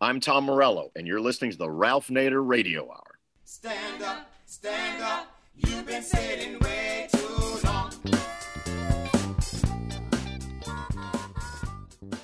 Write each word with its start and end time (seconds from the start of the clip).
I'm 0.00 0.20
Tom 0.20 0.44
Morello, 0.44 0.92
and 0.94 1.08
you're 1.08 1.20
listening 1.20 1.50
to 1.50 1.58
the 1.58 1.68
Ralph 1.68 2.06
Nader 2.06 2.40
Radio 2.46 2.88
Hour. 2.88 3.18
Stand 3.44 4.00
up, 4.00 4.30
stand 4.46 5.02
up. 5.02 5.26
You've 5.56 5.84
been 5.86 6.04
sitting 6.04 6.56
way 6.60 7.08
too 7.10 7.58
long. 7.64 7.90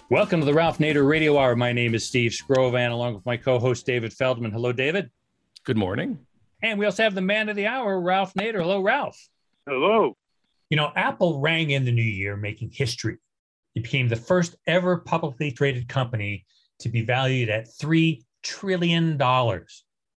Welcome 0.08 0.38
to 0.38 0.46
the 0.46 0.54
Ralph 0.54 0.78
Nader 0.78 1.04
Radio 1.04 1.36
Hour. 1.36 1.56
My 1.56 1.72
name 1.72 1.96
is 1.96 2.06
Steve 2.06 2.30
Scrovan, 2.30 2.92
along 2.92 3.14
with 3.14 3.26
my 3.26 3.36
co-host 3.36 3.84
David 3.84 4.12
Feldman. 4.12 4.52
Hello, 4.52 4.70
David. 4.70 5.10
Good 5.64 5.76
morning. 5.76 6.20
And 6.62 6.78
we 6.78 6.86
also 6.86 7.02
have 7.02 7.16
the 7.16 7.22
man 7.22 7.48
of 7.48 7.56
the 7.56 7.66
hour, 7.66 8.00
Ralph 8.00 8.34
Nader. 8.34 8.60
Hello, 8.60 8.82
Ralph. 8.82 9.20
Hello. 9.66 10.16
You 10.70 10.76
know, 10.76 10.92
Apple 10.94 11.40
rang 11.40 11.70
in 11.70 11.84
the 11.84 11.90
new 11.90 12.02
year 12.02 12.36
making 12.36 12.70
history. 12.70 13.18
It 13.74 13.82
became 13.82 14.06
the 14.06 14.14
first 14.14 14.54
ever 14.64 14.98
publicly 14.98 15.50
traded 15.50 15.88
company 15.88 16.46
to 16.80 16.88
be 16.88 17.02
valued 17.02 17.48
at 17.48 17.68
$3 17.80 18.22
trillion. 18.42 19.16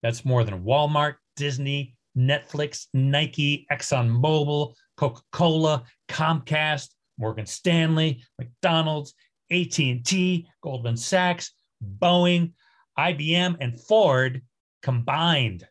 That's 0.02 0.24
more 0.24 0.44
than 0.44 0.62
Walmart, 0.62 1.14
Disney, 1.36 1.96
Netflix, 2.16 2.86
Nike, 2.94 3.66
ExxonMobil, 3.70 4.74
Coca 4.96 5.22
Cola, 5.32 5.84
Comcast, 6.08 6.88
Morgan 7.18 7.46
Stanley, 7.46 8.22
McDonald's, 8.38 9.14
AT&T, 9.50 10.48
Goldman 10.62 10.96
Sachs, 10.96 11.52
Boeing, 11.98 12.52
IBM, 12.98 13.56
and 13.60 13.80
Ford 13.80 14.42
combined. 14.82 15.66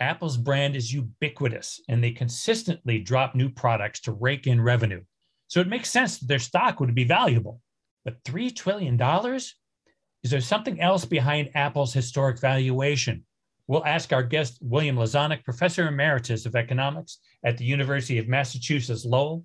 Apple's 0.00 0.36
brand 0.36 0.74
is 0.74 0.92
ubiquitous 0.92 1.80
and 1.88 2.02
they 2.02 2.10
consistently 2.10 2.98
drop 2.98 3.34
new 3.34 3.48
products 3.48 4.00
to 4.00 4.12
rake 4.12 4.46
in 4.46 4.60
revenue. 4.60 5.02
So 5.46 5.60
it 5.60 5.68
makes 5.68 5.90
sense 5.90 6.18
that 6.18 6.26
their 6.26 6.38
stock 6.38 6.80
would 6.80 6.94
be 6.94 7.04
valuable. 7.04 7.60
But 8.04 8.22
$3 8.24 8.54
trillion? 8.54 8.98
Is 10.24 10.30
there 10.30 10.40
something 10.40 10.80
else 10.80 11.04
behind 11.04 11.50
Apple's 11.54 11.92
historic 11.92 12.40
valuation? 12.40 13.26
We'll 13.66 13.84
ask 13.84 14.10
our 14.10 14.22
guest, 14.22 14.58
William 14.62 14.96
Lazonick, 14.96 15.44
Professor 15.44 15.86
Emeritus 15.86 16.46
of 16.46 16.56
Economics 16.56 17.18
at 17.44 17.58
the 17.58 17.66
University 17.66 18.16
of 18.16 18.26
Massachusetts 18.26 19.04
Lowell. 19.04 19.44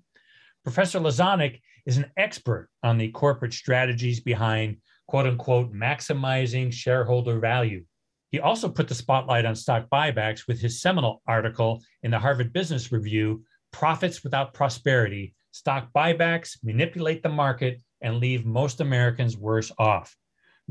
Professor 0.64 0.98
Lazonick 0.98 1.60
is 1.84 1.98
an 1.98 2.10
expert 2.16 2.70
on 2.82 2.96
the 2.96 3.10
corporate 3.10 3.52
strategies 3.52 4.20
behind 4.20 4.78
quote 5.06 5.26
unquote 5.26 5.70
maximizing 5.70 6.72
shareholder 6.72 7.38
value. 7.40 7.84
He 8.30 8.40
also 8.40 8.68
put 8.70 8.88
the 8.88 8.94
spotlight 8.94 9.44
on 9.44 9.54
stock 9.56 9.86
buybacks 9.92 10.46
with 10.48 10.62
his 10.62 10.80
seminal 10.80 11.20
article 11.26 11.82
in 12.02 12.10
the 12.10 12.18
Harvard 12.18 12.54
Business 12.54 12.90
Review 12.90 13.44
Profits 13.70 14.24
Without 14.24 14.54
Prosperity 14.54 15.34
Stock 15.50 15.88
Buybacks 15.94 16.56
Manipulate 16.62 17.22
the 17.22 17.28
Market 17.28 17.82
and 18.00 18.16
Leave 18.16 18.46
Most 18.46 18.80
Americans 18.80 19.36
Worse 19.36 19.70
Off. 19.78 20.16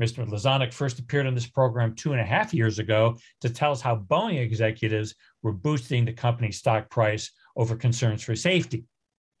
Mr. 0.00 0.26
Lazonick 0.26 0.72
first 0.72 0.98
appeared 0.98 1.26
on 1.26 1.34
this 1.34 1.46
program 1.46 1.94
two 1.94 2.12
and 2.12 2.20
a 2.20 2.24
half 2.24 2.54
years 2.54 2.78
ago 2.78 3.16
to 3.42 3.50
tell 3.50 3.70
us 3.70 3.82
how 3.82 3.96
Boeing 3.96 4.40
executives 4.40 5.14
were 5.42 5.52
boosting 5.52 6.04
the 6.04 6.12
company's 6.12 6.56
stock 6.56 6.88
price 6.88 7.30
over 7.56 7.76
concerns 7.76 8.22
for 8.22 8.34
safety. 8.34 8.84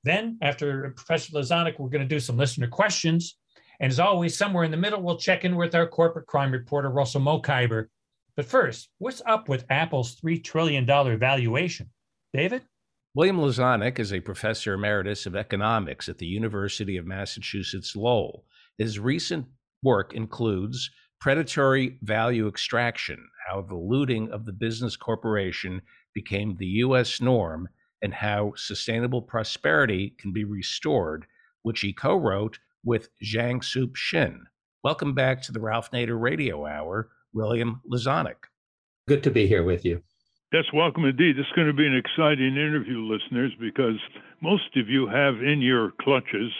Then, 0.04 0.38
after 0.42 0.90
Professor 0.90 1.32
Lazonick, 1.32 1.78
we're 1.78 1.88
going 1.88 2.06
to 2.06 2.14
do 2.14 2.20
some 2.20 2.36
listener 2.36 2.66
questions. 2.66 3.36
And 3.80 3.90
as 3.90 4.00
always, 4.00 4.36
somewhere 4.36 4.64
in 4.64 4.70
the 4.70 4.76
middle, 4.76 5.02
we'll 5.02 5.16
check 5.16 5.44
in 5.44 5.56
with 5.56 5.74
our 5.74 5.86
corporate 5.86 6.26
crime 6.26 6.52
reporter, 6.52 6.90
Russell 6.90 7.22
Mokhiber. 7.22 7.86
But 8.36 8.44
first, 8.44 8.90
what's 8.98 9.22
up 9.26 9.48
with 9.48 9.64
Apple's 9.70 10.16
$3 10.16 10.42
trillion 10.44 10.86
valuation? 10.86 11.90
David? 12.34 12.62
William 13.14 13.38
Lazonick 13.38 13.98
is 13.98 14.12
a 14.12 14.20
professor 14.20 14.74
emeritus 14.74 15.26
of 15.26 15.34
economics 15.34 16.08
at 16.08 16.18
the 16.18 16.26
University 16.26 16.96
of 16.96 17.06
Massachusetts 17.06 17.96
Lowell. 17.96 18.44
His 18.78 18.98
recent 18.98 19.46
work 19.82 20.14
includes 20.14 20.90
predatory 21.20 21.98
value 22.02 22.48
extraction, 22.48 23.28
how 23.46 23.62
the 23.62 23.76
looting 23.76 24.30
of 24.30 24.46
the 24.46 24.52
business 24.52 24.96
corporation 24.96 25.82
became 26.14 26.56
the 26.56 26.66
U.S. 26.66 27.20
norm, 27.20 27.68
and 28.02 28.14
how 28.14 28.52
sustainable 28.56 29.22
prosperity 29.22 30.14
can 30.18 30.32
be 30.32 30.44
restored, 30.44 31.26
which 31.62 31.80
he 31.80 31.92
co 31.92 32.16
wrote 32.16 32.58
with 32.84 33.08
Jang-Sup 33.20 33.94
Shin. 33.94 34.46
Welcome 34.82 35.14
back 35.14 35.42
to 35.42 35.52
the 35.52 35.60
Ralph 35.60 35.90
Nader 35.90 36.18
Radio 36.18 36.66
Hour, 36.66 37.10
William 37.34 37.82
Lazonick. 37.90 38.48
Good 39.06 39.22
to 39.24 39.30
be 39.30 39.46
here 39.46 39.62
with 39.62 39.84
you. 39.84 40.02
Yes, 40.52 40.64
welcome 40.72 41.04
indeed. 41.04 41.36
This 41.36 41.46
is 41.46 41.52
going 41.54 41.68
to 41.68 41.74
be 41.74 41.86
an 41.86 41.96
exciting 41.96 42.56
interview, 42.56 42.98
listeners, 42.98 43.52
because 43.60 44.00
most 44.40 44.76
of 44.76 44.88
you 44.88 45.06
have 45.06 45.34
in 45.42 45.60
your 45.60 45.92
clutches 46.00 46.50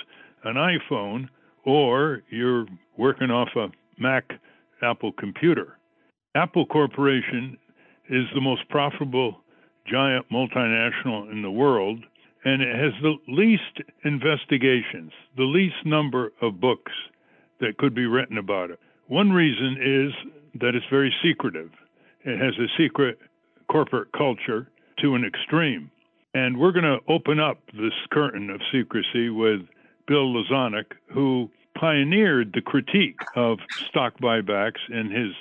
an 0.45 0.55
iPhone 0.55 1.29
or 1.65 2.23
you're 2.31 2.67
working 2.97 3.31
off 3.31 3.49
a 3.57 3.69
Mac 3.99 4.31
Apple 4.83 5.13
computer. 5.13 5.79
Apple 6.35 6.67
Corporation 6.67 7.57
is 8.09 8.25
the 8.35 8.41
most 8.41 8.69
profitable 8.69 9.41
giant 9.87 10.27
multinational 10.31 11.31
in 11.31 11.43
the 11.43 11.51
world, 11.51 12.01
and 12.45 12.63
it 12.63 12.75
has 12.75 12.93
the 13.03 13.17
least 13.29 13.81
investigations, 14.05 15.13
the 15.37 15.45
least 15.45 15.85
number 15.85 16.33
of 16.41 16.61
books 16.61 16.93
that 17.61 17.77
could 17.79 17.95
be 17.95 18.07
written 18.07 18.39
about 18.39 18.71
it. 18.71 18.79
One 19.09 19.31
reason 19.33 19.77
is 19.81 20.33
that 20.61 20.75
it's 20.75 20.87
very 20.91 21.15
secretive. 21.23 21.71
It 22.25 22.39
has 22.39 22.55
a 22.59 22.69
secret 22.79 23.19
corporate 23.71 24.13
culture 24.13 24.69
to 25.01 25.15
an 25.15 25.25
extreme. 25.25 25.91
And 26.35 26.59
we're 26.59 26.73
going 26.73 26.85
to 26.85 26.99
open 27.09 27.41
up 27.41 27.59
this 27.73 27.93
curtain 28.13 28.51
of 28.51 28.61
secrecy 28.73 29.31
with 29.31 29.63
Bill 30.07 30.33
Lazonick, 30.33 30.93
who 31.13 31.51
pioneered 31.79 32.53
the 32.53 32.61
critique 32.61 33.19
of 33.37 33.59
stock 33.89 34.19
buybacks 34.19 34.81
in 34.91 35.11
his 35.11 35.33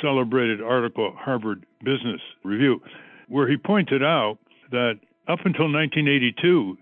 celebrated 0.00 0.62
article, 0.62 1.14
Harvard 1.16 1.64
Business 1.84 2.20
Review, 2.44 2.80
where 3.28 3.48
he 3.48 3.56
pointed 3.56 4.02
out 4.02 4.38
that 4.70 4.98
up 5.28 5.40
until 5.44 5.70
1982, 5.70 6.76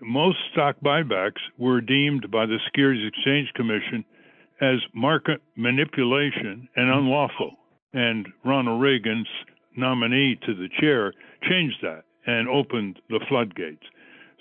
most 0.00 0.38
stock 0.52 0.76
buybacks 0.84 1.40
were 1.58 1.80
deemed 1.80 2.30
by 2.30 2.46
the 2.46 2.58
Securities 2.66 3.08
Exchange 3.08 3.52
Commission 3.54 4.04
as 4.60 4.78
market 4.94 5.40
manipulation 5.56 6.68
and 6.76 6.90
unlawful. 6.90 7.52
And 7.92 8.28
Ronald 8.44 8.80
Reagan's 8.80 9.28
nominee 9.76 10.38
to 10.46 10.54
the 10.54 10.68
chair 10.80 11.12
changed 11.48 11.76
that 11.82 12.04
and 12.26 12.48
opened 12.48 13.00
the 13.08 13.20
floodgates. 13.28 13.82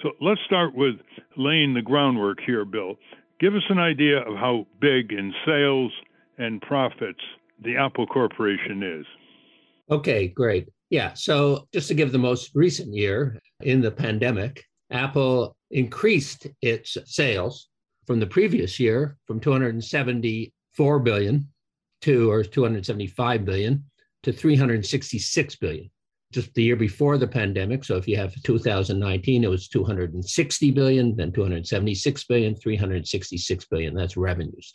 So 0.03 0.11
let's 0.19 0.41
start 0.45 0.75
with 0.75 0.95
laying 1.37 1.73
the 1.73 1.81
groundwork 1.81 2.39
here, 2.45 2.65
Bill. 2.65 2.95
Give 3.39 3.55
us 3.55 3.63
an 3.69 3.79
idea 3.79 4.17
of 4.19 4.35
how 4.35 4.67
big 4.81 5.13
in 5.13 5.33
sales 5.45 5.93
and 6.37 6.61
profits 6.61 7.21
the 7.63 7.77
Apple 7.77 8.05
Corporation 8.05 8.83
is. 8.83 9.05
Okay, 9.89 10.27
great. 10.27 10.67
Yeah, 10.89 11.13
so 11.13 11.69
just 11.73 11.87
to 11.87 11.93
give 11.93 12.11
the 12.11 12.17
most 12.17 12.51
recent 12.53 12.93
year 12.93 13.39
in 13.61 13.79
the 13.79 13.91
pandemic, 13.91 14.65
Apple 14.91 15.55
increased 15.71 16.47
its 16.61 16.97
sales 17.05 17.69
from 18.05 18.19
the 18.19 18.27
previous 18.27 18.81
year 18.81 19.17
from 19.25 19.39
274 19.39 20.99
billion 20.99 21.47
to 22.01 22.29
or 22.29 22.43
275 22.43 23.45
billion 23.45 23.85
to 24.23 24.33
366 24.33 25.55
billion 25.55 25.89
just 26.33 26.53
the 26.53 26.63
year 26.63 26.75
before 26.75 27.17
the 27.17 27.27
pandemic. 27.27 27.83
So 27.83 27.95
if 27.95 28.07
you 28.07 28.17
have 28.17 28.33
2019, 28.43 29.43
it 29.43 29.49
was 29.49 29.67
260 29.67 30.71
billion, 30.71 31.15
then 31.15 31.31
276 31.31 32.23
billion, 32.25 32.55
366 32.55 33.65
billion. 33.65 33.93
That's 33.93 34.17
revenues. 34.17 34.73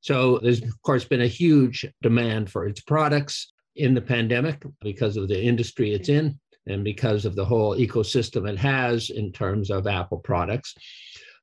So 0.00 0.38
there's 0.42 0.62
of 0.62 0.82
course 0.82 1.04
been 1.04 1.22
a 1.22 1.26
huge 1.26 1.86
demand 2.02 2.50
for 2.50 2.66
its 2.66 2.80
products 2.80 3.52
in 3.76 3.94
the 3.94 4.00
pandemic 4.00 4.62
because 4.80 5.16
of 5.16 5.28
the 5.28 5.40
industry 5.40 5.92
it's 5.92 6.08
in 6.08 6.38
and 6.66 6.84
because 6.84 7.24
of 7.24 7.34
the 7.34 7.44
whole 7.44 7.76
ecosystem 7.76 8.48
it 8.48 8.58
has 8.58 9.10
in 9.10 9.32
terms 9.32 9.70
of 9.70 9.86
Apple 9.86 10.18
products. 10.18 10.74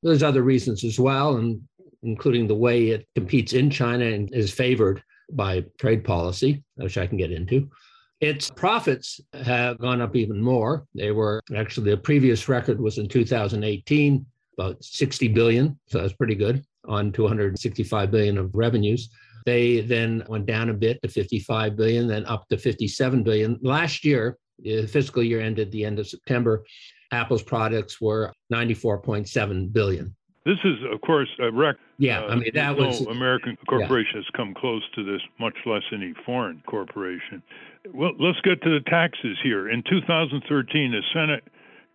There's 0.04 0.24
other 0.24 0.44
reasons 0.44 0.84
as 0.84 1.00
well, 1.00 1.38
and 1.38 1.62
including 2.04 2.48
the 2.48 2.56
way 2.56 2.90
it 2.90 3.08
competes 3.16 3.54
in 3.54 3.70
China 3.70 4.06
and 4.06 4.34
is 4.34 4.52
favored 4.52 5.02
by 5.32 5.66
trade 5.80 6.04
policy, 6.04 6.64
which 6.76 6.98
I 6.98 7.08
can 7.08 7.18
get 7.18 7.32
into. 7.32 7.70
Its 8.22 8.50
profits 8.50 9.20
have 9.34 9.78
gone 9.80 10.02
up 10.02 10.16
even 10.16 10.42
more. 10.42 10.86
They 10.96 11.12
were 11.12 11.42
actually 11.56 11.92
the 11.92 11.98
previous 11.98 12.48
record 12.48 12.80
was 12.80 12.98
in 12.98 13.08
2018, 13.08 14.26
about 14.58 14.84
60 14.84 15.28
billion. 15.30 15.78
So 15.88 16.00
that's 16.00 16.14
pretty 16.14 16.36
good 16.36 16.64
on 16.88 17.12
265 17.12 18.12
billion 18.12 18.38
of 18.38 18.54
revenues. 18.54 19.10
They 19.46 19.82
then 19.82 20.24
went 20.28 20.46
down 20.46 20.70
a 20.70 20.74
bit 20.74 21.02
to 21.02 21.08
55 21.08 21.76
billion, 21.76 22.08
then 22.08 22.26
up 22.26 22.48
to 22.50 22.58
57 22.58 23.24
billion. 23.24 23.60
Last 23.62 24.04
year, 24.04 24.38
the 24.60 24.88
fiscal 24.88 25.22
year 25.22 25.42
ended 25.42 25.72
the 25.72 25.86
end 25.86 26.00
of 26.00 26.08
September. 26.08 26.64
Apple's 27.12 27.44
products 27.44 28.02
were 28.02 28.34
94.7 28.52 29.72
billion. 29.72 30.16
This 30.46 30.60
is, 30.64 30.76
of 30.94 31.02
course, 31.02 31.30
a 31.40 31.52
record. 31.52 31.80
Yeah, 31.98 32.22
I 32.22 32.34
uh, 32.34 32.36
mean 32.36 32.52
that 32.54 32.78
no 32.78 32.88
was 32.88 33.02
American 33.02 33.58
corporation 33.68 34.12
yeah. 34.16 34.22
has 34.22 34.30
come 34.36 34.54
close 34.54 34.84
to 34.94 35.04
this, 35.04 35.22
much 35.40 35.56
less 35.66 35.82
any 35.92 36.14
foreign 36.26 36.62
corporation. 36.68 37.42
Well, 37.92 38.12
let's 38.20 38.40
get 38.42 38.62
to 38.62 38.70
the 38.70 38.84
taxes 38.88 39.38
here. 39.42 39.70
In 39.70 39.82
2013, 39.90 40.92
the 40.92 41.02
Senate 41.14 41.44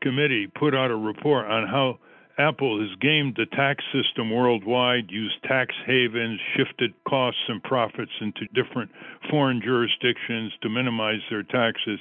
committee 0.02 0.49
put 0.49 0.75
out 0.75 0.91
a 0.91 0.97
report 0.97 1.47
on 1.47 1.69
how 1.69 1.99
Apple 2.38 2.81
has 2.81 2.91
gamed 3.00 3.37
the 3.37 3.47
tax 3.47 3.85
system 3.93 4.31
worldwide, 4.31 5.11
used 5.11 5.43
tax 5.44 5.75
havens, 5.87 6.41
shifted 6.56 6.93
costs 7.06 7.43
and 7.49 7.62
profits 7.62 8.12
into 8.20 8.47
different 8.55 8.91
foreign 9.31 9.61
jurisdictions 9.62 10.52
to 10.62 10.69
minimize 10.69 11.20
their 11.31 11.43
taxes. 11.43 12.00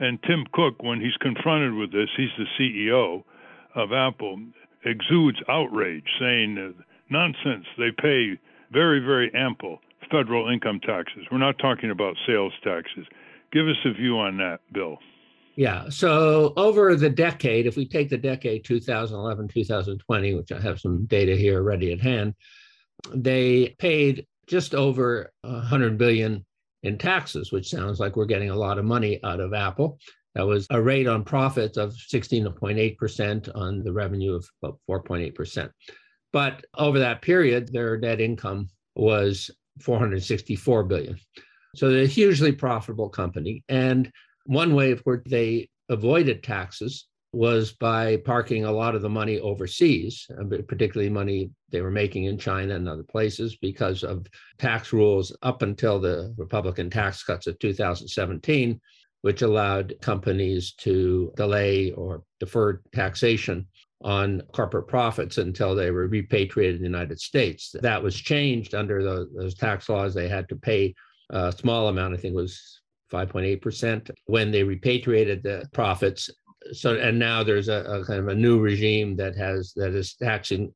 And 0.00 0.20
Tim 0.22 0.44
Cook, 0.52 0.82
when 0.82 1.00
he's 1.00 1.16
confronted 1.18 1.74
with 1.74 1.92
this, 1.92 2.08
he's 2.16 2.34
the 2.36 2.46
CEO 2.58 3.22
of 3.74 3.92
Apple, 3.92 4.40
exudes 4.84 5.38
outrage, 5.48 6.04
saying, 6.20 6.74
nonsense, 7.10 7.66
they 7.78 7.90
pay 7.90 8.38
very, 8.72 9.00
very 9.00 9.30
ample 9.34 9.78
federal 10.10 10.48
income 10.50 10.80
taxes. 10.80 11.24
We're 11.30 11.38
not 11.38 11.58
talking 11.58 11.90
about 11.90 12.16
sales 12.26 12.52
taxes. 12.62 13.06
Give 13.52 13.66
us 13.66 13.76
a 13.84 13.92
view 13.92 14.18
on 14.18 14.36
that, 14.38 14.60
Bill. 14.72 14.98
Yeah. 15.56 15.88
So 15.88 16.52
over 16.56 16.96
the 16.96 17.10
decade, 17.10 17.66
if 17.66 17.76
we 17.76 17.86
take 17.86 18.10
the 18.10 18.18
decade 18.18 18.64
2011, 18.64 19.48
2020, 19.48 20.34
which 20.34 20.52
I 20.52 20.60
have 20.60 20.80
some 20.80 21.06
data 21.06 21.36
here 21.36 21.62
ready 21.62 21.92
at 21.92 22.00
hand, 22.00 22.34
they 23.14 23.74
paid 23.78 24.26
just 24.46 24.74
over 24.74 25.32
100 25.42 25.96
billion 25.96 26.44
in 26.82 26.98
taxes, 26.98 27.52
which 27.52 27.70
sounds 27.70 28.00
like 28.00 28.16
we're 28.16 28.24
getting 28.26 28.50
a 28.50 28.56
lot 28.56 28.78
of 28.78 28.84
money 28.84 29.20
out 29.22 29.40
of 29.40 29.54
Apple. 29.54 29.98
That 30.34 30.46
was 30.46 30.66
a 30.70 30.82
rate 30.82 31.06
on 31.06 31.24
profits 31.24 31.76
of 31.76 31.92
16.8% 31.92 33.50
on 33.54 33.82
the 33.82 33.92
revenue 33.92 34.34
of 34.34 34.48
about 34.62 34.78
4.8%. 34.90 35.70
But 36.32 36.64
over 36.76 36.98
that 36.98 37.22
period, 37.22 37.72
their 37.72 37.96
net 37.96 38.20
income 38.20 38.68
was 38.96 39.50
464 39.80 40.84
billion. 40.84 41.16
So 41.76 41.90
they're 41.90 42.02
a 42.02 42.06
hugely 42.06 42.52
profitable 42.52 43.08
company. 43.08 43.62
And 43.68 44.10
one 44.46 44.74
way 44.74 44.90
of 44.90 45.00
where 45.00 45.22
they 45.26 45.68
avoided 45.88 46.42
taxes 46.42 47.06
was 47.32 47.72
by 47.72 48.16
parking 48.18 48.64
a 48.64 48.70
lot 48.70 48.94
of 48.94 49.02
the 49.02 49.08
money 49.08 49.40
overseas, 49.40 50.26
particularly 50.68 51.10
money 51.10 51.50
they 51.70 51.80
were 51.80 51.90
making 51.90 52.24
in 52.24 52.38
China 52.38 52.76
and 52.76 52.88
other 52.88 53.02
places 53.02 53.56
because 53.56 54.04
of 54.04 54.26
tax 54.58 54.92
rules 54.92 55.36
up 55.42 55.62
until 55.62 55.98
the 55.98 56.32
Republican 56.38 56.90
tax 56.90 57.24
cuts 57.24 57.48
of 57.48 57.58
2017, 57.58 58.80
which 59.24 59.40
allowed 59.40 59.94
companies 60.02 60.72
to 60.72 61.32
delay 61.34 61.90
or 61.92 62.22
defer 62.40 62.82
taxation 62.94 63.66
on 64.02 64.42
corporate 64.52 64.86
profits 64.86 65.38
until 65.38 65.74
they 65.74 65.90
were 65.90 66.06
repatriated 66.08 66.76
in 66.76 66.82
the 66.82 66.98
United 66.98 67.18
States. 67.18 67.74
That 67.80 68.02
was 68.02 68.14
changed 68.14 68.74
under 68.74 69.02
the, 69.02 69.30
those 69.34 69.54
tax 69.54 69.88
laws. 69.88 70.12
They 70.12 70.28
had 70.28 70.46
to 70.50 70.56
pay 70.56 70.94
a 71.30 71.50
small 71.50 71.88
amount, 71.88 72.12
I 72.12 72.18
think 72.18 72.34
it 72.34 72.36
was 72.36 72.82
5.8% 73.10 74.10
when 74.26 74.50
they 74.50 74.62
repatriated 74.62 75.42
the 75.42 75.66
profits. 75.72 76.28
So, 76.72 76.94
and 76.94 77.18
now 77.18 77.42
there's 77.42 77.68
a, 77.68 77.82
a 77.82 78.04
kind 78.04 78.20
of 78.20 78.28
a 78.28 78.34
new 78.34 78.60
regime 78.60 79.16
that 79.16 79.34
has 79.36 79.72
that 79.76 79.94
is 79.94 80.16
taxing 80.16 80.74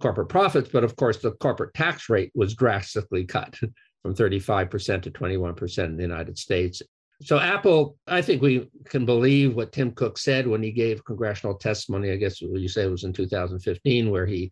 corporate 0.00 0.30
profits, 0.30 0.70
but 0.72 0.82
of 0.82 0.96
course 0.96 1.18
the 1.18 1.32
corporate 1.32 1.74
tax 1.74 2.08
rate 2.08 2.32
was 2.34 2.54
drastically 2.54 3.26
cut 3.26 3.54
from 4.02 4.14
35% 4.14 5.02
to 5.02 5.10
21% 5.10 5.84
in 5.84 5.96
the 5.98 6.02
United 6.02 6.38
States. 6.38 6.80
So 7.22 7.38
Apple, 7.38 7.96
I 8.06 8.20
think 8.20 8.42
we 8.42 8.68
can 8.84 9.06
believe 9.06 9.54
what 9.54 9.72
Tim 9.72 9.92
Cook 9.92 10.18
said 10.18 10.46
when 10.46 10.62
he 10.62 10.70
gave 10.70 11.04
congressional 11.04 11.54
testimony. 11.54 12.10
I 12.10 12.16
guess 12.16 12.40
you 12.42 12.68
say 12.68 12.84
it 12.84 12.90
was 12.90 13.04
in 13.04 13.12
2015, 13.12 14.10
where 14.10 14.26
he 14.26 14.50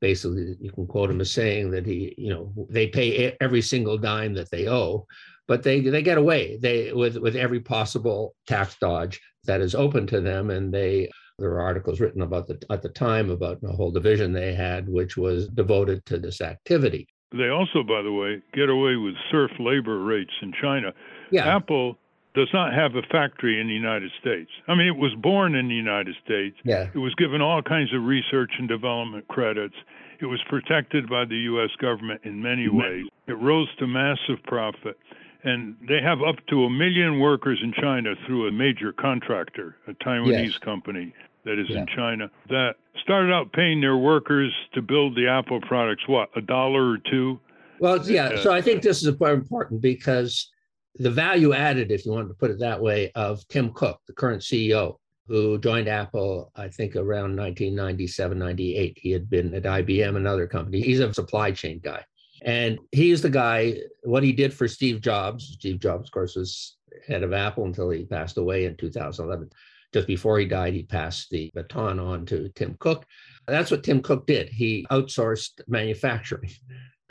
basically 0.00 0.54
you 0.60 0.70
can 0.70 0.86
quote 0.86 1.10
him 1.10 1.20
as 1.20 1.30
saying 1.30 1.70
that 1.72 1.86
he, 1.86 2.14
you 2.16 2.30
know, 2.30 2.52
they 2.70 2.86
pay 2.86 3.36
every 3.40 3.62
single 3.62 3.98
dime 3.98 4.34
that 4.34 4.50
they 4.50 4.68
owe, 4.68 5.06
but 5.48 5.62
they 5.62 5.80
they 5.80 6.02
get 6.02 6.18
away 6.18 6.58
they 6.60 6.92
with 6.92 7.16
with 7.16 7.34
every 7.34 7.60
possible 7.60 8.34
tax 8.46 8.76
dodge 8.80 9.20
that 9.44 9.60
is 9.60 9.74
open 9.74 10.06
to 10.06 10.20
them, 10.20 10.50
and 10.50 10.72
they 10.72 11.10
there 11.38 11.50
were 11.50 11.60
articles 11.60 12.00
written 12.00 12.22
about 12.22 12.46
the 12.46 12.62
at 12.70 12.82
the 12.82 12.88
time 12.88 13.30
about 13.30 13.60
the 13.60 13.72
whole 13.72 13.90
division 13.90 14.32
they 14.32 14.54
had, 14.54 14.88
which 14.88 15.16
was 15.16 15.48
devoted 15.48 16.04
to 16.06 16.18
this 16.18 16.40
activity. 16.40 17.08
They 17.32 17.48
also, 17.48 17.82
by 17.82 18.02
the 18.02 18.12
way, 18.12 18.40
get 18.54 18.68
away 18.68 18.96
with 18.96 19.14
serf 19.30 19.50
labor 19.58 19.98
rates 20.04 20.32
in 20.42 20.52
China. 20.62 20.92
Yeah. 21.30 21.56
Apple 21.56 21.98
does 22.34 22.48
not 22.52 22.74
have 22.74 22.94
a 22.96 23.02
factory 23.10 23.60
in 23.60 23.66
the 23.66 23.72
United 23.74 24.10
States. 24.20 24.50
I 24.68 24.74
mean, 24.74 24.86
it 24.86 24.96
was 24.96 25.14
born 25.14 25.54
in 25.54 25.68
the 25.68 25.74
United 25.74 26.14
States. 26.24 26.56
Yeah. 26.64 26.88
It 26.94 26.98
was 26.98 27.14
given 27.14 27.40
all 27.40 27.62
kinds 27.62 27.94
of 27.94 28.02
research 28.02 28.52
and 28.58 28.68
development 28.68 29.26
credits. 29.28 29.74
It 30.20 30.26
was 30.26 30.40
protected 30.48 31.08
by 31.08 31.24
the 31.24 31.36
U.S. 31.50 31.70
government 31.80 32.20
in 32.24 32.42
many 32.42 32.68
ways. 32.68 33.06
It 33.26 33.38
rose 33.38 33.68
to 33.78 33.86
massive 33.86 34.42
profit. 34.44 34.98
And 35.44 35.76
they 35.88 36.00
have 36.02 36.22
up 36.22 36.36
to 36.50 36.64
a 36.64 36.70
million 36.70 37.20
workers 37.20 37.60
in 37.62 37.72
China 37.72 38.14
through 38.26 38.48
a 38.48 38.52
major 38.52 38.92
contractor, 38.92 39.76
a 39.86 39.92
Taiwanese 39.92 40.44
Yes. 40.52 40.58
company 40.58 41.14
that 41.44 41.58
is 41.58 41.68
Yeah. 41.70 41.80
in 41.82 41.86
China, 41.86 42.30
that 42.48 42.74
started 43.02 43.32
out 43.32 43.52
paying 43.52 43.80
their 43.80 43.96
workers 43.96 44.52
to 44.74 44.82
build 44.82 45.14
the 45.14 45.28
Apple 45.28 45.60
products, 45.60 46.06
what, 46.08 46.30
a 46.36 46.40
dollar 46.40 46.90
or 46.90 46.98
two? 46.98 47.38
Well, 47.78 48.02
yeah. 48.10 48.24
Uh, 48.30 48.36
So 48.38 48.52
I 48.52 48.60
think 48.60 48.82
this 48.82 49.00
is 49.02 49.08
important 49.08 49.80
because 49.80 50.50
the 50.98 51.10
value 51.10 51.52
added, 51.52 51.90
if 51.90 52.06
you 52.06 52.12
wanted 52.12 52.28
to 52.28 52.34
put 52.34 52.50
it 52.50 52.58
that 52.60 52.80
way, 52.80 53.10
of 53.14 53.46
Tim 53.48 53.72
Cook, 53.72 54.00
the 54.06 54.12
current 54.12 54.42
CEO, 54.42 54.96
who 55.28 55.58
joined 55.58 55.88
Apple, 55.88 56.52
I 56.54 56.68
think 56.68 56.94
around 56.94 57.36
1997, 57.36 58.38
98. 58.38 58.98
He 59.00 59.10
had 59.10 59.28
been 59.28 59.54
at 59.54 59.64
IBM, 59.64 60.16
another 60.16 60.46
company. 60.46 60.80
He's 60.80 61.00
a 61.00 61.12
supply 61.12 61.50
chain 61.50 61.80
guy. 61.82 62.04
And 62.42 62.78
he's 62.92 63.22
the 63.22 63.30
guy, 63.30 63.78
what 64.04 64.22
he 64.22 64.32
did 64.32 64.52
for 64.52 64.68
Steve 64.68 65.00
Jobs. 65.00 65.56
Steve 65.58 65.80
Jobs, 65.80 66.08
of 66.08 66.12
course, 66.12 66.36
was 66.36 66.76
head 67.08 67.22
of 67.22 67.32
Apple 67.32 67.64
until 67.64 67.90
he 67.90 68.04
passed 68.04 68.38
away 68.38 68.66
in 68.66 68.76
2011. 68.76 69.50
Just 69.92 70.06
before 70.06 70.38
he 70.38 70.46
died, 70.46 70.74
he 70.74 70.82
passed 70.82 71.30
the 71.30 71.50
baton 71.54 71.98
on 71.98 72.26
to 72.26 72.50
Tim 72.50 72.76
Cook. 72.78 73.06
That's 73.46 73.70
what 73.70 73.82
Tim 73.82 74.02
Cook 74.02 74.26
did. 74.26 74.48
He 74.48 74.86
outsourced 74.90 75.60
manufacturing. 75.66 76.50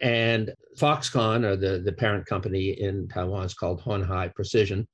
And 0.01 0.53
Foxconn, 0.77 1.45
or 1.45 1.55
the, 1.55 1.79
the 1.79 1.93
parent 1.93 2.25
company 2.25 2.69
in 2.69 3.07
Taiwan, 3.07 3.45
is 3.45 3.53
called 3.53 3.81
Hon 3.81 4.01
Hai 4.01 4.29
Precision. 4.29 4.87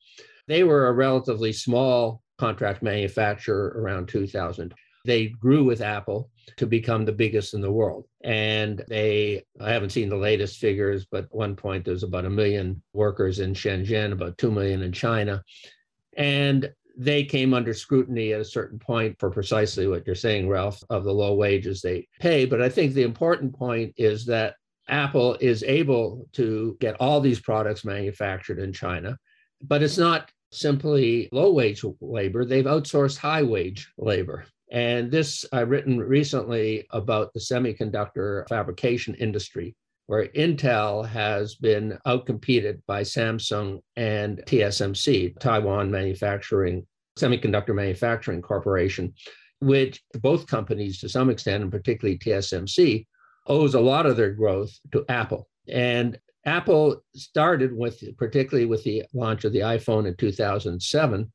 They 0.47 0.63
were 0.63 0.87
a 0.87 0.93
relatively 0.93 1.53
small 1.53 2.21
contract 2.37 2.83
manufacturer 2.83 3.73
around 3.77 4.07
2000. 4.07 4.73
They 5.05 5.27
grew 5.27 5.63
with 5.63 5.81
Apple 5.81 6.29
to 6.57 6.67
become 6.67 7.05
the 7.05 7.11
biggest 7.11 7.53
in 7.53 7.61
the 7.61 7.71
world. 7.71 8.05
And 8.23 8.83
they, 8.87 9.43
I 9.59 9.71
haven't 9.71 9.91
seen 9.91 10.09
the 10.09 10.15
latest 10.15 10.59
figures, 10.59 11.07
but 11.09 11.25
at 11.25 11.35
one 11.35 11.55
point 11.55 11.85
there's 11.85 12.03
about 12.03 12.25
a 12.25 12.29
million 12.29 12.81
workers 12.93 13.39
in 13.39 13.53
Shenzhen, 13.53 14.11
about 14.11 14.37
2 14.37 14.51
million 14.51 14.83
in 14.83 14.91
China. 14.91 15.43
And 16.17 16.71
they 16.97 17.23
came 17.23 17.53
under 17.53 17.73
scrutiny 17.73 18.33
at 18.33 18.41
a 18.41 18.45
certain 18.45 18.77
point 18.77 19.17
for 19.19 19.31
precisely 19.31 19.87
what 19.87 20.05
you're 20.05 20.15
saying, 20.15 20.49
Ralph, 20.49 20.83
of 20.89 21.03
the 21.03 21.13
low 21.13 21.33
wages 21.33 21.81
they 21.81 22.07
pay. 22.19 22.45
But 22.45 22.61
I 22.61 22.69
think 22.69 22.93
the 22.93 23.03
important 23.03 23.55
point 23.55 23.93
is 23.97 24.25
that 24.25 24.55
Apple 24.91 25.37
is 25.39 25.63
able 25.63 26.27
to 26.33 26.77
get 26.79 26.97
all 26.99 27.21
these 27.21 27.39
products 27.39 27.85
manufactured 27.85 28.59
in 28.59 28.73
China, 28.73 29.17
but 29.63 29.81
it's 29.81 29.97
not 29.97 30.29
simply 30.51 31.29
low 31.31 31.53
wage 31.53 31.83
labor. 32.01 32.43
They've 32.43 32.65
outsourced 32.65 33.17
high 33.17 33.43
wage 33.43 33.89
labor. 33.97 34.45
And 34.69 35.09
this 35.09 35.45
I've 35.51 35.69
written 35.69 35.97
recently 35.97 36.87
about 36.91 37.33
the 37.33 37.39
semiconductor 37.39 38.47
fabrication 38.47 39.15
industry, 39.15 39.75
where 40.07 40.27
Intel 40.27 41.07
has 41.07 41.55
been 41.55 41.97
outcompeted 42.05 42.81
by 42.85 43.01
Samsung 43.01 43.81
and 43.95 44.39
TSMC, 44.45 45.39
Taiwan 45.39 45.89
Manufacturing 45.89 46.85
Semiconductor 47.17 47.75
Manufacturing 47.75 48.41
Corporation, 48.41 49.13
which 49.59 50.01
both 50.21 50.47
companies, 50.47 50.99
to 50.99 51.09
some 51.09 51.29
extent, 51.29 51.63
and 51.63 51.71
particularly 51.71 52.17
TSMC, 52.17 53.05
owes 53.47 53.73
a 53.73 53.79
lot 53.79 54.05
of 54.05 54.17
their 54.17 54.31
growth 54.31 54.71
to 54.91 55.05
Apple. 55.09 55.47
And 55.67 56.19
Apple 56.45 57.03
started 57.15 57.75
with, 57.75 58.03
particularly 58.17 58.65
with 58.65 58.83
the 58.83 59.03
launch 59.13 59.43
of 59.43 59.53
the 59.53 59.59
iPhone 59.59 60.07
in 60.07 60.15
2007, 60.15 61.31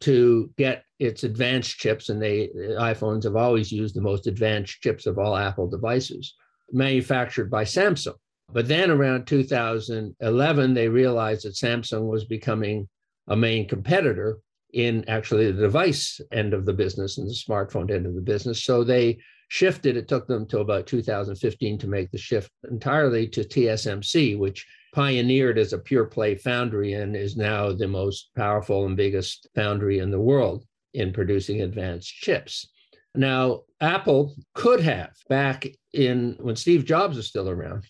to 0.00 0.50
get 0.56 0.84
its 0.98 1.24
advanced 1.24 1.76
chips, 1.76 2.08
and 2.08 2.22
they 2.22 2.48
iPhones 2.78 3.24
have 3.24 3.36
always 3.36 3.70
used 3.70 3.94
the 3.94 4.00
most 4.00 4.26
advanced 4.26 4.80
chips 4.80 5.06
of 5.06 5.18
all 5.18 5.36
Apple 5.36 5.68
devices, 5.68 6.34
manufactured 6.72 7.50
by 7.50 7.64
Samsung. 7.64 8.14
But 8.52 8.66
then 8.66 8.90
around 8.90 9.26
2011, 9.26 10.74
they 10.74 10.88
realized 10.88 11.44
that 11.44 11.54
Samsung 11.54 12.08
was 12.08 12.24
becoming 12.24 12.88
a 13.28 13.36
main 13.36 13.68
competitor 13.68 14.38
in 14.72 15.04
actually 15.08 15.50
the 15.50 15.60
device 15.60 16.20
end 16.32 16.54
of 16.54 16.64
the 16.64 16.72
business 16.72 17.18
and 17.18 17.28
the 17.28 17.34
smartphone 17.34 17.90
end 17.90 18.06
of 18.06 18.14
the 18.14 18.20
business. 18.20 18.64
So 18.64 18.82
they 18.84 19.18
shifted. 19.50 19.96
It 19.96 20.06
took 20.06 20.28
them 20.28 20.46
to 20.46 20.60
about 20.60 20.86
2015 20.86 21.78
to 21.78 21.88
make 21.88 22.10
the 22.10 22.18
shift 22.18 22.50
entirely 22.70 23.26
to 23.28 23.42
TSMC, 23.42 24.38
which 24.38 24.64
pioneered 24.94 25.58
as 25.58 25.72
a 25.72 25.78
pure 25.78 26.04
play 26.04 26.36
foundry 26.36 26.94
and 26.94 27.16
is 27.16 27.36
now 27.36 27.72
the 27.72 27.88
most 27.88 28.30
powerful 28.36 28.86
and 28.86 28.96
biggest 28.96 29.48
foundry 29.56 29.98
in 29.98 30.10
the 30.10 30.20
world 30.20 30.64
in 30.94 31.12
producing 31.12 31.62
advanced 31.62 32.14
chips. 32.14 32.68
Now, 33.16 33.62
Apple 33.80 34.36
could 34.54 34.80
have 34.80 35.10
back 35.28 35.66
in 35.92 36.36
when 36.40 36.54
Steve 36.54 36.84
Jobs 36.84 37.16
was 37.16 37.26
still 37.26 37.48
around, 37.48 37.84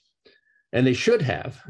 and 0.72 0.86
they 0.86 0.94
should 0.94 1.20
have 1.20 1.60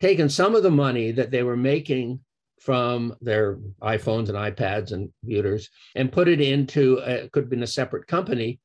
taken 0.00 0.28
some 0.28 0.54
of 0.54 0.62
the 0.62 0.70
money 0.70 1.10
that 1.10 1.32
they 1.32 1.42
were 1.42 1.56
making 1.56 2.20
from 2.60 3.16
their 3.20 3.56
iPhones 3.82 4.28
and 4.28 4.38
iPads 4.38 4.92
and 4.92 5.10
computers 5.20 5.70
and 5.96 6.12
put 6.12 6.28
it 6.28 6.40
into 6.40 6.98
a, 7.04 7.28
could 7.30 7.44
have 7.44 7.50
been 7.50 7.64
a 7.64 7.66
separate 7.66 8.06
company 8.06 8.60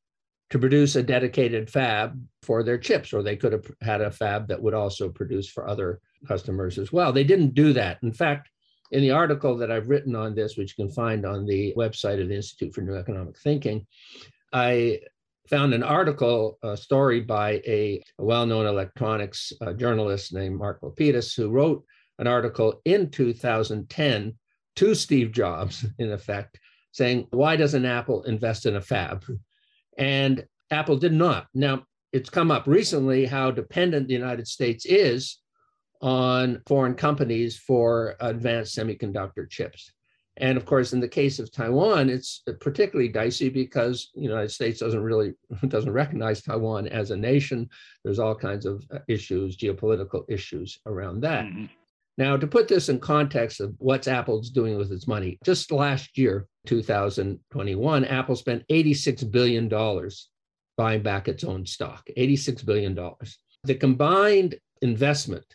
to 0.50 0.58
produce 0.58 0.96
a 0.96 1.02
dedicated 1.02 1.70
fab 1.70 2.20
for 2.42 2.62
their 2.62 2.78
chips, 2.78 3.12
or 3.12 3.22
they 3.22 3.36
could 3.36 3.52
have 3.52 3.70
had 3.80 4.00
a 4.00 4.10
fab 4.10 4.48
that 4.48 4.60
would 4.60 4.74
also 4.74 5.08
produce 5.08 5.48
for 5.48 5.68
other 5.68 6.00
customers 6.26 6.78
as 6.78 6.92
well. 6.92 7.12
They 7.12 7.24
didn't 7.24 7.54
do 7.54 7.72
that. 7.72 7.98
In 8.02 8.12
fact, 8.12 8.50
in 8.90 9.02
the 9.02 9.12
article 9.12 9.56
that 9.58 9.70
I've 9.70 9.88
written 9.88 10.16
on 10.16 10.34
this, 10.34 10.56
which 10.56 10.74
you 10.76 10.84
can 10.84 10.92
find 10.92 11.24
on 11.24 11.46
the 11.46 11.72
website 11.76 12.20
of 12.20 12.28
the 12.28 12.34
Institute 12.34 12.74
for 12.74 12.80
New 12.80 12.96
Economic 12.96 13.38
Thinking, 13.38 13.86
I 14.52 15.00
found 15.48 15.74
an 15.74 15.84
article, 15.84 16.58
a 16.62 16.76
story 16.76 17.20
by 17.20 17.62
a, 17.66 18.02
well 18.18 18.46
known 18.46 18.66
electronics 18.66 19.52
uh, 19.60 19.72
journalist 19.72 20.32
named 20.32 20.56
Mark 20.56 20.80
LaPedus, 20.80 21.36
who 21.36 21.50
wrote 21.50 21.84
an 22.18 22.26
article 22.26 22.80
in 22.84 23.10
2010 23.10 24.34
to 24.76 24.94
Steve 24.94 25.30
Jobs, 25.30 25.86
in 25.98 26.10
effect, 26.10 26.58
saying, 26.92 27.28
Why 27.30 27.54
doesn't 27.54 27.84
Apple 27.84 28.24
invest 28.24 28.66
in 28.66 28.74
a 28.74 28.80
fab? 28.80 29.24
And 29.98 30.44
Apple 30.70 30.96
did 30.96 31.12
not. 31.12 31.46
Now, 31.54 31.84
it's 32.12 32.30
come 32.30 32.50
up 32.50 32.66
recently 32.66 33.26
how 33.26 33.50
dependent 33.50 34.08
the 34.08 34.14
United 34.14 34.48
States 34.48 34.84
is 34.84 35.38
on 36.00 36.62
foreign 36.66 36.94
companies 36.94 37.56
for 37.56 38.16
advanced 38.20 38.76
semiconductor 38.76 39.48
chips. 39.48 39.92
And 40.36 40.56
of 40.56 40.64
course, 40.64 40.92
in 40.92 41.00
the 41.00 41.08
case 41.08 41.38
of 41.38 41.52
Taiwan, 41.52 42.08
it's 42.08 42.42
particularly 42.60 43.10
dicey 43.10 43.50
because 43.50 44.10
the 44.14 44.22
United 44.22 44.50
States 44.50 44.80
doesn't 44.80 45.02
really 45.02 45.34
doesn't 45.68 45.92
recognize 45.92 46.42
Taiwan 46.42 46.88
as 46.88 47.10
a 47.10 47.16
nation. 47.16 47.68
There's 48.04 48.18
all 48.18 48.34
kinds 48.34 48.64
of 48.64 48.82
issues, 49.06 49.56
geopolitical 49.56 50.24
issues 50.28 50.78
around 50.86 51.20
that. 51.22 51.44
Mm-hmm. 51.44 51.66
Now, 52.20 52.36
to 52.36 52.46
put 52.46 52.68
this 52.68 52.90
in 52.90 53.00
context 53.00 53.62
of 53.62 53.74
what's 53.78 54.06
Apple's 54.06 54.50
doing 54.50 54.76
with 54.76 54.92
its 54.92 55.08
money, 55.08 55.38
just 55.42 55.72
last 55.72 56.18
year, 56.18 56.46
2021, 56.66 58.04
Apple 58.04 58.36
spent 58.36 58.68
$86 58.68 59.30
billion 59.30 59.70
buying 60.76 61.02
back 61.02 61.28
its 61.28 61.44
own 61.44 61.64
stock, 61.64 62.06
$86 62.18 62.66
billion. 62.66 62.94
The 63.64 63.74
combined 63.74 64.56
investment 64.82 65.46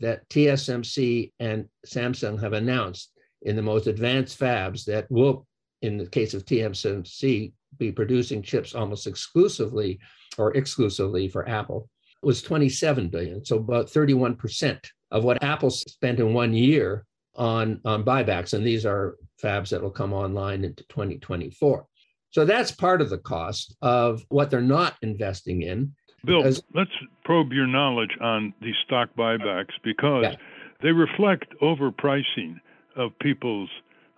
that 0.00 0.26
TSMC 0.30 1.32
and 1.40 1.68
Samsung 1.86 2.40
have 2.40 2.54
announced 2.54 3.12
in 3.42 3.54
the 3.54 3.60
most 3.60 3.86
advanced 3.86 4.40
fabs 4.40 4.86
that 4.86 5.10
will, 5.10 5.46
in 5.82 5.98
the 5.98 6.06
case 6.06 6.32
of 6.32 6.46
TSMC, 6.46 7.52
be 7.76 7.92
producing 7.92 8.40
chips 8.40 8.74
almost 8.74 9.06
exclusively 9.06 9.98
or 10.38 10.56
exclusively 10.56 11.28
for 11.28 11.46
Apple 11.46 11.90
was 12.22 12.40
27 12.40 13.08
billion. 13.10 13.44
So 13.44 13.58
about 13.58 13.88
31% 13.88 14.80
of 15.10 15.24
what 15.24 15.42
Apple 15.42 15.70
spent 15.70 16.20
in 16.20 16.34
one 16.34 16.54
year 16.54 17.04
on, 17.34 17.80
on 17.84 18.04
buybacks. 18.04 18.52
And 18.52 18.66
these 18.66 18.84
are 18.84 19.16
fabs 19.42 19.70
that 19.70 19.82
will 19.82 19.90
come 19.90 20.12
online 20.12 20.64
into 20.64 20.84
2024. 20.88 21.86
So 22.30 22.44
that's 22.44 22.70
part 22.70 23.00
of 23.00 23.10
the 23.10 23.18
cost 23.18 23.74
of 23.80 24.22
what 24.28 24.50
they're 24.50 24.60
not 24.60 24.96
investing 25.02 25.62
in. 25.62 25.94
Bill, 26.24 26.44
As, 26.44 26.62
let's 26.74 26.90
probe 27.24 27.52
your 27.52 27.66
knowledge 27.66 28.10
on 28.20 28.52
these 28.60 28.74
stock 28.84 29.08
buybacks 29.16 29.72
because 29.84 30.24
yeah. 30.24 30.36
they 30.82 30.90
reflect 30.90 31.46
overpricing 31.62 32.56
of 32.96 33.12
people's 33.20 33.70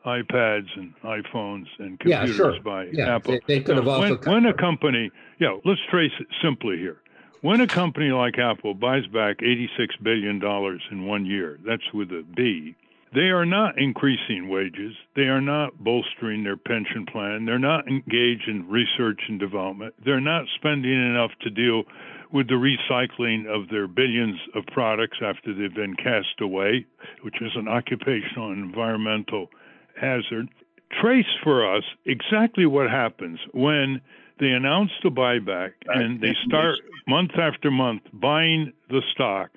iPads 0.06 0.66
and 0.76 0.94
iPhones 1.04 1.66
and 1.78 2.00
computers 2.00 2.30
yeah, 2.30 2.34
sure. 2.34 2.60
by 2.62 2.86
yeah, 2.92 3.16
Apple. 3.16 3.38
They, 3.46 3.58
they 3.58 3.60
could 3.60 3.76
now, 3.76 3.82
have 3.82 3.88
also 3.88 4.18
when, 4.18 4.44
when 4.44 4.46
a 4.46 4.54
company, 4.54 5.10
yeah, 5.38 5.56
let's 5.64 5.80
trace 5.90 6.12
it 6.18 6.26
simply 6.42 6.78
here. 6.78 7.02
When 7.42 7.62
a 7.62 7.66
company 7.66 8.10
like 8.10 8.38
Apple 8.38 8.74
buys 8.74 9.06
back 9.06 9.38
$86 9.38 9.68
billion 10.02 10.42
in 10.90 11.06
one 11.06 11.24
year, 11.24 11.58
that's 11.66 11.90
with 11.94 12.10
a 12.10 12.22
B, 12.36 12.76
they 13.14 13.30
are 13.30 13.46
not 13.46 13.78
increasing 13.78 14.50
wages. 14.50 14.94
They 15.16 15.22
are 15.22 15.40
not 15.40 15.82
bolstering 15.82 16.44
their 16.44 16.58
pension 16.58 17.06
plan. 17.06 17.46
They're 17.46 17.58
not 17.58 17.88
engaged 17.88 18.46
in 18.46 18.68
research 18.68 19.22
and 19.26 19.40
development. 19.40 19.94
They're 20.04 20.20
not 20.20 20.44
spending 20.56 20.92
enough 20.92 21.30
to 21.40 21.50
deal 21.50 21.84
with 22.30 22.48
the 22.48 22.54
recycling 22.54 23.46
of 23.46 23.70
their 23.70 23.88
billions 23.88 24.38
of 24.54 24.66
products 24.66 25.16
after 25.24 25.54
they've 25.54 25.74
been 25.74 25.96
cast 25.96 26.42
away, 26.42 26.84
which 27.22 27.40
is 27.40 27.52
an 27.56 27.68
occupational 27.68 28.52
and 28.52 28.62
environmental 28.62 29.48
hazard. 29.98 30.48
Trace 31.00 31.24
for 31.42 31.74
us 31.74 31.84
exactly 32.04 32.66
what 32.66 32.90
happens 32.90 33.40
when 33.54 34.02
they 34.40 34.50
announce 34.50 34.90
the 35.02 35.10
buyback 35.10 35.72
and 35.86 36.20
they 36.20 36.34
start 36.46 36.78
month 37.06 37.32
after 37.38 37.70
month 37.70 38.02
buying 38.12 38.72
the 38.88 39.02
stock. 39.12 39.50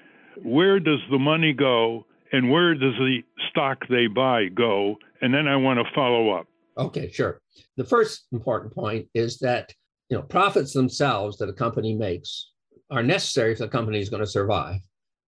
Where 0.44 0.80
does 0.80 1.00
the 1.10 1.20
money 1.20 1.54
go? 1.54 2.06
and 2.34 2.50
where 2.50 2.74
does 2.74 2.96
the 2.98 3.24
stock 3.50 3.88
they 3.88 4.08
buy 4.08 4.48
go? 4.50 4.98
And 5.22 5.34
then 5.34 5.48
I 5.48 5.56
want 5.56 5.80
to 5.80 5.94
follow 5.94 6.32
up. 6.32 6.48
Okay, 6.78 7.10
sure. 7.12 7.40
The 7.78 7.86
first 7.86 8.26
important 8.34 8.74
point 8.74 9.08
is 9.14 9.38
that 9.40 9.72
you 10.10 10.18
know 10.18 10.24
profits 10.24 10.74
themselves 10.74 11.38
that 11.38 11.48
a 11.48 11.54
company 11.54 11.94
makes 11.94 12.52
are 12.92 13.04
necessary 13.04 13.54
if 13.54 13.60
the 13.60 13.68
company 13.68 14.00
is 14.00 14.10
going 14.10 14.22
to 14.22 14.28
survive. 14.28 14.82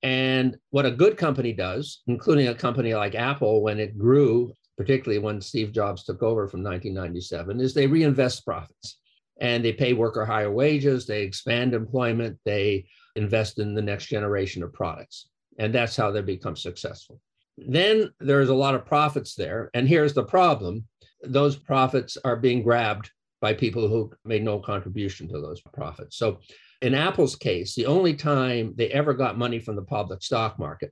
And 0.03 0.57
what 0.71 0.85
a 0.85 0.91
good 0.91 1.17
company 1.17 1.53
does, 1.53 2.01
including 2.07 2.47
a 2.47 2.55
company 2.55 2.93
like 2.93 3.15
Apple 3.15 3.61
when 3.63 3.79
it 3.79 3.97
grew, 3.97 4.53
particularly 4.77 5.19
when 5.19 5.41
Steve 5.41 5.71
Jobs 5.71 6.03
took 6.03 6.21
over 6.21 6.47
from 6.47 6.63
1997, 6.63 7.59
is 7.59 7.73
they 7.73 7.87
reinvest 7.87 8.45
profits 8.45 8.99
and 9.39 9.63
they 9.63 9.73
pay 9.73 9.93
worker 9.93 10.25
higher 10.25 10.51
wages, 10.51 11.05
they 11.05 11.23
expand 11.23 11.73
employment, 11.73 12.39
they 12.45 12.85
invest 13.15 13.59
in 13.59 13.73
the 13.73 13.81
next 13.81 14.07
generation 14.07 14.63
of 14.63 14.73
products. 14.73 15.27
And 15.57 15.73
that's 15.73 15.95
how 15.95 16.11
they 16.11 16.21
become 16.21 16.55
successful. 16.55 17.19
Then 17.57 18.11
there's 18.19 18.49
a 18.49 18.55
lot 18.55 18.75
of 18.75 18.85
profits 18.85 19.35
there. 19.35 19.69
And 19.73 19.87
here's 19.87 20.13
the 20.13 20.23
problem 20.23 20.85
those 21.23 21.55
profits 21.55 22.17
are 22.23 22.35
being 22.35 22.61
grabbed 22.61 23.09
by 23.41 23.53
people 23.53 23.87
who 23.87 24.11
made 24.23 24.43
no 24.43 24.59
contribution 24.59 25.27
to 25.27 25.41
those 25.41 25.61
profits. 25.61 26.17
So 26.17 26.39
in 26.81 26.93
Apple's 26.93 27.35
case, 27.35 27.73
the 27.73 27.85
only 27.85 28.13
time 28.13 28.73
they 28.75 28.89
ever 28.89 29.13
got 29.13 29.37
money 29.37 29.59
from 29.59 29.75
the 29.75 29.81
public 29.81 30.21
stock 30.21 30.59
market 30.59 30.91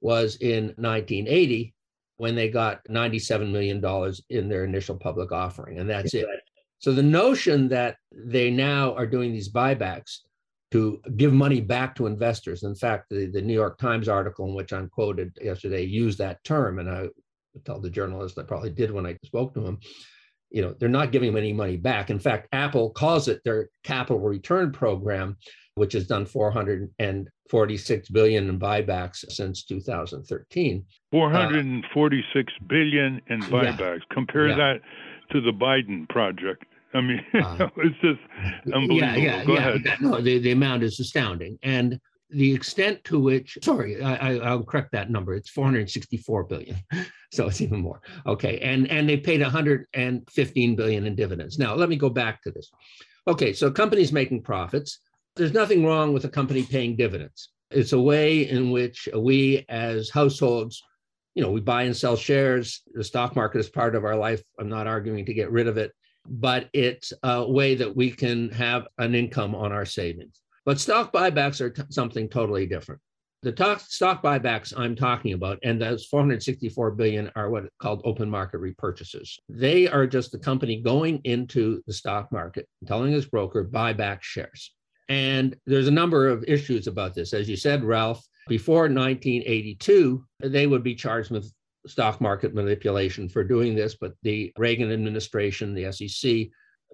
was 0.00 0.36
in 0.36 0.66
1980 0.76 1.74
when 2.16 2.34
they 2.34 2.48
got 2.48 2.84
$97 2.88 3.50
million 3.50 3.82
in 4.28 4.48
their 4.48 4.64
initial 4.64 4.96
public 4.96 5.32
offering. 5.32 5.78
And 5.78 5.88
that's 5.88 6.14
it. 6.14 6.26
So 6.80 6.92
the 6.92 7.02
notion 7.02 7.68
that 7.68 7.96
they 8.10 8.50
now 8.50 8.94
are 8.94 9.06
doing 9.06 9.32
these 9.32 9.52
buybacks 9.52 10.18
to 10.72 11.00
give 11.16 11.32
money 11.32 11.60
back 11.60 11.94
to 11.96 12.06
investors. 12.06 12.62
In 12.62 12.74
fact, 12.74 13.06
the, 13.10 13.26
the 13.26 13.42
New 13.42 13.54
York 13.54 13.78
Times 13.78 14.08
article 14.08 14.46
in 14.46 14.54
which 14.54 14.72
I'm 14.72 14.88
quoted 14.88 15.36
yesterday 15.40 15.84
used 15.84 16.18
that 16.18 16.42
term, 16.44 16.78
and 16.78 16.88
I 16.88 17.08
tell 17.64 17.80
the 17.80 17.90
journalist 17.90 18.38
I 18.38 18.44
probably 18.44 18.70
did 18.70 18.90
when 18.90 19.06
I 19.06 19.18
spoke 19.24 19.54
to 19.54 19.64
him. 19.64 19.78
You 20.50 20.62
know, 20.62 20.74
they're 20.78 20.88
not 20.88 21.12
giving 21.12 21.36
any 21.36 21.52
money 21.52 21.76
back. 21.76 22.10
In 22.10 22.18
fact, 22.18 22.48
Apple 22.52 22.90
calls 22.90 23.28
it 23.28 23.40
their 23.44 23.68
capital 23.84 24.20
return 24.20 24.72
program, 24.72 25.36
which 25.74 25.92
has 25.92 26.06
done 26.06 26.26
446 26.26 28.08
billion 28.08 28.48
in 28.48 28.58
buybacks 28.58 29.30
since 29.30 29.64
2013. 29.64 30.84
446 31.12 32.52
uh, 32.52 32.64
billion 32.66 33.20
in 33.28 33.42
buybacks. 33.42 33.78
Yeah, 33.78 34.14
Compare 34.14 34.48
yeah. 34.48 34.56
that 34.56 34.80
to 35.32 35.40
the 35.40 35.52
Biden 35.52 36.08
project. 36.08 36.64
I 36.94 37.00
mean, 37.00 37.24
uh, 37.34 37.68
it's 37.78 37.98
just 38.00 38.20
unbelievable. 38.66 38.96
Yeah, 38.96 39.16
yeah, 39.16 39.44
Go 39.44 39.54
yeah. 39.54 39.68
ahead. 39.68 40.00
No, 40.00 40.20
the, 40.20 40.38
the 40.38 40.52
amount 40.52 40.82
is 40.82 40.98
astounding. 41.00 41.58
And 41.62 42.00
the 42.30 42.52
extent 42.52 43.02
to 43.04 43.18
which, 43.18 43.58
sorry, 43.62 44.02
I, 44.02 44.54
will 44.54 44.64
correct 44.64 44.92
that 44.92 45.10
number. 45.10 45.34
It's 45.34 45.50
464 45.50 46.44
billion. 46.44 46.76
So 47.32 47.46
it's 47.46 47.60
even 47.60 47.80
more. 47.80 48.00
Okay. 48.26 48.58
And, 48.58 48.90
and 48.90 49.08
they 49.08 49.16
paid 49.16 49.40
115 49.40 50.74
billion 50.74 51.06
in 51.06 51.14
dividends. 51.14 51.60
Now, 51.60 51.76
let 51.76 51.88
me 51.88 51.94
go 51.94 52.10
back 52.10 52.42
to 52.42 52.50
this. 52.50 52.68
Okay. 53.28 53.52
So 53.52 53.70
companies 53.70 54.10
making 54.10 54.42
profits. 54.42 54.98
There's 55.36 55.52
nothing 55.52 55.86
wrong 55.86 56.12
with 56.12 56.24
a 56.24 56.28
company 56.28 56.64
paying 56.64 56.96
dividends. 56.96 57.50
It's 57.70 57.92
a 57.92 58.00
way 58.00 58.48
in 58.50 58.72
which 58.72 59.08
we 59.14 59.64
as 59.68 60.10
households 60.10 60.82
you 61.36 61.42
know, 61.42 61.52
we 61.52 61.60
buy 61.60 61.84
and 61.84 61.96
sell 61.96 62.16
shares. 62.16 62.82
The 62.92 63.04
stock 63.04 63.36
market 63.36 63.60
is 63.60 63.68
part 63.68 63.94
of 63.94 64.04
our 64.04 64.16
life. 64.16 64.42
I'm 64.58 64.68
not 64.68 64.88
arguing 64.88 65.24
to 65.26 65.32
get 65.32 65.52
rid 65.52 65.68
of 65.68 65.78
it 65.78 65.92
but 66.26 66.68
it's 66.72 67.12
a 67.22 67.50
way 67.50 67.74
that 67.74 67.94
we 67.94 68.10
can 68.10 68.50
have 68.50 68.86
an 68.98 69.14
income 69.14 69.54
on 69.54 69.72
our 69.72 69.84
savings. 69.84 70.40
But 70.64 70.80
stock 70.80 71.12
buybacks 71.12 71.60
are 71.60 71.70
t- 71.70 71.82
something 71.90 72.28
totally 72.28 72.66
different. 72.66 73.00
The 73.42 73.78
stock 73.88 74.22
buybacks 74.22 74.74
I'm 74.76 74.94
talking 74.94 75.32
about, 75.32 75.58
and 75.62 75.80
those 75.80 76.04
464 76.06 76.90
billion 76.90 77.30
are 77.36 77.48
what 77.48 77.70
called 77.78 78.02
open 78.04 78.28
market 78.28 78.60
repurchases. 78.60 79.38
They 79.48 79.88
are 79.88 80.06
just 80.06 80.30
the 80.30 80.38
company 80.38 80.82
going 80.82 81.22
into 81.24 81.82
the 81.86 81.94
stock 81.94 82.30
market, 82.30 82.68
telling 82.86 83.14
its 83.14 83.24
broker 83.24 83.64
buy 83.64 83.94
back 83.94 84.22
shares. 84.22 84.74
And 85.08 85.56
there's 85.66 85.88
a 85.88 85.92
number 85.92 86.28
of 86.28 86.44
issues 86.46 86.86
about 86.86 87.14
this. 87.14 87.32
As 87.32 87.48
you 87.48 87.56
said, 87.56 87.82
Ralph, 87.82 88.22
before 88.46 88.82
1982, 88.82 90.24
they 90.40 90.66
would 90.66 90.82
be 90.82 90.94
charged 90.94 91.30
with 91.30 91.50
stock 91.86 92.20
market 92.20 92.54
manipulation 92.54 93.28
for 93.28 93.44
doing 93.44 93.74
this, 93.74 93.96
but 94.00 94.12
the 94.22 94.52
Reagan 94.56 94.92
administration, 94.92 95.74
the 95.74 95.92
SEC, 95.92 96.48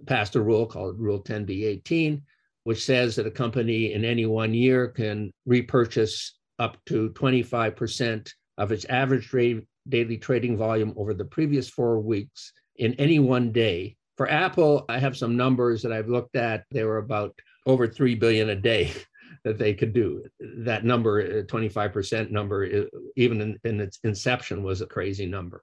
passed 0.06 0.36
a 0.36 0.40
rule 0.40 0.66
called 0.66 0.98
Rule 0.98 1.22
10b-18, 1.22 2.22
which 2.64 2.84
says 2.84 3.16
that 3.16 3.26
a 3.26 3.30
company 3.30 3.92
in 3.92 4.04
any 4.04 4.26
one 4.26 4.54
year 4.54 4.88
can 4.88 5.32
repurchase 5.46 6.38
up 6.58 6.76
to 6.86 7.10
25% 7.10 8.30
of 8.58 8.72
its 8.72 8.84
average 8.86 9.30
daily 9.88 10.18
trading 10.18 10.56
volume 10.56 10.94
over 10.96 11.14
the 11.14 11.24
previous 11.24 11.68
four 11.68 12.00
weeks 12.00 12.52
in 12.76 12.94
any 12.94 13.18
one 13.18 13.52
day 13.52 13.96
For 14.16 14.30
Apple, 14.30 14.86
I 14.88 14.98
have 14.98 15.16
some 15.16 15.36
numbers 15.36 15.82
that 15.82 15.92
I've 15.92 16.08
looked 16.08 16.36
at. 16.36 16.64
They 16.70 16.84
were 16.84 16.98
about 16.98 17.38
over 17.66 17.86
3 17.86 18.14
billion 18.14 18.48
a 18.48 18.56
day 18.56 18.92
that 19.46 19.58
they 19.58 19.72
could 19.72 19.92
do. 19.92 20.24
That 20.40 20.84
number, 20.84 21.20
uh, 21.20 21.42
25% 21.44 22.32
number, 22.32 22.64
uh, 22.64 22.98
even 23.14 23.40
in, 23.40 23.56
in 23.62 23.80
its 23.80 24.00
inception, 24.02 24.64
was 24.64 24.80
a 24.80 24.86
crazy 24.86 25.24
number. 25.24 25.62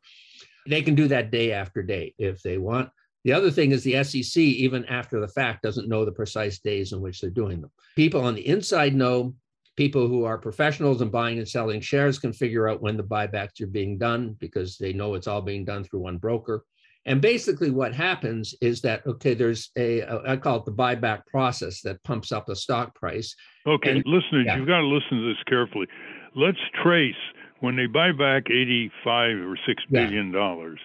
They 0.65 0.81
can 0.81 0.95
do 0.95 1.09
that 1.09 1.31
day 1.31 1.51
after 1.51 1.83
day 1.83 2.15
if 2.17 2.41
they 2.41 2.57
want. 2.57 2.89
The 3.25 3.33
other 3.33 3.51
thing 3.51 3.71
is 3.71 3.83
the 3.83 4.01
SEC, 4.05 4.41
even 4.41 4.85
after 4.85 5.19
the 5.19 5.27
fact, 5.27 5.63
doesn't 5.63 5.89
know 5.89 6.05
the 6.05 6.13
precise 6.13 6.59
days 6.59 6.93
in 6.93 7.01
which 7.01 7.19
they're 7.19 7.29
doing 7.29 7.59
them. 7.59 7.71
People 7.97 8.21
on 8.21 8.35
the 8.35 8.47
inside 8.47 8.95
know. 8.95 9.35
People 9.75 10.07
who 10.07 10.23
are 10.23 10.37
professionals 10.37 11.01
and 11.01 11.11
buying 11.11 11.39
and 11.39 11.49
selling 11.49 11.81
shares 11.81 12.19
can 12.19 12.31
figure 12.31 12.69
out 12.69 12.81
when 12.81 12.95
the 12.95 13.03
buybacks 13.03 13.59
are 13.59 13.67
being 13.67 13.97
done 13.97 14.37
because 14.39 14.77
they 14.77 14.93
know 14.93 15.15
it's 15.15 15.27
all 15.27 15.41
being 15.41 15.65
done 15.65 15.83
through 15.83 16.01
one 16.01 16.17
broker. 16.17 16.63
And 17.05 17.21
basically, 17.21 17.69
what 17.69 17.93
happens 17.93 18.55
is 18.61 18.81
that 18.81 19.05
okay, 19.05 19.33
there's 19.33 19.71
a 19.77 20.03
I 20.27 20.37
call 20.37 20.59
it 20.59 20.65
the 20.65 20.71
buyback 20.71 21.25
process 21.27 21.81
that 21.81 22.01
pumps 22.03 22.31
up 22.31 22.45
the 22.45 22.55
stock 22.55 22.95
price. 22.95 23.35
Okay, 23.67 23.91
and, 23.91 24.03
listeners, 24.05 24.45
yeah. 24.45 24.57
you've 24.57 24.67
got 24.67 24.79
to 24.79 24.87
listen 24.87 25.19
to 25.19 25.27
this 25.27 25.43
carefully. 25.47 25.87
Let's 26.35 26.59
trace 26.81 27.15
when 27.59 27.75
they 27.75 27.85
buy 27.85 28.11
back 28.11 28.49
85 28.49 29.37
or 29.37 29.57
6 29.65 29.83
billion 29.91 30.31
dollars. 30.31 30.79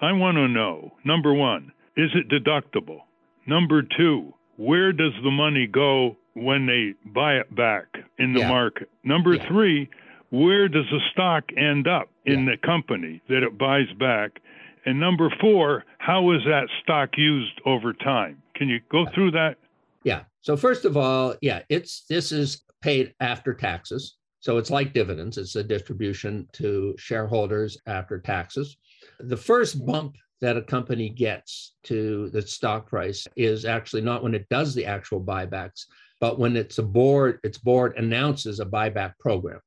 Yeah. 0.00 0.08
I 0.08 0.12
want 0.12 0.36
to 0.36 0.48
know 0.48 0.92
number 1.04 1.34
one, 1.34 1.72
is 1.96 2.10
it 2.14 2.28
deductible? 2.28 3.00
Number 3.46 3.82
two, 3.82 4.32
where 4.56 4.92
does 4.92 5.12
the 5.22 5.30
money 5.30 5.66
go 5.66 6.16
when 6.34 6.66
they 6.66 6.94
buy 7.12 7.34
it 7.34 7.54
back 7.54 7.86
in 8.18 8.32
the 8.32 8.40
yeah. 8.40 8.48
market? 8.48 8.90
Number 9.04 9.38
three, 9.48 9.88
where 10.30 10.68
does 10.68 10.84
the 10.90 11.00
stock 11.12 11.44
end 11.56 11.88
up 11.88 12.10
in 12.26 12.44
the 12.44 12.56
company 12.64 13.22
that 13.28 13.42
it 13.42 13.56
buys 13.56 13.90
back? 13.98 14.40
And 14.86 14.98
number 14.98 15.32
four, 15.40 15.84
how 15.98 16.30
is 16.32 16.40
that 16.46 16.68
stock 16.82 17.10
used 17.16 17.60
over 17.64 17.92
time? 17.92 18.42
Can 18.54 18.68
you 18.68 18.80
go 18.90 19.06
through 19.14 19.32
that? 19.32 19.56
Yeah. 20.04 20.22
So 20.40 20.56
first 20.56 20.84
of 20.84 20.96
all, 20.96 21.34
yeah, 21.40 21.62
it's 21.68 22.04
this 22.08 22.32
is 22.32 22.62
paid 22.80 23.14
after 23.20 23.54
taxes. 23.54 24.16
So 24.40 24.56
it's 24.56 24.70
like 24.70 24.92
dividends. 24.92 25.36
It's 25.36 25.56
a 25.56 25.64
distribution 25.64 26.48
to 26.52 26.94
shareholders 26.96 27.76
after 27.86 28.18
taxes. 28.18 28.76
The 29.20 29.36
first 29.36 29.84
bump 29.84 30.16
that 30.40 30.56
a 30.56 30.62
company 30.62 31.08
gets 31.08 31.74
to 31.84 32.30
the 32.30 32.42
stock 32.42 32.88
price 32.88 33.26
is 33.36 33.64
actually 33.64 34.02
not 34.02 34.22
when 34.22 34.34
it 34.34 34.48
does 34.48 34.74
the 34.74 34.86
actual 34.86 35.20
buybacks, 35.20 35.86
but 36.20 36.38
when 36.38 36.56
it's 36.56 36.78
a 36.78 36.82
board, 36.82 37.40
its 37.42 37.58
board 37.58 37.94
announces 37.96 38.60
a 38.60 38.64
buyback 38.64 39.14
program. 39.18 39.60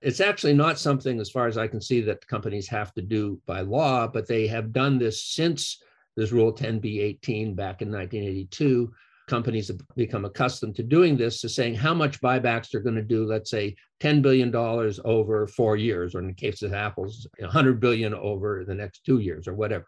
It's 0.00 0.20
actually 0.20 0.54
not 0.54 0.78
something, 0.78 1.18
as 1.20 1.30
far 1.30 1.48
as 1.48 1.58
I 1.58 1.66
can 1.66 1.80
see, 1.80 2.00
that 2.02 2.26
companies 2.26 2.68
have 2.68 2.94
to 2.94 3.02
do 3.02 3.40
by 3.46 3.62
law, 3.62 4.06
but 4.06 4.28
they 4.28 4.46
have 4.46 4.72
done 4.72 4.98
this 4.98 5.24
since 5.24 5.82
this 6.16 6.30
Rule 6.32 6.52
10b-18 6.52 7.56
back 7.56 7.82
in 7.82 7.90
1982. 7.90 8.92
Companies 9.28 9.68
have 9.68 9.80
become 9.96 10.24
accustomed 10.24 10.76
to 10.76 10.82
doing 10.82 11.16
this, 11.16 11.40
to 11.40 11.48
saying 11.48 11.74
how 11.74 11.94
much 11.94 12.20
buybacks 12.20 12.70
they're 12.70 12.80
going 12.80 12.94
to 12.94 13.02
do, 13.02 13.26
let's 13.26 13.50
say 13.50 13.74
$10 14.00 14.22
billion 14.22 14.54
over 14.54 15.46
four 15.48 15.76
years, 15.76 16.14
or 16.14 16.20
in 16.20 16.28
the 16.28 16.32
case 16.32 16.62
of 16.62 16.72
Apple's, 16.72 17.26
100 17.38 17.80
billion 17.80 18.14
over 18.14 18.64
the 18.64 18.74
next 18.74 19.04
two 19.04 19.18
years, 19.18 19.48
or 19.48 19.54
whatever. 19.54 19.86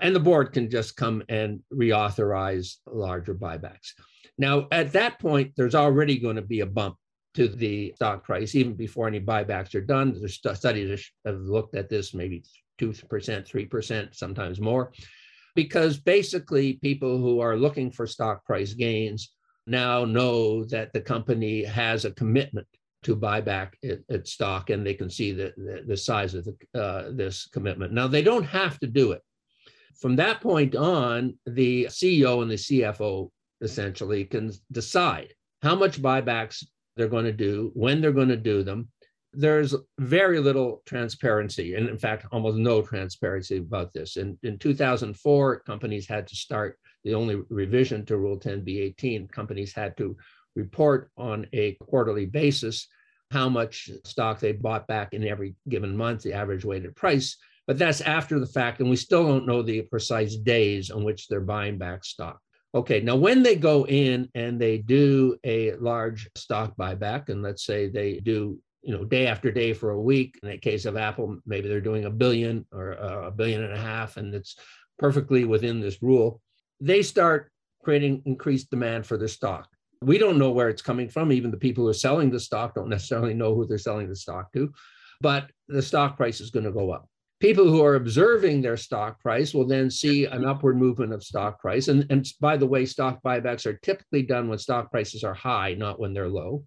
And 0.00 0.16
the 0.16 0.20
board 0.20 0.52
can 0.52 0.70
just 0.70 0.96
come 0.96 1.22
and 1.28 1.60
reauthorize 1.72 2.76
larger 2.86 3.34
buybacks. 3.34 3.92
Now, 4.38 4.68
at 4.72 4.92
that 4.92 5.18
point, 5.18 5.52
there's 5.56 5.74
already 5.74 6.18
going 6.18 6.36
to 6.36 6.42
be 6.42 6.60
a 6.60 6.66
bump 6.66 6.96
to 7.34 7.48
the 7.48 7.92
stock 7.96 8.24
price, 8.24 8.54
even 8.54 8.74
before 8.74 9.06
any 9.06 9.20
buybacks 9.20 9.74
are 9.74 9.80
done. 9.80 10.16
There's 10.18 10.40
studies 10.58 11.10
have 11.24 11.40
looked 11.40 11.74
at 11.76 11.88
this, 11.88 12.14
maybe 12.14 12.42
2%, 12.80 12.94
3%, 13.08 14.14
sometimes 14.14 14.60
more, 14.60 14.92
because 15.54 15.98
basically 15.98 16.74
people 16.74 17.18
who 17.18 17.40
are 17.40 17.56
looking 17.56 17.90
for 17.90 18.06
stock 18.06 18.44
price 18.44 18.74
gains 18.74 19.32
now 19.66 20.04
know 20.04 20.64
that 20.64 20.92
the 20.92 21.00
company 21.00 21.64
has 21.64 22.04
a 22.04 22.12
commitment 22.12 22.66
to 23.02 23.16
buy 23.16 23.40
back 23.40 23.78
its 23.82 24.32
stock 24.32 24.70
and 24.70 24.86
they 24.86 24.94
can 24.94 25.08
see 25.08 25.32
the, 25.32 25.52
the, 25.56 25.82
the 25.86 25.96
size 25.96 26.34
of 26.34 26.44
the, 26.44 26.80
uh, 26.80 27.10
this 27.12 27.46
commitment. 27.46 27.92
Now, 27.92 28.06
they 28.06 28.22
don't 28.22 28.44
have 28.44 28.78
to 28.80 28.86
do 28.86 29.12
it. 29.12 29.22
From 30.00 30.16
that 30.16 30.40
point 30.40 30.74
on, 30.74 31.38
the 31.46 31.86
CEO 31.86 32.42
and 32.42 32.50
the 32.50 32.56
CFO 32.56 33.30
essentially 33.60 34.24
can 34.24 34.52
decide 34.72 35.34
how 35.62 35.74
much 35.74 36.00
buybacks 36.00 36.64
they're 37.00 37.08
going 37.08 37.24
to 37.24 37.32
do, 37.32 37.70
when 37.72 38.02
they're 38.02 38.12
going 38.12 38.28
to 38.28 38.36
do 38.36 38.62
them. 38.62 38.88
There's 39.32 39.74
very 39.98 40.38
little 40.38 40.82
transparency, 40.84 41.74
and 41.74 41.88
in 41.88 41.96
fact, 41.96 42.26
almost 42.30 42.58
no 42.58 42.82
transparency 42.82 43.56
about 43.56 43.94
this. 43.94 44.18
In, 44.18 44.38
in 44.42 44.58
2004, 44.58 45.60
companies 45.60 46.06
had 46.06 46.26
to 46.26 46.36
start 46.36 46.78
the 47.04 47.14
only 47.14 47.40
revision 47.48 48.04
to 48.06 48.18
Rule 48.18 48.38
10b-18. 48.38 49.30
Companies 49.32 49.72
had 49.72 49.96
to 49.96 50.14
report 50.56 51.10
on 51.16 51.46
a 51.54 51.72
quarterly 51.80 52.26
basis 52.26 52.86
how 53.30 53.48
much 53.48 53.88
stock 54.04 54.40
they 54.40 54.52
bought 54.52 54.86
back 54.86 55.14
in 55.14 55.26
every 55.26 55.54
given 55.68 55.96
month, 55.96 56.22
the 56.22 56.34
average 56.34 56.64
weighted 56.66 56.94
price. 56.96 57.36
But 57.66 57.78
that's 57.78 58.02
after 58.02 58.40
the 58.40 58.46
fact, 58.46 58.80
and 58.80 58.90
we 58.90 58.96
still 58.96 59.26
don't 59.26 59.46
know 59.46 59.62
the 59.62 59.82
precise 59.82 60.36
days 60.36 60.90
on 60.90 61.04
which 61.04 61.28
they're 61.28 61.40
buying 61.40 61.78
back 61.78 62.04
stock. 62.04 62.40
Okay, 62.72 63.00
now 63.00 63.16
when 63.16 63.42
they 63.42 63.56
go 63.56 63.84
in 63.86 64.28
and 64.34 64.60
they 64.60 64.78
do 64.78 65.36
a 65.44 65.74
large 65.76 66.28
stock 66.36 66.76
buyback, 66.76 67.28
and 67.28 67.42
let's 67.42 67.64
say 67.64 67.88
they 67.88 68.20
do, 68.20 68.58
you 68.82 68.96
know, 68.96 69.04
day 69.04 69.26
after 69.26 69.50
day 69.50 69.72
for 69.72 69.90
a 69.90 70.00
week, 70.00 70.38
in 70.42 70.50
the 70.50 70.58
case 70.58 70.84
of 70.84 70.96
Apple, 70.96 71.38
maybe 71.44 71.68
they're 71.68 71.80
doing 71.80 72.04
a 72.04 72.10
billion 72.10 72.64
or 72.70 72.92
uh, 72.92 73.26
a 73.26 73.30
billion 73.30 73.64
and 73.64 73.72
a 73.72 73.80
half, 73.80 74.16
and 74.16 74.32
it's 74.34 74.54
perfectly 75.00 75.44
within 75.44 75.80
this 75.80 76.00
rule, 76.00 76.40
they 76.80 77.02
start 77.02 77.50
creating 77.82 78.22
increased 78.24 78.70
demand 78.70 79.04
for 79.04 79.16
their 79.16 79.28
stock. 79.28 79.68
We 80.02 80.18
don't 80.18 80.38
know 80.38 80.50
where 80.50 80.68
it's 80.68 80.82
coming 80.82 81.08
from. 81.08 81.32
Even 81.32 81.50
the 81.50 81.56
people 81.56 81.84
who 81.84 81.90
are 81.90 81.94
selling 81.94 82.30
the 82.30 82.38
stock 82.38 82.74
don't 82.74 82.88
necessarily 82.88 83.34
know 83.34 83.54
who 83.54 83.66
they're 83.66 83.78
selling 83.78 84.08
the 84.08 84.16
stock 84.16 84.52
to, 84.52 84.72
but 85.20 85.50
the 85.68 85.82
stock 85.82 86.16
price 86.16 86.40
is 86.40 86.50
going 86.50 86.66
to 86.66 86.72
go 86.72 86.92
up 86.92 87.08
people 87.40 87.66
who 87.66 87.82
are 87.82 87.94
observing 87.94 88.60
their 88.60 88.76
stock 88.76 89.18
price 89.20 89.54
will 89.54 89.66
then 89.66 89.90
see 89.90 90.26
an 90.26 90.44
upward 90.44 90.76
movement 90.76 91.12
of 91.12 91.24
stock 91.24 91.58
price. 91.58 91.88
And, 91.88 92.06
and 92.10 92.26
by 92.40 92.56
the 92.56 92.66
way, 92.66 92.84
stock 92.84 93.20
buybacks 93.22 93.66
are 93.66 93.78
typically 93.78 94.22
done 94.22 94.48
when 94.48 94.58
stock 94.58 94.90
prices 94.90 95.24
are 95.24 95.34
high, 95.34 95.74
not 95.74 95.98
when 95.98 96.12
they're 96.12 96.28
low. 96.28 96.64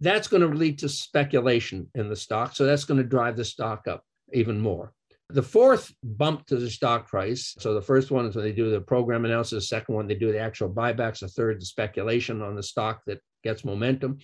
That's 0.00 0.28
going 0.28 0.42
to 0.42 0.56
lead 0.56 0.78
to 0.80 0.88
speculation 0.88 1.88
in 1.94 2.08
the 2.08 2.16
stock. 2.16 2.54
So 2.54 2.64
that's 2.64 2.84
going 2.84 2.98
to 2.98 3.08
drive 3.08 3.36
the 3.36 3.44
stock 3.44 3.88
up 3.88 4.04
even 4.32 4.60
more. 4.60 4.92
The 5.30 5.42
fourth 5.42 5.92
bump 6.02 6.46
to 6.46 6.56
the 6.56 6.70
stock 6.70 7.08
price. 7.08 7.54
So 7.58 7.74
the 7.74 7.82
first 7.82 8.10
one 8.10 8.26
is 8.26 8.36
when 8.36 8.44
they 8.44 8.52
do 8.52 8.70
the 8.70 8.80
program 8.80 9.24
analysis. 9.24 9.64
The 9.64 9.76
second 9.76 9.94
one, 9.94 10.06
they 10.06 10.14
do 10.14 10.30
the 10.30 10.38
actual 10.38 10.68
buybacks. 10.68 11.20
The 11.20 11.28
third, 11.28 11.60
the 11.60 11.66
speculation 11.66 12.42
on 12.42 12.54
the 12.54 12.62
stock 12.62 13.02
that 13.06 13.20
gets 13.42 13.64
momentum, 13.64 14.18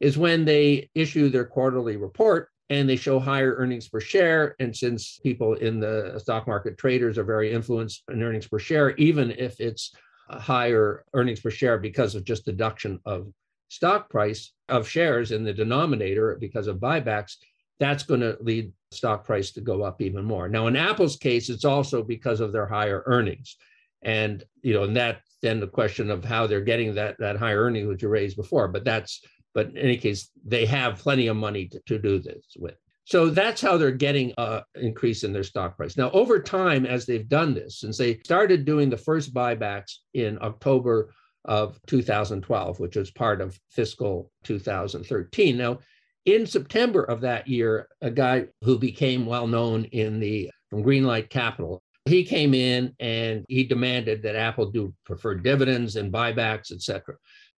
is 0.00 0.18
when 0.18 0.44
they 0.44 0.90
issue 0.94 1.28
their 1.28 1.44
quarterly 1.44 1.96
report 1.96 2.48
and 2.68 2.88
they 2.88 2.96
show 2.96 3.18
higher 3.18 3.54
earnings 3.56 3.88
per 3.88 4.00
share. 4.00 4.56
And 4.58 4.74
since 4.74 5.18
people 5.22 5.54
in 5.54 5.80
the 5.80 6.18
stock 6.18 6.46
market 6.46 6.78
traders 6.78 7.18
are 7.18 7.24
very 7.24 7.52
influenced 7.52 8.02
in 8.10 8.22
earnings 8.22 8.48
per 8.48 8.58
share, 8.58 8.90
even 8.96 9.30
if 9.30 9.60
it's 9.60 9.94
higher 10.28 11.04
earnings 11.14 11.40
per 11.40 11.50
share 11.50 11.78
because 11.78 12.14
of 12.14 12.24
just 12.24 12.44
deduction 12.44 12.98
of 13.04 13.32
stock 13.68 14.10
price 14.10 14.52
of 14.68 14.88
shares 14.88 15.30
in 15.30 15.44
the 15.44 15.52
denominator 15.52 16.36
because 16.40 16.66
of 16.66 16.78
buybacks, 16.78 17.36
that's 17.78 18.02
going 18.02 18.20
to 18.20 18.36
lead 18.40 18.72
stock 18.90 19.24
price 19.24 19.52
to 19.52 19.60
go 19.60 19.82
up 19.82 20.00
even 20.00 20.24
more. 20.24 20.48
Now, 20.48 20.66
in 20.66 20.76
Apple's 20.76 21.16
case, 21.16 21.50
it's 21.50 21.64
also 21.64 22.02
because 22.02 22.40
of 22.40 22.52
their 22.52 22.66
higher 22.66 23.02
earnings. 23.06 23.56
And 24.02 24.44
you 24.62 24.74
know, 24.74 24.84
and 24.84 24.96
that 24.96 25.20
then 25.42 25.60
the 25.60 25.66
question 25.66 26.10
of 26.10 26.24
how 26.24 26.46
they're 26.46 26.60
getting 26.60 26.94
that 26.94 27.16
that 27.18 27.36
higher 27.36 27.62
earning, 27.62 27.88
which 27.88 28.02
you 28.02 28.08
raised 28.08 28.36
before, 28.36 28.68
but 28.68 28.84
that's 28.84 29.20
but 29.56 29.70
in 29.70 29.78
any 29.78 29.96
case, 29.96 30.28
they 30.44 30.66
have 30.66 30.98
plenty 30.98 31.28
of 31.28 31.36
money 31.36 31.66
to, 31.66 31.80
to 31.86 31.98
do 31.98 32.18
this 32.18 32.44
with. 32.58 32.76
So 33.06 33.30
that's 33.30 33.62
how 33.62 33.78
they're 33.78 33.90
getting 33.90 34.34
an 34.36 34.62
increase 34.74 35.24
in 35.24 35.32
their 35.32 35.44
stock 35.44 35.78
price. 35.78 35.96
Now, 35.96 36.10
over 36.10 36.40
time, 36.40 36.84
as 36.84 37.06
they've 37.06 37.26
done 37.26 37.54
this, 37.54 37.80
since 37.80 37.96
they 37.96 38.18
started 38.18 38.66
doing 38.66 38.90
the 38.90 38.98
first 38.98 39.32
buybacks 39.32 39.94
in 40.12 40.38
October 40.42 41.14
of 41.46 41.80
2012, 41.86 42.78
which 42.78 42.96
was 42.96 43.10
part 43.10 43.40
of 43.40 43.58
fiscal 43.70 44.30
2013. 44.44 45.56
Now, 45.56 45.78
in 46.26 46.44
September 46.46 47.04
of 47.04 47.22
that 47.22 47.48
year, 47.48 47.88
a 48.02 48.10
guy 48.10 48.48
who 48.60 48.78
became 48.78 49.24
well 49.24 49.46
known 49.46 49.84
in 49.86 50.20
the 50.20 50.50
from 50.68 50.84
Greenlight 50.84 51.30
Capital, 51.30 51.82
he 52.04 52.24
came 52.24 52.52
in 52.52 52.94
and 53.00 53.46
he 53.48 53.64
demanded 53.64 54.22
that 54.22 54.36
Apple 54.36 54.70
do 54.70 54.92
preferred 55.06 55.42
dividends 55.42 55.96
and 55.96 56.12
buybacks, 56.12 56.72
et 56.72 56.82
cetera. 56.82 57.14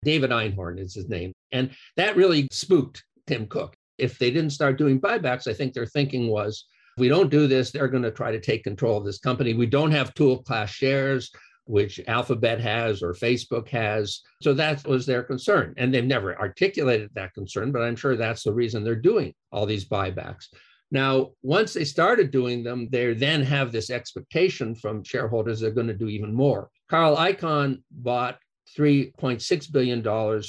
David 0.04 0.30
Einhorn 0.30 0.78
is 0.78 0.94
his 0.94 1.08
name. 1.08 1.32
And 1.52 1.70
that 1.96 2.16
really 2.16 2.48
spooked 2.50 3.04
Tim 3.26 3.46
Cook. 3.46 3.76
If 3.98 4.18
they 4.18 4.30
didn't 4.30 4.50
start 4.50 4.78
doing 4.78 5.00
buybacks, 5.00 5.48
I 5.48 5.54
think 5.54 5.72
their 5.72 5.86
thinking 5.86 6.28
was 6.28 6.66
if 6.96 7.00
we 7.00 7.08
don't 7.08 7.30
do 7.30 7.46
this, 7.46 7.70
they're 7.70 7.88
going 7.88 8.02
to 8.02 8.10
try 8.10 8.32
to 8.32 8.40
take 8.40 8.64
control 8.64 8.98
of 8.98 9.04
this 9.04 9.18
company. 9.18 9.54
We 9.54 9.66
don't 9.66 9.90
have 9.90 10.14
dual 10.14 10.42
class 10.42 10.70
shares, 10.70 11.30
which 11.64 12.00
Alphabet 12.06 12.60
has 12.60 13.02
or 13.02 13.12
Facebook 13.12 13.68
has. 13.68 14.20
So 14.42 14.54
that 14.54 14.86
was 14.86 15.04
their 15.04 15.22
concern. 15.22 15.74
And 15.76 15.92
they've 15.92 16.04
never 16.04 16.38
articulated 16.38 17.10
that 17.14 17.34
concern, 17.34 17.72
but 17.72 17.82
I'm 17.82 17.96
sure 17.96 18.16
that's 18.16 18.44
the 18.44 18.52
reason 18.52 18.84
they're 18.84 18.94
doing 18.94 19.34
all 19.52 19.66
these 19.66 19.88
buybacks. 19.88 20.46
Now, 20.90 21.32
once 21.42 21.72
they 21.72 21.84
started 21.84 22.30
doing 22.30 22.62
them, 22.62 22.88
they 22.90 23.12
then 23.12 23.42
have 23.42 23.72
this 23.72 23.90
expectation 23.90 24.74
from 24.74 25.02
shareholders 25.02 25.60
they're 25.60 25.70
going 25.72 25.88
to 25.88 25.94
do 25.94 26.08
even 26.08 26.32
more. 26.32 26.70
Carl 26.88 27.16
Icahn 27.16 27.82
bought 27.90 28.38
$3.6 28.76 29.72
billion 29.72 30.02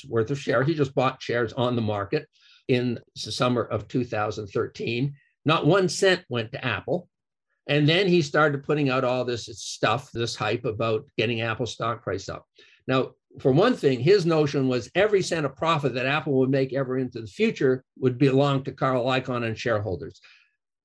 worth 0.10 0.32
of 0.32 0.40
shares. 0.40 0.68
He 0.68 0.74
just 0.74 0.96
bought 0.96 1.22
shares 1.22 1.54
on 1.54 1.76
the 1.76 1.82
market 1.82 2.28
in 2.68 3.00
the 3.24 3.32
summer 3.32 3.64
of 3.64 3.88
2013. 3.88 5.14
Not 5.46 5.66
one 5.66 5.90
cent 5.90 6.24
went 6.30 6.52
to 6.52 6.66
Apple. 6.66 7.08
And 7.70 7.88
then 7.88 8.08
he 8.08 8.22
started 8.22 8.64
putting 8.64 8.90
out 8.90 9.04
all 9.04 9.26
this 9.26 9.46
stuff, 9.46 10.12
this 10.12 10.36
hype 10.36 10.66
about 10.66 11.06
getting 11.18 11.42
Apple 11.42 11.66
stock 11.66 12.02
price 12.02 12.30
up. 12.30 12.46
Now, 12.88 13.12
for 13.40 13.52
one 13.52 13.76
thing, 13.76 14.00
his 14.00 14.26
notion 14.26 14.68
was 14.68 14.90
every 14.96 15.22
cent 15.22 15.46
of 15.46 15.56
profit 15.56 15.94
that 15.94 16.06
Apple 16.06 16.34
would 16.40 16.50
make 16.50 16.74
ever 16.74 16.98
into 16.98 17.22
the 17.22 17.28
future 17.28 17.84
would 18.00 18.18
belong 18.18 18.64
to 18.64 18.72
Carl 18.72 19.06
Icahn 19.06 19.46
and 19.46 19.58
shareholders. 19.58 20.22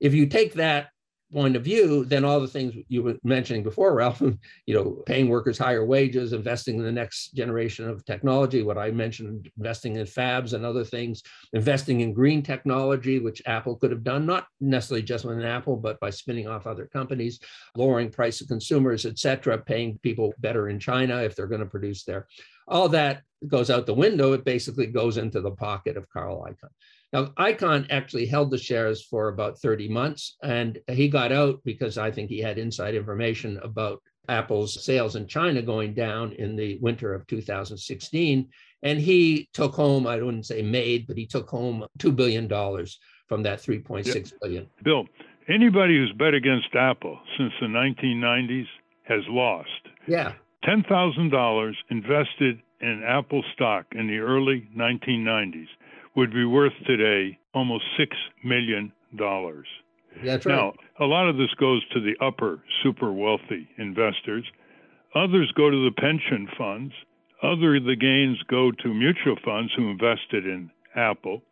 If 0.00 0.12
you 0.12 0.26
take 0.26 0.54
that 0.54 0.88
point 1.32 1.56
of 1.56 1.64
view, 1.64 2.04
then 2.04 2.24
all 2.24 2.40
the 2.40 2.48
things 2.48 2.74
you 2.88 3.02
were 3.02 3.16
mentioning 3.24 3.62
before, 3.62 3.94
Ralph, 3.94 4.20
you 4.66 4.74
know, 4.74 5.02
paying 5.06 5.28
workers 5.28 5.58
higher 5.58 5.84
wages, 5.84 6.32
investing 6.32 6.76
in 6.76 6.84
the 6.84 6.92
next 6.92 7.34
generation 7.34 7.88
of 7.88 8.04
technology, 8.04 8.62
what 8.62 8.78
I 8.78 8.90
mentioned, 8.90 9.50
investing 9.56 9.96
in 9.96 10.06
fabs 10.06 10.52
and 10.52 10.64
other 10.64 10.84
things, 10.84 11.22
investing 11.52 12.00
in 12.00 12.12
green 12.12 12.42
technology, 12.42 13.18
which 13.18 13.42
Apple 13.46 13.76
could 13.76 13.90
have 13.90 14.04
done, 14.04 14.26
not 14.26 14.46
necessarily 14.60 15.02
just 15.02 15.24
with 15.24 15.38
an 15.38 15.44
Apple, 15.44 15.76
but 15.76 15.98
by 16.00 16.10
spinning 16.10 16.48
off 16.48 16.66
other 16.66 16.86
companies, 16.86 17.40
lowering 17.76 18.10
price 18.10 18.40
of 18.40 18.48
consumers, 18.48 19.06
et 19.06 19.18
cetera, 19.18 19.58
paying 19.58 19.98
people 20.02 20.34
better 20.38 20.68
in 20.68 20.78
China 20.78 21.22
if 21.22 21.34
they're 21.34 21.46
going 21.46 21.60
to 21.60 21.66
produce 21.66 22.04
there. 22.04 22.26
All 22.68 22.88
that 22.90 23.22
goes 23.48 23.70
out 23.70 23.86
the 23.86 23.94
window. 23.94 24.32
It 24.32 24.44
basically 24.44 24.86
goes 24.86 25.16
into 25.16 25.40
the 25.40 25.50
pocket 25.50 25.96
of 25.96 26.08
Carl 26.08 26.46
Icahn. 26.48 26.70
Now, 27.12 27.27
Icahn 27.38 27.87
actually 27.90 28.27
held 28.27 28.51
the 28.51 28.59
shares 28.59 29.05
for 29.05 29.29
about 29.29 29.59
30 29.59 29.88
months, 29.88 30.37
and 30.42 30.79
he 30.88 31.09
got 31.09 31.31
out 31.31 31.61
because 31.64 31.98
I 31.98 32.11
think 32.11 32.31
he 32.31 32.40
had 32.40 32.59
inside 32.59 32.94
information 32.94 33.59
about 33.62 34.03
Apple's 34.29 34.83
sales 34.83 35.16
in 35.16 35.27
China 35.27 35.61
going 35.61 35.94
down 35.94 36.33
in 36.33 36.57
the 36.57 36.79
winter 36.81 37.12
of 37.12 37.27
2016. 37.27 38.48
And 38.83 38.98
he 38.98 39.48
took 39.53 39.75
home, 39.75 40.07
I 40.07 40.22
wouldn't 40.22 40.46
say 40.46 40.62
made, 40.62 41.07
but 41.07 41.18
he 41.18 41.27
took 41.27 41.48
home 41.48 41.85
$2 41.98 42.16
billion 42.16 42.48
from 43.29 43.42
that 43.42 43.61
3.6 43.61 44.07
yeah. 44.07 44.22
billion. 44.40 44.66
Bill, 44.83 45.07
anybody 45.48 45.96
who's 45.96 46.12
bet 46.12 46.35
against 46.35 46.75
Apple 46.75 47.18
since 47.37 47.53
the 47.61 47.66
1990s 47.66 48.66
has 49.05 49.20
lost. 49.29 49.68
Yeah. 50.07 50.33
$10,000 50.64 51.72
invested 51.90 52.62
in 52.81 53.03
Apple 53.07 53.44
stock 53.53 53.87
in 53.92 54.07
the 54.07 54.18
early 54.18 54.68
1990s 54.77 55.68
would 56.14 56.33
be 56.33 56.44
worth 56.44 56.72
today 56.87 57.38
almost 57.55 57.85
$6 57.98 58.07
million. 58.44 58.92
That's 60.25 60.46
right. 60.46 60.55
Now, 60.55 60.72
a 61.01 61.05
lot 61.05 61.29
of 61.29 61.37
this 61.37 61.53
goes 61.59 61.83
to 61.92 62.01
the 62.01 62.14
upper 62.25 62.62
super 62.83 63.12
wealthy 63.12 63.68
investors. 63.79 64.44
Others 65.14 65.53
go 65.57 65.70
to 65.70 65.85
the 65.85 65.92
pension 65.92 66.48
funds. 66.57 66.92
Other 67.42 67.81
the 67.81 67.96
gains 67.96 68.38
go 68.48 68.70
to 68.70 68.94
mutual 68.94 69.37
funds 69.44 69.72
who 69.77 69.90
invested 69.90 70.46
in 70.46 70.70
Apple. 70.94 71.42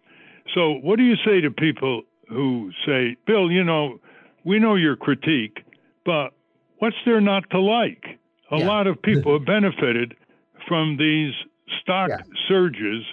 So, 0.54 0.72
what 0.72 0.96
do 0.96 1.04
you 1.04 1.16
say 1.24 1.40
to 1.40 1.50
people 1.50 2.02
who 2.28 2.70
say, 2.86 3.16
Bill, 3.26 3.50
you 3.50 3.64
know, 3.64 3.98
we 4.44 4.58
know 4.58 4.76
your 4.76 4.96
critique, 4.96 5.58
but 6.04 6.30
what's 6.78 6.96
there 7.04 7.20
not 7.20 7.48
to 7.50 7.60
like? 7.60 8.04
A 8.50 8.58
yeah. 8.58 8.66
lot 8.66 8.86
of 8.86 9.00
people 9.02 9.32
have 9.38 9.46
benefited 9.46 10.16
from 10.68 10.96
these 10.96 11.32
stock 11.82 12.10
yeah. 12.10 12.22
surges 12.48 13.04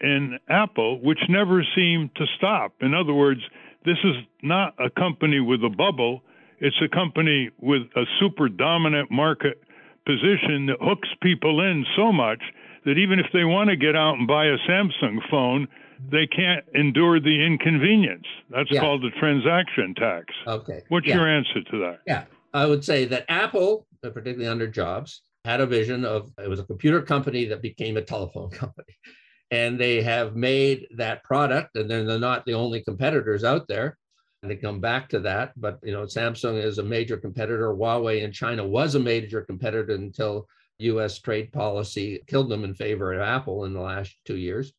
in 0.00 0.38
Apple, 0.48 1.00
which 1.02 1.18
never 1.28 1.64
seemed 1.74 2.14
to 2.16 2.26
stop. 2.36 2.74
In 2.80 2.94
other 2.94 3.14
words, 3.14 3.40
this 3.84 3.98
is 4.04 4.16
not 4.42 4.74
a 4.78 4.90
company 4.90 5.40
with 5.40 5.62
a 5.64 5.70
bubble, 5.70 6.22
it's 6.58 6.76
a 6.82 6.88
company 6.88 7.50
with 7.60 7.82
a 7.96 8.04
super 8.20 8.48
dominant 8.48 9.10
market 9.10 9.62
position 10.06 10.66
that 10.66 10.76
hooks 10.80 11.08
people 11.22 11.60
in 11.60 11.84
so 11.96 12.12
much 12.12 12.42
that 12.84 12.98
even 12.98 13.18
if 13.18 13.26
they 13.32 13.44
want 13.44 13.68
to 13.68 13.76
get 13.76 13.96
out 13.96 14.16
and 14.16 14.26
buy 14.26 14.46
a 14.46 14.56
Samsung 14.68 15.18
phone, 15.30 15.66
they 16.10 16.26
can't 16.26 16.64
endure 16.74 17.20
the 17.20 17.44
inconvenience. 17.44 18.26
That's 18.50 18.70
yeah. 18.70 18.80
called 18.80 19.02
the 19.02 19.10
transaction 19.18 19.94
tax. 19.94 20.26
Okay. 20.46 20.82
What's 20.88 21.06
yeah. 21.06 21.16
your 21.16 21.28
answer 21.28 21.62
to 21.70 21.78
that? 21.80 21.98
Yeah. 22.06 22.24
I 22.54 22.64
would 22.64 22.84
say 22.84 23.04
that 23.06 23.24
Apple, 23.28 23.86
particularly 24.02 24.46
under 24.46 24.66
Jobs, 24.66 25.22
had 25.44 25.60
a 25.60 25.66
vision 25.66 26.04
of 26.04 26.30
it 26.42 26.48
was 26.48 26.60
a 26.60 26.64
computer 26.64 27.02
company 27.02 27.44
that 27.46 27.60
became 27.60 27.96
a 27.96 28.02
telephone 28.02 28.50
company 28.62 28.94
and 29.50 29.78
they 29.78 30.02
have 30.02 30.34
made 30.34 30.88
that 30.96 31.22
product 31.24 31.76
and 31.76 31.90
then 31.90 32.06
they're 32.06 32.18
not 32.18 32.44
the 32.46 32.54
only 32.54 32.82
competitors 32.82 33.44
out 33.44 33.68
there. 33.68 33.96
And 34.42 34.50
they 34.50 34.56
come 34.56 34.80
back 34.80 35.08
to 35.10 35.20
that 35.20 35.52
but 35.56 35.78
you 35.82 35.92
know 35.92 36.02
samsung 36.02 36.62
is 36.62 36.78
a 36.78 36.82
major 36.82 37.16
competitor. 37.16 37.74
Huawei 37.74 38.22
in 38.22 38.32
china 38.32 38.66
was 38.66 38.94
a 38.94 39.00
major 39.00 39.42
competitor 39.42 39.94
until 39.94 40.46
us 40.78 41.18
trade 41.18 41.52
policy 41.52 42.22
killed 42.26 42.50
them 42.50 42.62
in 42.62 42.74
favor 42.74 43.12
of 43.12 43.22
apple 43.22 43.64
in 43.64 43.72
the 43.72 43.80
last 43.80 44.14
two 44.24 44.36
years. 44.36 44.72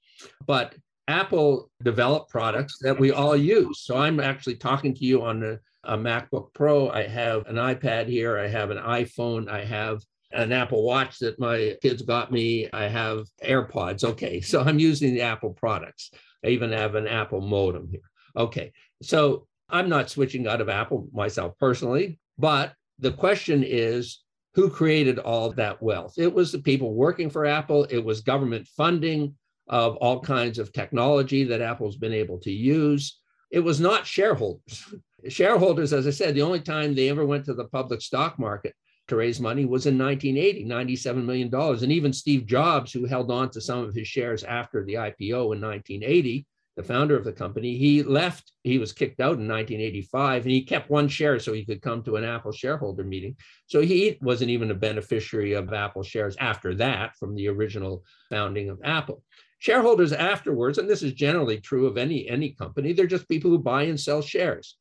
But 0.45 0.75
apple 1.07 1.69
developed 1.83 2.29
products 2.29 2.77
that 2.81 2.99
we 2.99 3.11
all 3.11 3.35
use. 3.35 3.81
So 3.81 3.97
i'm 3.97 4.19
actually 4.19 4.55
talking 4.55 4.93
to 4.93 5.05
you 5.05 5.23
on 5.23 5.43
a, 5.43 5.59
a 5.83 5.97
macbook 5.97 6.53
pro. 6.53 6.89
I 6.89 7.07
have 7.07 7.47
an 7.47 7.55
ipad 7.55 8.07
here. 8.07 8.37
I 8.37 8.47
have 8.47 8.69
an 8.71 8.77
iphone. 8.77 9.49
I 9.49 9.65
have 9.65 10.01
an 10.37 10.51
Apple 10.51 10.83
Watch 10.83 11.19
that 11.19 11.39
my 11.39 11.75
kids 11.81 12.03
got 12.03 12.31
me. 12.31 12.69
I 12.71 12.87
have 12.87 13.25
AirPods. 13.43 14.03
Okay, 14.03 14.39
so 14.41 14.61
I'm 14.61 14.79
using 14.79 15.13
the 15.13 15.21
Apple 15.21 15.51
products. 15.51 16.11
I 16.45 16.49
even 16.49 16.71
have 16.71 16.95
an 16.95 17.07
Apple 17.07 17.41
modem 17.41 17.89
here. 17.91 18.01
Okay, 18.35 18.71
so 19.01 19.47
I'm 19.69 19.89
not 19.89 20.09
switching 20.09 20.47
out 20.47 20.61
of 20.61 20.69
Apple 20.69 21.09
myself 21.11 21.57
personally, 21.59 22.19
but 22.37 22.73
the 22.99 23.11
question 23.11 23.63
is 23.65 24.23
who 24.53 24.69
created 24.69 25.19
all 25.19 25.51
that 25.51 25.81
wealth? 25.81 26.13
It 26.17 26.33
was 26.33 26.51
the 26.51 26.59
people 26.59 26.93
working 26.93 27.29
for 27.29 27.45
Apple, 27.45 27.85
it 27.85 28.03
was 28.03 28.21
government 28.21 28.67
funding 28.67 29.35
of 29.67 29.97
all 29.97 30.21
kinds 30.21 30.59
of 30.59 30.71
technology 30.71 31.43
that 31.43 31.61
Apple's 31.61 31.97
been 31.97 32.13
able 32.13 32.39
to 32.39 32.51
use. 32.51 33.19
It 33.51 33.59
was 33.59 33.79
not 33.79 34.05
shareholders. 34.05 34.93
shareholders, 35.27 35.91
as 35.93 36.07
I 36.07 36.11
said, 36.11 36.35
the 36.35 36.43
only 36.43 36.61
time 36.61 36.93
they 36.93 37.09
ever 37.09 37.25
went 37.25 37.45
to 37.45 37.53
the 37.53 37.65
public 37.65 38.01
stock 38.01 38.39
market 38.39 38.73
to 39.07 39.15
raise 39.15 39.39
money 39.39 39.65
was 39.65 39.85
in 39.85 39.97
1980, 39.97 40.65
$97 40.65 41.23
million. 41.23 41.53
And 41.53 41.91
even 41.91 42.13
Steve 42.13 42.45
Jobs, 42.45 42.91
who 42.91 43.05
held 43.05 43.31
on 43.31 43.49
to 43.51 43.61
some 43.61 43.79
of 43.79 43.95
his 43.95 44.07
shares 44.07 44.43
after 44.43 44.83
the 44.83 44.95
IPO 44.95 45.53
in 45.55 45.61
1980, 45.61 46.45
the 46.75 46.83
founder 46.83 47.17
of 47.17 47.23
the 47.23 47.33
company, 47.33 47.75
he 47.75 48.03
left, 48.03 48.51
he 48.63 48.77
was 48.77 48.93
kicked 48.93 49.19
out 49.19 49.39
in 49.39 49.47
1985, 49.47 50.43
and 50.43 50.51
he 50.51 50.61
kept 50.61 50.91
one 50.91 51.07
share 51.07 51.39
so 51.39 51.51
he 51.51 51.65
could 51.65 51.81
come 51.81 52.03
to 52.03 52.17
an 52.17 52.23
Apple 52.23 52.51
shareholder 52.51 53.03
meeting. 53.03 53.35
So 53.65 53.81
he 53.81 54.19
wasn't 54.21 54.51
even 54.51 54.69
a 54.69 54.75
beneficiary 54.75 55.53
of 55.53 55.73
Apple 55.73 56.03
shares 56.03 56.37
after 56.39 56.75
that 56.75 57.15
from 57.17 57.33
the 57.33 57.47
original 57.47 58.03
founding 58.29 58.69
of 58.69 58.79
Apple. 58.83 59.23
Shareholders 59.57 60.13
afterwards, 60.13 60.77
and 60.77 60.87
this 60.87 61.01
is 61.01 61.13
generally 61.13 61.59
true 61.59 61.87
of 61.87 61.97
any, 61.97 62.29
any 62.29 62.51
company, 62.51 62.93
they're 62.93 63.07
just 63.07 63.27
people 63.27 63.49
who 63.49 63.57
buy 63.57 63.83
and 63.83 63.99
sell 63.99 64.21
shares. 64.21 64.77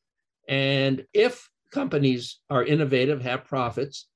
And 0.48 1.06
if 1.14 1.48
companies 1.72 2.40
are 2.50 2.62
innovative, 2.62 3.22
have 3.22 3.46
profits, 3.46 4.06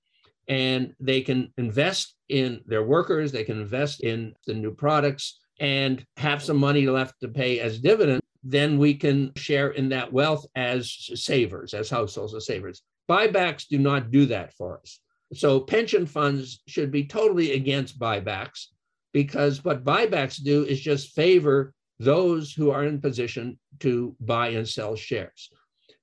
and 0.51 0.93
they 0.99 1.21
can 1.21 1.53
invest 1.57 2.17
in 2.29 2.61
their 2.67 2.83
workers, 2.83 3.31
they 3.31 3.45
can 3.45 3.61
invest 3.61 4.03
in 4.03 4.35
the 4.47 4.53
new 4.53 4.75
products 4.75 5.39
and 5.61 6.05
have 6.17 6.43
some 6.43 6.57
money 6.57 6.89
left 6.89 7.15
to 7.21 7.29
pay 7.29 7.61
as 7.61 7.79
dividend, 7.79 8.21
then 8.43 8.77
we 8.77 8.95
can 8.95 9.31
share 9.37 9.71
in 9.71 9.89
that 9.91 10.13
wealth 10.13 10.45
as 10.57 10.91
savers, 11.15 11.73
as 11.73 11.89
households 11.89 12.35
as 12.35 12.47
savers. 12.47 12.83
Buybacks 13.09 13.69
do 13.69 13.79
not 13.79 14.11
do 14.11 14.27
that 14.27 14.53
for 14.55 14.81
us. 14.81 14.99
So 15.35 15.61
pension 15.61 16.05
funds 16.05 16.63
should 16.67 16.91
be 16.91 17.05
totally 17.05 17.53
against 17.53 18.01
buybacks 18.01 18.67
because 19.13 19.65
what 19.65 19.85
buybacks 19.85 20.43
do 20.43 20.65
is 20.65 20.81
just 20.81 21.15
favor 21.15 21.73
those 22.01 22.53
who 22.53 22.73
are 22.73 22.85
in 22.85 23.01
position 23.01 23.57
to 23.81 24.17
buy 24.21 24.49
and 24.49 24.67
sell 24.67 24.97
shares. 24.97 25.51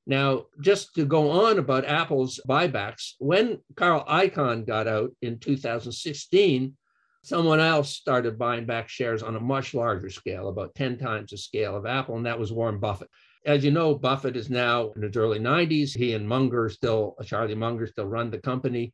Now, 0.09 0.45
just 0.61 0.95
to 0.95 1.05
go 1.05 1.29
on 1.29 1.59
about 1.59 1.83
Apple's 1.83 2.39
buybacks, 2.47 3.15
when 3.19 3.59
Carl 3.75 4.05
Icahn 4.07 4.65
got 4.65 4.87
out 4.87 5.11
in 5.21 5.37
2016, 5.37 6.77
someone 7.23 7.59
else 7.59 7.89
started 7.89 8.39
buying 8.39 8.65
back 8.65 8.87
shares 8.87 9.21
on 9.21 9.35
a 9.35 9.41
much 9.41 9.73
larger 9.73 10.09
scale, 10.09 10.47
about 10.47 10.73
10 10.75 10.97
times 10.97 11.31
the 11.31 11.37
scale 11.37 11.75
of 11.75 11.85
Apple, 11.85 12.15
and 12.15 12.25
that 12.25 12.39
was 12.39 12.53
Warren 12.53 12.79
Buffett. 12.79 13.09
As 13.45 13.65
you 13.65 13.71
know, 13.71 13.95
Buffett 13.95 14.37
is 14.37 14.49
now 14.49 14.91
in 14.95 15.01
his 15.01 15.17
early 15.17 15.39
90s. 15.39 15.95
He 15.95 16.13
and 16.13 16.27
Munger 16.27 16.69
still, 16.69 17.17
Charlie 17.25 17.53
Munger 17.53 17.85
still 17.85 18.05
run 18.05 18.31
the 18.31 18.37
company. 18.37 18.93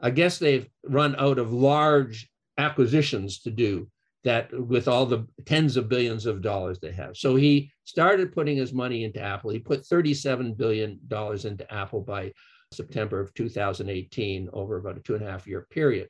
I 0.00 0.10
guess 0.10 0.38
they've 0.38 0.68
run 0.84 1.16
out 1.18 1.38
of 1.38 1.52
large 1.52 2.30
acquisitions 2.56 3.40
to 3.40 3.50
do 3.50 3.88
that 4.24 4.52
with 4.52 4.86
all 4.86 5.06
the 5.06 5.26
tens 5.46 5.76
of 5.76 5.88
billions 5.88 6.26
of 6.26 6.42
dollars 6.42 6.78
they 6.78 6.92
have. 6.92 7.16
So 7.16 7.34
he 7.34 7.72
started 7.84 8.32
putting 8.32 8.56
his 8.56 8.72
money 8.72 9.04
into 9.04 9.20
Apple. 9.20 9.50
He 9.50 9.58
put 9.58 9.84
$37 9.84 10.56
billion 10.56 11.00
into 11.10 11.66
Apple 11.72 12.00
by 12.02 12.32
September 12.72 13.20
of 13.20 13.34
2018 13.34 14.48
over 14.52 14.76
about 14.76 14.96
a 14.96 15.00
two 15.00 15.14
and 15.14 15.24
a 15.24 15.30
half 15.30 15.46
year 15.46 15.66
period. 15.70 16.08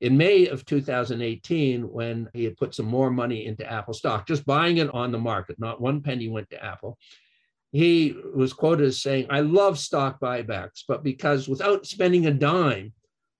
In 0.00 0.16
May 0.16 0.46
of 0.46 0.64
2018, 0.64 1.82
when 1.82 2.28
he 2.32 2.44
had 2.44 2.56
put 2.56 2.74
some 2.74 2.86
more 2.86 3.10
money 3.10 3.46
into 3.46 3.70
Apple 3.70 3.94
stock, 3.94 4.28
just 4.28 4.46
buying 4.46 4.76
it 4.76 4.94
on 4.94 5.10
the 5.10 5.18
market, 5.18 5.58
not 5.58 5.80
one 5.80 6.00
penny 6.00 6.28
went 6.28 6.48
to 6.50 6.64
Apple, 6.64 6.96
he 7.72 8.14
was 8.34 8.52
quoted 8.52 8.86
as 8.86 9.02
saying, 9.02 9.26
I 9.28 9.40
love 9.40 9.78
stock 9.78 10.20
buybacks, 10.20 10.84
but 10.86 11.02
because 11.02 11.48
without 11.48 11.84
spending 11.84 12.26
a 12.26 12.32
dime, 12.32 12.92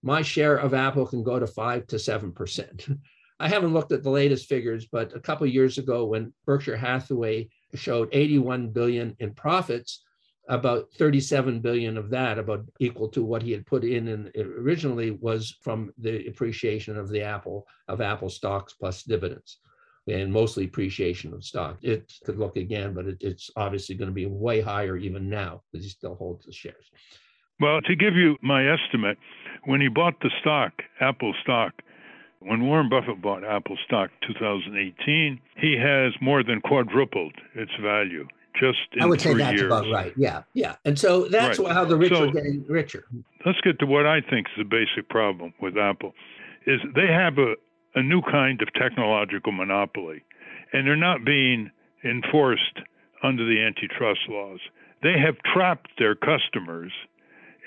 my 0.03 0.23
share 0.23 0.57
of 0.57 0.75
Apple 0.75 1.07
can 1.07 1.23
go 1.23 1.39
to 1.39 1.47
five 1.47 1.87
to 1.89 1.97
7%. 1.97 2.99
I 3.41 3.49
haven't 3.49 3.73
looked 3.73 3.93
at 3.93 4.03
the 4.03 4.11
latest 4.11 4.49
figures, 4.49 4.87
but 4.87 5.15
a 5.15 5.21
couple 5.21 5.47
years 5.47 5.79
ago 5.79 6.05
when 6.05 6.33
Berkshire 6.45 6.77
Hathaway 6.77 7.49
showed 7.75 8.09
81 8.13 8.71
billion 8.71 9.15
in 9.21 9.35
profits, 9.35 10.05
about 10.49 10.91
37 10.95 11.61
billion 11.61 11.97
of 11.99 12.11
that, 12.11 12.39
about 12.39 12.65
equal 12.81 13.09
to 13.11 13.23
what 13.23 13.43
he 13.43 13.53
had 13.53 13.67
put 13.67 13.85
in, 13.85 14.09
and 14.09 14.31
originally 14.37 15.11
was 15.11 15.57
from 15.63 15.93
the 15.99 16.27
appreciation 16.27 16.97
of 16.97 17.09
the 17.09 17.23
Apple 17.23 17.67
of 17.87 18.01
Apple 18.01 18.31
stocks 18.31 18.73
plus 18.73 19.03
dividends 19.03 19.59
and 20.09 20.33
mostly 20.33 20.65
appreciation 20.65 21.35
of 21.35 21.45
stock. 21.45 21.79
It 21.83 22.13
could 22.25 22.39
look 22.39 22.57
again, 22.57 22.95
but 22.95 23.07
it, 23.07 23.19
it's 23.21 23.51
obviously 23.57 23.95
going 23.95 24.09
to 24.09 24.15
be 24.15 24.27
way 24.27 24.61
higher 24.61 24.97
even 24.97 25.29
now 25.29 25.63
because 25.71 25.85
he 25.85 25.91
still 25.91 26.15
holds 26.15 26.47
the 26.47 26.53
shares. 26.53 26.91
Well, 27.61 27.81
to 27.83 27.97
give 27.97 28.15
you 28.15 28.37
my 28.43 28.73
estimate, 28.73 29.19
when 29.65 29.81
he 29.81 29.89
bought 29.89 30.21
the 30.21 30.31
stock, 30.41 30.73
Apple 31.01 31.35
stock, 31.43 31.73
when 32.41 32.67
Warren 32.67 32.89
Buffett 32.89 33.21
bought 33.21 33.45
Apple 33.45 33.77
stock 33.85 34.11
2018, 34.27 35.41
he 35.57 35.77
has 35.77 36.13
more 36.21 36.43
than 36.43 36.61
quadrupled 36.61 37.35
its 37.55 37.73
value 37.83 38.27
just 38.59 38.79
in 38.95 39.03
I 39.03 39.07
would 39.07 39.21
say 39.21 39.35
that's 39.35 39.53
years. 39.61 39.67
about 39.67 39.91
right. 39.93 40.13
Yeah, 40.17 40.43
yeah. 40.55 40.77
And 40.85 40.99
so 40.99 41.29
that's 41.29 41.59
Right. 41.59 41.73
how 41.73 41.85
the 41.85 41.97
rich 41.97 42.13
So- 42.13 42.25
are 42.29 42.33
getting 42.33 42.65
richer. 42.69 43.05
Let's 43.45 43.61
get 43.61 43.79
to 43.81 43.87
what 43.87 44.07
I 44.07 44.21
think 44.21 44.49
is 44.49 44.53
the 44.59 44.65
basic 44.65 45.09
problem 45.09 45.53
with 45.61 45.77
Apple 45.77 46.15
is 46.67 46.81
they 46.95 47.07
have 47.07 47.39
a, 47.39 47.55
a 47.95 48.03
new 48.03 48.21
kind 48.23 48.61
of 48.63 48.73
technological 48.75 49.53
monopoly 49.53 50.23
and 50.73 50.87
they're 50.87 50.97
not 50.97 51.25
being 51.25 51.71
enforced 52.05 52.81
under 53.23 53.45
the 53.45 53.61
antitrust 53.63 54.21
laws. 54.29 54.61
They 55.03 55.19
have 55.19 55.37
trapped 55.55 55.91
their 55.99 56.15
customers 56.17 56.93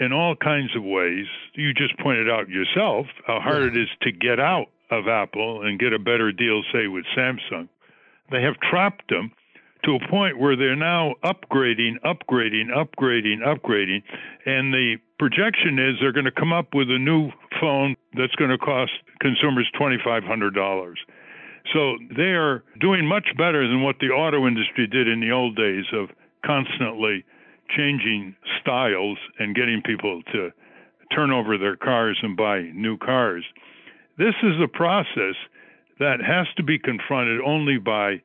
in 0.01 0.11
all 0.11 0.35
kinds 0.35 0.75
of 0.75 0.83
ways. 0.83 1.27
You 1.53 1.73
just 1.73 1.97
pointed 1.99 2.29
out 2.29 2.49
yourself 2.49 3.05
how 3.27 3.39
hard 3.39 3.63
it 3.63 3.77
is 3.77 3.87
to 4.01 4.11
get 4.11 4.39
out 4.39 4.65
of 4.89 5.07
Apple 5.07 5.61
and 5.61 5.79
get 5.79 5.93
a 5.93 5.99
better 5.99 6.31
deal, 6.31 6.63
say, 6.73 6.87
with 6.87 7.05
Samsung. 7.15 7.69
They 8.31 8.41
have 8.41 8.55
trapped 8.59 9.09
them 9.09 9.31
to 9.85 9.95
a 9.95 10.07
point 10.09 10.39
where 10.39 10.55
they're 10.55 10.75
now 10.75 11.13
upgrading, 11.23 12.01
upgrading, 12.03 12.69
upgrading, 12.75 13.45
upgrading. 13.45 14.01
And 14.45 14.73
the 14.73 14.97
projection 15.19 15.77
is 15.77 15.95
they're 16.01 16.11
going 16.11 16.25
to 16.25 16.31
come 16.31 16.51
up 16.51 16.73
with 16.73 16.89
a 16.89 16.97
new 16.97 17.29
phone 17.59 17.95
that's 18.17 18.35
going 18.35 18.51
to 18.51 18.57
cost 18.57 18.91
consumers 19.19 19.69
$2,500. 19.79 20.95
So 21.73 21.97
they 22.15 22.33
are 22.33 22.63
doing 22.79 23.05
much 23.05 23.27
better 23.37 23.67
than 23.67 23.83
what 23.83 23.97
the 23.99 24.07
auto 24.07 24.47
industry 24.47 24.87
did 24.87 25.07
in 25.07 25.21
the 25.21 25.31
old 25.31 25.55
days 25.55 25.85
of 25.93 26.09
constantly 26.43 27.23
changing 27.75 28.35
styles 28.61 29.17
and 29.39 29.55
getting 29.55 29.81
people 29.85 30.21
to 30.33 30.51
turn 31.13 31.31
over 31.31 31.57
their 31.57 31.75
cars 31.75 32.17
and 32.21 32.37
buy 32.37 32.61
new 32.73 32.97
cars. 32.97 33.43
This 34.17 34.35
is 34.43 34.53
a 34.63 34.67
process 34.67 35.35
that 35.99 36.19
has 36.21 36.47
to 36.57 36.63
be 36.63 36.79
confronted 36.79 37.41
only 37.41 37.77
by 37.77 38.15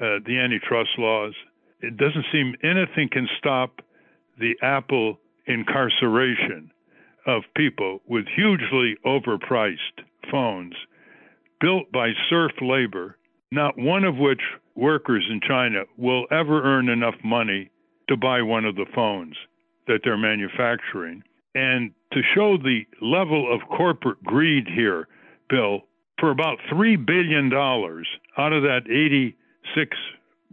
uh, 0.00 0.18
the 0.26 0.38
antitrust 0.38 0.90
laws. 0.98 1.34
It 1.80 1.96
doesn't 1.96 2.26
seem 2.32 2.54
anything 2.62 3.08
can 3.10 3.28
stop 3.38 3.80
the 4.38 4.54
Apple 4.62 5.18
incarceration 5.46 6.70
of 7.26 7.42
people 7.56 8.00
with 8.06 8.24
hugely 8.34 8.96
overpriced 9.04 10.04
phones 10.30 10.74
built 11.60 11.92
by 11.92 12.10
serf 12.28 12.52
labor, 12.62 13.16
not 13.52 13.76
one 13.76 14.04
of 14.04 14.16
which 14.16 14.40
workers 14.74 15.26
in 15.30 15.40
China 15.46 15.82
will 15.98 16.24
ever 16.30 16.62
earn 16.62 16.88
enough 16.88 17.16
money 17.22 17.70
to 18.10 18.16
buy 18.16 18.42
one 18.42 18.64
of 18.64 18.74
the 18.76 18.86
phones 18.94 19.36
that 19.86 20.00
they're 20.04 20.18
manufacturing. 20.18 21.22
And 21.54 21.92
to 22.12 22.20
show 22.34 22.56
the 22.58 22.82
level 23.00 23.52
of 23.52 23.60
corporate 23.68 24.22
greed 24.24 24.66
here, 24.68 25.08
Bill, 25.48 25.80
for 26.18 26.30
about 26.30 26.58
$3 26.70 27.04
billion 27.06 27.52
out 27.52 28.52
of 28.52 28.62
that 28.62 28.82
$86 28.84 29.86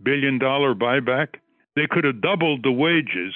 billion 0.04 0.39
buyback, 0.39 1.28
they 1.76 1.88
could 1.89 2.04
have 2.06 2.22
doubled 2.22 2.63
the 2.63 2.72
wages 2.72 3.34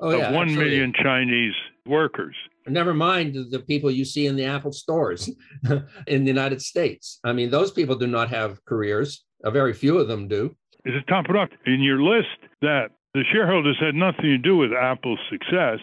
Oh, 0.00 0.10
of 0.10 0.18
yeah, 0.18 0.32
one 0.32 0.48
absolutely. 0.48 0.64
million 0.70 0.92
Chinese 1.00 1.54
workers. 1.86 2.34
Never 2.66 2.92
mind 2.92 3.36
the 3.52 3.60
people 3.60 3.88
you 3.88 4.04
see 4.04 4.26
in 4.26 4.34
the 4.34 4.44
Apple 4.44 4.72
stores 4.72 5.30
in 6.08 6.24
the 6.24 6.28
United 6.28 6.60
States. 6.60 7.20
I 7.22 7.32
mean, 7.32 7.50
those 7.50 7.70
people 7.70 7.94
do 7.94 8.08
not 8.08 8.28
have 8.30 8.64
careers. 8.64 9.24
A 9.44 9.50
very 9.52 9.72
few 9.72 9.98
of 9.98 10.08
them 10.08 10.26
do. 10.26 10.56
Is 10.84 10.94
it 10.96 11.06
top 11.06 11.26
it 11.28 11.36
up 11.36 11.50
in 11.66 11.80
your 11.82 12.02
list 12.02 12.26
that 12.62 12.88
the 13.14 13.24
shareholders 13.30 13.76
had 13.80 13.94
nothing 13.94 14.24
to 14.24 14.38
do 14.38 14.56
with 14.56 14.72
Apple's 14.72 15.18
success? 15.30 15.78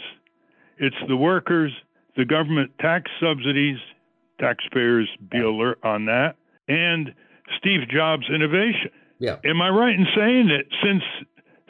It's 0.78 0.96
the 1.08 1.18
workers, 1.18 1.72
the 2.16 2.26
government 2.26 2.72
tax 2.80 3.12
subsidies, 3.22 3.78
taxpayers 4.40 5.08
be 5.30 5.40
alert 5.40 5.80
on 5.84 6.06
that, 6.06 6.36
and 6.68 7.14
Steve 7.58 7.88
Jobs' 7.90 8.30
innovation. 8.34 8.90
Yeah. 9.20 9.38
Am 9.44 9.62
I 9.62 9.70
right 9.70 9.94
in 9.96 10.08
saying 10.16 10.48
that 10.48 10.64
since 10.84 11.04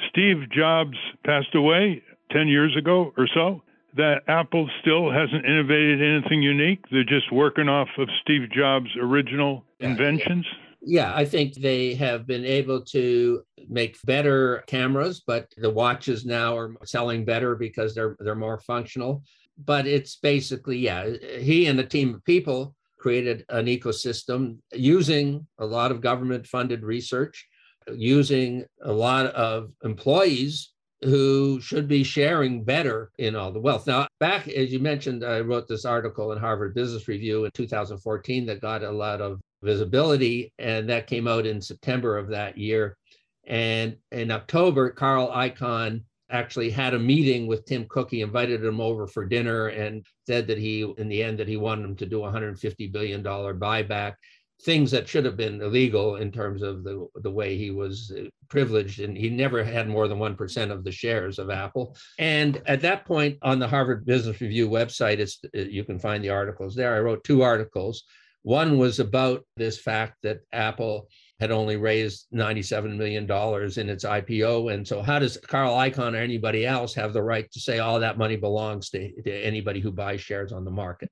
Steve 0.09 0.49
Jobs 0.51 0.97
passed 1.25 1.55
away 1.55 2.03
10 2.31 2.47
years 2.47 2.75
ago 2.77 3.13
or 3.17 3.27
so, 3.33 3.63
that 3.97 4.21
Apple 4.27 4.69
still 4.81 5.11
hasn't 5.11 5.45
innovated 5.45 6.01
anything 6.01 6.43
unique? 6.43 6.85
They're 6.91 7.03
just 7.03 7.31
working 7.31 7.67
off 7.67 7.89
of 7.97 8.07
Steve 8.21 8.51
Jobs' 8.51 8.95
original 9.01 9.65
Yeah, 9.79 9.89
inventions? 9.89 10.45
Yeah, 10.47 10.68
I 10.87 11.25
think 11.25 11.55
they 11.55 11.93
have 11.95 12.25
been 12.25 12.45
able 12.45 12.81
to 12.85 13.43
make 13.67 13.97
better 14.05 14.63
cameras, 14.67 15.21
but 15.25 15.47
the 15.57 15.69
watches 15.69 16.25
now 16.25 16.57
are 16.57 16.75
selling 16.85 17.25
better 17.25 17.55
because 17.55 17.93
they're 17.93 18.15
they're 18.19 18.35
more 18.35 18.59
functional. 18.59 19.23
But 19.65 19.87
it's 19.87 20.15
basically, 20.15 20.77
yeah, 20.77 21.09
he 21.39 21.65
and 21.65 21.79
a 21.79 21.85
team 21.85 22.15
of 22.15 22.23
people 22.23 22.75
created 22.97 23.45
an 23.49 23.65
ecosystem 23.65 24.57
using 24.73 25.45
a 25.57 25.65
lot 25.65 25.91
of 25.91 26.01
government 26.01 26.47
funded 26.47 26.83
research, 26.83 27.47
using 27.93 28.65
a 28.83 28.91
lot 28.91 29.27
of 29.27 29.71
employees 29.83 30.73
who 31.01 31.61
should 31.61 31.87
be 31.87 32.03
sharing 32.03 32.63
better 32.63 33.11
in 33.17 33.35
all 33.35 33.51
the 33.51 33.59
wealth. 33.59 33.87
Now, 33.87 34.07
back 34.19 34.47
as 34.49 34.71
you 34.71 34.79
mentioned, 34.79 35.23
I 35.23 35.39
wrote 35.39 35.67
this 35.67 35.85
article 35.85 36.31
in 36.33 36.37
Harvard 36.37 36.73
Business 36.73 37.07
Review 37.07 37.45
in 37.45 37.51
2014 37.51 38.45
that 38.45 38.61
got 38.61 38.83
a 38.83 38.91
lot 38.91 39.21
of 39.21 39.39
visibility, 39.61 40.53
and 40.59 40.89
that 40.89 41.07
came 41.07 41.27
out 41.27 41.45
in 41.45 41.61
September 41.61 42.17
of 42.17 42.29
that 42.29 42.57
year. 42.57 42.97
And 43.45 43.97
in 44.11 44.31
October, 44.31 44.91
Carl 44.91 45.29
Icahn 45.29 46.03
actually 46.29 46.69
had 46.69 46.93
a 46.93 46.99
meeting 46.99 47.47
with 47.47 47.65
Tim 47.65 47.85
Cook. 47.89 48.11
He 48.11 48.21
invited 48.21 48.63
him 48.63 48.79
over 48.79 49.07
for 49.07 49.25
dinner 49.25 49.67
and 49.67 50.05
said 50.27 50.47
that 50.47 50.57
he, 50.57 50.81
in 50.97 51.09
the 51.09 51.23
end, 51.23 51.39
that 51.39 51.47
he 51.47 51.57
wanted 51.57 51.85
him 51.85 51.95
to 51.97 52.05
do 52.05 52.23
a 52.23 52.31
$150 52.31 52.91
billion 52.91 53.23
buyback, 53.23 54.13
things 54.61 54.91
that 54.91 55.07
should 55.07 55.25
have 55.25 55.37
been 55.37 55.61
illegal 55.61 56.17
in 56.17 56.31
terms 56.31 56.61
of 56.61 56.83
the, 56.83 57.07
the 57.15 57.31
way 57.31 57.57
he 57.57 57.71
was 57.71 58.13
uh, 58.15 58.25
privileged. 58.49 58.99
And 58.99 59.17
he 59.17 59.29
never 59.29 59.63
had 59.63 59.87
more 59.87 60.07
than 60.07 60.19
1% 60.19 60.71
of 60.71 60.83
the 60.83 60.91
shares 60.91 61.39
of 61.39 61.49
Apple. 61.49 61.95
And 62.19 62.61
at 62.67 62.81
that 62.81 63.05
point 63.05 63.37
on 63.41 63.57
the 63.57 63.67
Harvard 63.67 64.05
Business 64.05 64.39
Review 64.41 64.69
website, 64.69 65.17
it's, 65.17 65.39
uh, 65.55 65.61
you 65.61 65.83
can 65.83 65.97
find 65.97 66.23
the 66.23 66.29
articles 66.29 66.75
there. 66.75 66.95
I 66.95 66.99
wrote 66.99 67.23
two 67.23 67.41
articles. 67.41 68.03
One 68.49 68.79
was 68.79 68.99
about 68.99 69.45
this 69.57 69.77
fact 69.79 70.23
that 70.23 70.39
Apple 70.51 71.07
had 71.39 71.51
only 71.51 71.77
raised 71.77 72.25
$97 72.33 72.97
million 72.97 73.25
in 73.25 73.89
its 73.89 74.03
IPO. 74.03 74.73
And 74.73 74.87
so, 74.87 75.03
how 75.03 75.19
does 75.19 75.37
Carl 75.37 75.75
Icahn 75.75 76.15
or 76.15 76.17
anybody 76.17 76.65
else 76.65 76.95
have 76.95 77.13
the 77.13 77.21
right 77.21 77.45
to 77.51 77.59
say 77.59 77.77
all 77.77 77.99
that 77.99 78.17
money 78.17 78.37
belongs 78.37 78.89
to, 78.89 79.21
to 79.21 79.31
anybody 79.31 79.79
who 79.79 79.91
buys 79.91 80.21
shares 80.21 80.51
on 80.51 80.65
the 80.65 80.71
market? 80.71 81.11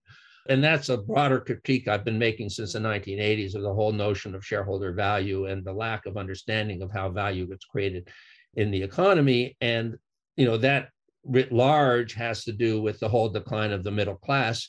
And 0.50 0.64
that's 0.64 0.90
a 0.90 0.98
broader 0.98 1.40
critique 1.40 1.88
I've 1.88 2.04
been 2.04 2.18
making 2.18 2.50
since 2.50 2.74
the 2.74 2.80
1980s 2.80 3.54
of 3.54 3.62
the 3.62 3.74
whole 3.74 3.92
notion 3.92 4.34
of 4.34 4.44
shareholder 4.44 4.92
value 4.94 5.46
and 5.46 5.64
the 5.64 5.74
lack 5.74 6.08
of 6.08 6.18
understanding 6.18 6.82
of 6.82 6.92
how 6.92 7.10
value 7.10 7.46
gets 7.48 7.66
created 7.66 8.10
in 8.56 8.72
the 8.72 8.82
economy. 8.82 9.56
And, 9.62 9.96
you 10.38 10.46
know, 10.48 10.58
that 10.58 10.90
writ 11.24 11.52
large 11.52 12.16
has 12.16 12.46
to 12.46 12.52
do 12.52 12.82
with 12.82 13.00
the 13.00 13.10
whole 13.10 13.30
decline 13.30 13.74
of 13.74 13.84
the 13.84 13.92
middle 13.92 14.16
class. 14.16 14.68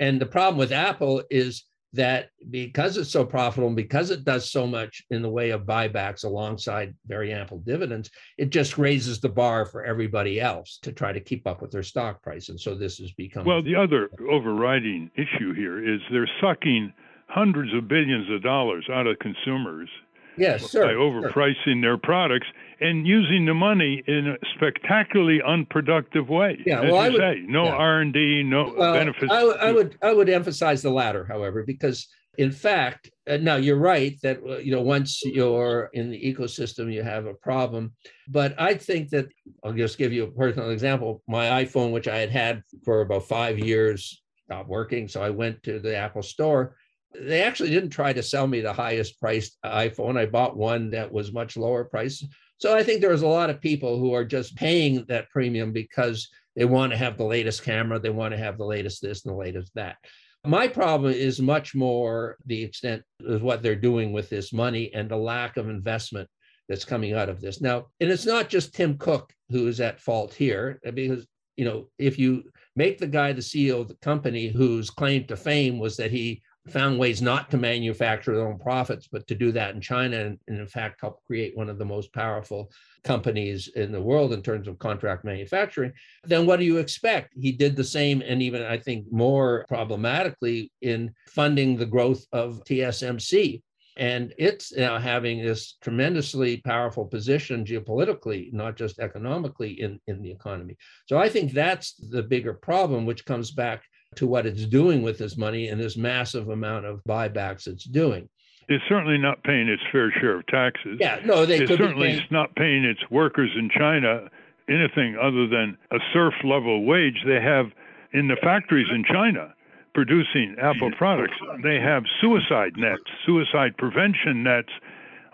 And 0.00 0.18
the 0.18 0.24
problem 0.24 0.56
with 0.56 0.72
Apple 0.72 1.22
is 1.30 1.66
that 1.92 2.28
because 2.50 2.96
it's 2.96 3.10
so 3.10 3.24
profitable 3.24 3.68
and 3.68 3.76
because 3.76 4.10
it 4.10 4.24
does 4.24 4.50
so 4.50 4.66
much 4.66 5.02
in 5.10 5.22
the 5.22 5.30
way 5.30 5.50
of 5.50 5.62
buybacks 5.62 6.24
alongside 6.24 6.94
very 7.06 7.32
ample 7.32 7.58
dividends, 7.58 8.10
it 8.38 8.50
just 8.50 8.78
raises 8.78 9.20
the 9.20 9.28
bar 9.28 9.64
for 9.64 9.84
everybody 9.84 10.40
else 10.40 10.78
to 10.82 10.92
try 10.92 11.12
to 11.12 11.20
keep 11.20 11.46
up 11.46 11.62
with 11.62 11.70
their 11.70 11.82
stock 11.82 12.22
price. 12.22 12.48
And 12.48 12.60
so 12.60 12.74
this 12.74 12.98
has 12.98 13.12
become 13.12 13.44
Well, 13.44 13.62
the 13.62 13.76
other 13.76 14.10
overriding 14.28 15.10
issue 15.16 15.54
here 15.54 15.82
is 15.82 16.00
they're 16.10 16.30
sucking 16.40 16.92
hundreds 17.28 17.74
of 17.74 17.88
billions 17.88 18.30
of 18.30 18.42
dollars 18.42 18.86
out 18.92 19.06
of 19.06 19.18
consumers 19.18 19.88
yes, 20.36 20.70
sir. 20.70 20.86
by 20.86 20.92
overpricing 20.92 21.82
their 21.82 21.98
products 21.98 22.46
and 22.80 23.06
using 23.06 23.46
the 23.46 23.54
money 23.54 24.02
in 24.06 24.28
a 24.28 24.36
spectacularly 24.56 25.40
unproductive 25.46 26.28
way. 26.28 26.58
Yeah, 26.66 26.82
as 26.82 26.92
well, 26.92 27.00
I 27.00 27.08
would- 27.08 27.18
say, 27.18 27.42
no 27.46 27.64
yeah. 27.64 27.72
R 27.72 28.00
and 28.00 28.12
D, 28.12 28.42
no 28.42 28.74
well, 28.76 28.94
benefits. 28.94 29.32
I, 29.32 29.42
I 29.42 29.72
would 29.72 29.98
I 30.02 30.12
would 30.12 30.28
emphasize 30.28 30.82
the 30.82 30.90
latter, 30.90 31.24
however, 31.24 31.62
because 31.64 32.08
in 32.38 32.52
fact, 32.52 33.10
uh, 33.28 33.38
now 33.38 33.56
you're 33.56 33.78
right 33.78 34.16
that 34.22 34.38
uh, 34.48 34.58
you 34.58 34.70
know 34.70 34.82
once 34.82 35.24
you're 35.24 35.90
in 35.92 36.10
the 36.10 36.34
ecosystem 36.34 36.92
you 36.92 37.02
have 37.02 37.26
a 37.26 37.34
problem 37.34 37.92
but 38.28 38.54
i 38.58 38.72
think 38.72 39.08
that 39.10 39.26
i'll 39.64 39.72
just 39.72 39.98
give 39.98 40.12
you 40.12 40.24
a 40.24 40.30
personal 40.30 40.70
example 40.70 41.22
my 41.26 41.64
iphone 41.64 41.90
which 41.92 42.06
i 42.08 42.18
had 42.18 42.30
had 42.30 42.62
for 42.84 43.00
about 43.00 43.26
five 43.26 43.58
years 43.58 44.22
stopped 44.44 44.68
working 44.68 45.08
so 45.08 45.22
i 45.22 45.30
went 45.30 45.60
to 45.62 45.80
the 45.80 45.96
apple 45.96 46.22
store 46.22 46.76
they 47.18 47.42
actually 47.42 47.70
didn't 47.70 47.90
try 47.90 48.12
to 48.12 48.22
sell 48.22 48.46
me 48.46 48.60
the 48.60 48.72
highest 48.72 49.18
priced 49.18 49.58
iphone 49.64 50.16
i 50.16 50.26
bought 50.26 50.56
one 50.56 50.90
that 50.90 51.10
was 51.10 51.32
much 51.32 51.56
lower 51.56 51.84
price 51.84 52.24
so 52.58 52.76
i 52.76 52.82
think 52.82 53.00
there's 53.00 53.22
a 53.22 53.26
lot 53.26 53.50
of 53.50 53.60
people 53.60 53.98
who 53.98 54.12
are 54.12 54.24
just 54.24 54.56
paying 54.56 55.04
that 55.08 55.30
premium 55.30 55.72
because 55.72 56.28
they 56.54 56.64
want 56.64 56.90
to 56.90 56.98
have 56.98 57.16
the 57.16 57.24
latest 57.24 57.62
camera 57.62 57.98
they 57.98 58.10
want 58.10 58.32
to 58.32 58.38
have 58.38 58.58
the 58.58 58.64
latest 58.64 59.02
this 59.02 59.24
and 59.24 59.32
the 59.34 59.38
latest 59.38 59.70
that 59.74 59.96
my 60.44 60.68
problem 60.68 61.12
is 61.12 61.40
much 61.40 61.74
more 61.74 62.36
the 62.46 62.62
extent 62.62 63.02
of 63.26 63.42
what 63.42 63.62
they're 63.62 63.74
doing 63.74 64.12
with 64.12 64.30
this 64.30 64.52
money 64.52 64.92
and 64.94 65.08
the 65.08 65.16
lack 65.16 65.56
of 65.56 65.68
investment 65.68 66.28
that's 66.68 66.84
coming 66.84 67.14
out 67.14 67.28
of 67.28 67.40
this. 67.40 67.60
Now, 67.60 67.86
and 68.00 68.10
it's 68.10 68.26
not 68.26 68.48
just 68.48 68.74
Tim 68.74 68.96
Cook 68.96 69.32
who 69.50 69.66
is 69.66 69.80
at 69.80 70.00
fault 70.00 70.34
here, 70.34 70.80
uh, 70.86 70.90
because 70.90 71.26
you 71.56 71.64
know, 71.64 71.88
if 71.98 72.18
you 72.18 72.44
make 72.74 72.98
the 72.98 73.06
guy 73.06 73.32
the 73.32 73.40
CEO 73.40 73.80
of 73.80 73.88
the 73.88 73.96
company 73.96 74.48
whose 74.48 74.90
claim 74.90 75.24
to 75.26 75.36
fame 75.36 75.78
was 75.78 75.96
that 75.96 76.10
he 76.10 76.42
found 76.68 76.98
ways 76.98 77.22
not 77.22 77.50
to 77.50 77.56
manufacture 77.56 78.34
their 78.34 78.48
own 78.48 78.58
profits, 78.58 79.08
but 79.10 79.26
to 79.28 79.34
do 79.34 79.52
that 79.52 79.74
in 79.74 79.80
China 79.80 80.18
and, 80.18 80.38
and, 80.48 80.58
in 80.58 80.66
fact 80.66 81.00
help 81.00 81.22
create 81.24 81.56
one 81.56 81.68
of 81.68 81.78
the 81.78 81.84
most 81.84 82.12
powerful 82.12 82.70
companies 83.04 83.68
in 83.76 83.92
the 83.92 84.00
world 84.00 84.32
in 84.32 84.42
terms 84.42 84.66
of 84.66 84.78
contract 84.78 85.24
manufacturing, 85.24 85.92
then 86.24 86.44
what 86.46 86.58
do 86.58 86.64
you 86.64 86.78
expect? 86.78 87.32
He 87.36 87.52
did 87.52 87.76
the 87.76 87.84
same 87.84 88.22
and 88.22 88.42
even 88.42 88.62
I 88.62 88.78
think 88.78 89.06
more 89.12 89.64
problematically 89.68 90.72
in 90.82 91.12
funding 91.28 91.76
the 91.76 91.86
growth 91.86 92.24
of 92.32 92.64
TSMC. 92.64 93.62
And 93.98 94.34
it's 94.36 94.76
now 94.76 94.98
having 94.98 95.42
this 95.42 95.78
tremendously 95.80 96.58
powerful 96.58 97.06
position 97.06 97.64
geopolitically, 97.64 98.52
not 98.52 98.76
just 98.76 98.98
economically 98.98 99.80
in, 99.80 99.98
in 100.06 100.20
the 100.20 100.30
economy. 100.30 100.76
So 101.06 101.16
I 101.16 101.30
think 101.30 101.52
that's 101.52 101.94
the 101.94 102.22
bigger 102.22 102.52
problem, 102.52 103.06
which 103.06 103.24
comes 103.24 103.52
back 103.52 103.84
to 104.16 104.26
what 104.26 104.46
it's 104.46 104.66
doing 104.66 105.02
with 105.02 105.18
this 105.18 105.36
money 105.36 105.68
and 105.68 105.80
this 105.80 105.96
massive 105.96 106.48
amount 106.48 106.86
of 106.86 107.02
buybacks 107.08 107.66
it's 107.66 107.84
doing. 107.84 108.28
It's 108.68 108.84
certainly 108.88 109.18
not 109.18 109.44
paying 109.44 109.68
its 109.68 109.82
fair 109.92 110.12
share 110.20 110.38
of 110.38 110.46
taxes. 110.48 110.98
Yeah, 111.00 111.20
no, 111.24 111.46
they 111.46 111.58
it's 111.58 111.70
could 111.70 111.78
certainly 111.78 112.08
paying, 112.08 112.22
not 112.30 112.54
paying 112.56 112.84
its 112.84 113.00
workers 113.10 113.50
in 113.56 113.70
China 113.70 114.28
anything 114.68 115.16
other 115.16 115.46
than 115.46 115.78
a 115.92 115.98
serf 116.12 116.34
level 116.42 116.84
wage 116.84 117.22
they 117.24 117.40
have 117.40 117.66
in 118.12 118.28
the 118.28 118.36
factories 118.42 118.88
in 118.92 119.04
China 119.04 119.54
producing 119.94 120.56
Apple 120.60 120.90
products. 120.98 121.36
They 121.62 121.80
have 121.80 122.02
suicide 122.20 122.72
nets, 122.76 123.02
suicide 123.24 123.78
prevention 123.78 124.42
nets 124.42 124.68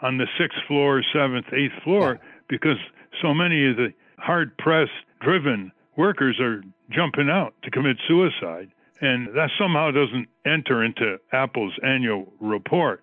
on 0.03 0.19
the 0.19 0.27
sixth 0.39 0.59
floor, 0.69 1.03
seventh, 1.13 1.47
eighth 1.53 1.83
floor, 1.83 2.21
because 2.49 2.77
so 3.21 3.35
many 3.35 3.69
of 3.69 3.77
the 3.77 3.89
hard 4.19 4.57
pressed, 4.59 4.93
driven 5.21 5.73
workers 6.03 6.41
are 6.41 6.65
jumping 6.91 7.31
out 7.31 7.55
to 7.63 7.71
commit 7.71 7.97
suicide. 8.09 8.69
And 9.01 9.29
that 9.37 9.51
somehow 9.57 9.93
doesn't 9.93 10.27
enter 10.45 10.83
into 10.83 11.19
Apple's 11.33 11.73
annual 11.85 12.33
report. 12.41 13.03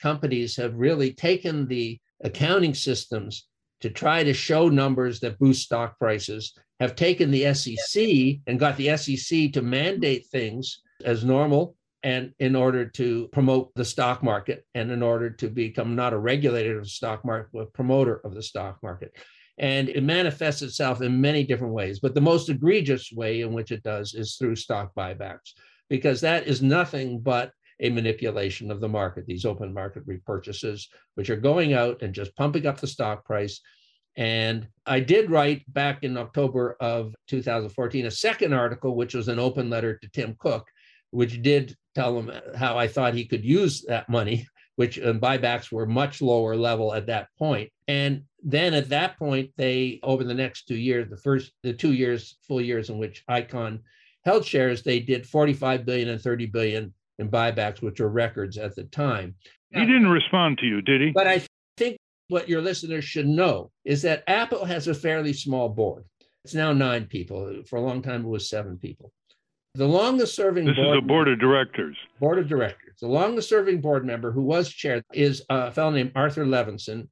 Companies 0.00 0.56
have 0.56 0.74
really 0.74 1.12
taken 1.12 1.68
the 1.68 2.00
accounting 2.24 2.74
systems 2.74 3.46
to 3.80 3.90
try 3.90 4.24
to 4.24 4.34
show 4.34 4.68
numbers 4.68 5.20
that 5.20 5.38
boost 5.38 5.62
stock 5.62 5.96
prices, 6.00 6.52
have 6.80 6.96
taken 6.96 7.30
the 7.30 7.54
SEC 7.54 8.02
and 8.48 8.58
got 8.58 8.76
the 8.76 8.96
SEC 8.96 9.52
to 9.52 9.62
mandate 9.62 10.26
things 10.26 10.80
as 11.04 11.24
normal 11.24 11.76
and 12.02 12.32
in 12.40 12.56
order 12.56 12.84
to 12.84 13.28
promote 13.28 13.72
the 13.76 13.84
stock 13.84 14.20
market 14.20 14.64
and 14.74 14.90
in 14.90 15.00
order 15.00 15.30
to 15.30 15.48
become 15.48 15.94
not 15.94 16.12
a 16.12 16.18
regulator 16.18 16.78
of 16.78 16.84
the 16.84 16.90
stock 16.90 17.24
market, 17.24 17.50
but 17.52 17.60
a 17.60 17.66
promoter 17.66 18.20
of 18.24 18.34
the 18.34 18.42
stock 18.42 18.82
market. 18.82 19.12
And 19.58 19.88
it 19.88 20.02
manifests 20.02 20.62
itself 20.62 21.02
in 21.02 21.20
many 21.20 21.44
different 21.44 21.74
ways. 21.74 22.00
But 22.00 22.14
the 22.14 22.20
most 22.20 22.48
egregious 22.48 23.12
way 23.12 23.42
in 23.42 23.52
which 23.52 23.70
it 23.70 23.82
does 23.82 24.14
is 24.14 24.36
through 24.36 24.56
stock 24.56 24.92
buybacks, 24.96 25.52
because 25.90 26.20
that 26.22 26.46
is 26.46 26.62
nothing 26.62 27.20
but 27.20 27.52
a 27.80 27.90
manipulation 27.90 28.70
of 28.70 28.80
the 28.80 28.88
market, 28.88 29.26
these 29.26 29.44
open 29.44 29.74
market 29.74 30.06
repurchases, 30.06 30.84
which 31.14 31.30
are 31.30 31.36
going 31.36 31.74
out 31.74 32.02
and 32.02 32.14
just 32.14 32.34
pumping 32.36 32.66
up 32.66 32.80
the 32.80 32.86
stock 32.86 33.24
price. 33.24 33.60
And 34.16 34.68
I 34.86 35.00
did 35.00 35.30
write 35.30 35.64
back 35.72 36.04
in 36.04 36.16
October 36.16 36.76
of 36.80 37.14
2014 37.28 38.06
a 38.06 38.10
second 38.10 38.52
article, 38.52 38.94
which 38.94 39.14
was 39.14 39.28
an 39.28 39.38
open 39.38 39.68
letter 39.68 39.98
to 39.98 40.10
Tim 40.10 40.36
Cook, 40.38 40.68
which 41.10 41.42
did 41.42 41.74
tell 41.94 42.18
him 42.18 42.30
how 42.54 42.78
I 42.78 42.88
thought 42.88 43.14
he 43.14 43.26
could 43.26 43.44
use 43.44 43.82
that 43.88 44.08
money 44.08 44.46
which 44.76 45.00
um, 45.00 45.20
buybacks 45.20 45.70
were 45.70 45.86
much 45.86 46.22
lower 46.22 46.56
level 46.56 46.94
at 46.94 47.06
that 47.06 47.28
point. 47.38 47.70
And 47.88 48.22
then 48.42 48.74
at 48.74 48.88
that 48.88 49.18
point, 49.18 49.50
they 49.56 50.00
over 50.02 50.24
the 50.24 50.34
next 50.34 50.66
two 50.66 50.76
years, 50.76 51.08
the 51.10 51.16
first 51.16 51.52
the 51.62 51.72
two 51.72 51.92
years, 51.92 52.36
full 52.46 52.60
years 52.60 52.90
in 52.90 52.98
which 52.98 53.24
Icahn 53.28 53.80
held 54.24 54.44
shares, 54.44 54.82
they 54.82 55.00
did 55.00 55.26
45 55.26 55.84
billion 55.84 56.08
and 56.08 56.20
30 56.20 56.46
billion 56.46 56.94
in 57.18 57.30
buybacks, 57.30 57.82
which 57.82 58.00
were 58.00 58.08
records 58.08 58.56
at 58.56 58.74
the 58.74 58.84
time. 58.84 59.34
He 59.70 59.80
didn't 59.80 60.08
respond 60.08 60.58
to 60.58 60.66
you, 60.66 60.82
did 60.82 61.00
he? 61.00 61.10
But 61.12 61.26
I 61.26 61.42
think 61.76 61.96
what 62.28 62.48
your 62.48 62.60
listeners 62.60 63.04
should 63.04 63.26
know 63.26 63.70
is 63.84 64.02
that 64.02 64.24
Apple 64.26 64.64
has 64.64 64.88
a 64.88 64.94
fairly 64.94 65.32
small 65.32 65.68
board. 65.68 66.04
It's 66.44 66.54
now 66.54 66.72
nine 66.72 67.06
people. 67.06 67.62
For 67.66 67.76
a 67.76 67.80
long 67.80 68.02
time, 68.02 68.24
it 68.24 68.28
was 68.28 68.48
seven 68.48 68.76
people. 68.76 69.12
The 69.74 69.88
longest 69.88 70.34
serving 70.34 70.66
this 70.66 70.76
board 70.76 70.98
is 70.98 71.02
a 71.02 71.06
board 71.06 71.28
of 71.28 71.38
directors. 71.38 71.96
Board 72.20 72.38
of 72.38 72.46
directors. 72.46 72.98
The 73.00 73.08
longest 73.08 73.48
serving 73.48 73.80
board 73.80 74.04
member 74.04 74.30
who 74.30 74.42
was 74.42 74.68
chair 74.68 75.02
is 75.14 75.42
a 75.48 75.72
fellow 75.72 75.92
named 75.92 76.12
Arthur 76.14 76.44
Levinson, 76.44 77.08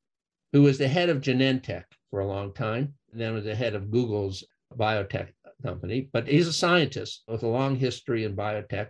who 0.53 0.61
was 0.61 0.77
the 0.77 0.87
head 0.87 1.09
of 1.09 1.23
Genentech 1.23 1.85
for 2.11 2.21
a 2.21 2.27
long 2.27 2.53
time, 2.53 2.93
and 3.13 3.21
then 3.21 3.33
was 3.33 3.45
the 3.45 3.55
head 3.55 3.75
of 3.75 3.91
Google's 3.91 4.45
biotech 4.77 5.29
company. 5.63 6.11
But 6.13 6.29
he's 6.29 6.49
a 6.49 6.53
scientist 6.53 7.23
with 7.27 7.45
a 7.45 7.49
long 7.49 7.77
history 7.77 8.25
in 8.25 8.37
biotech. 8.37 8.89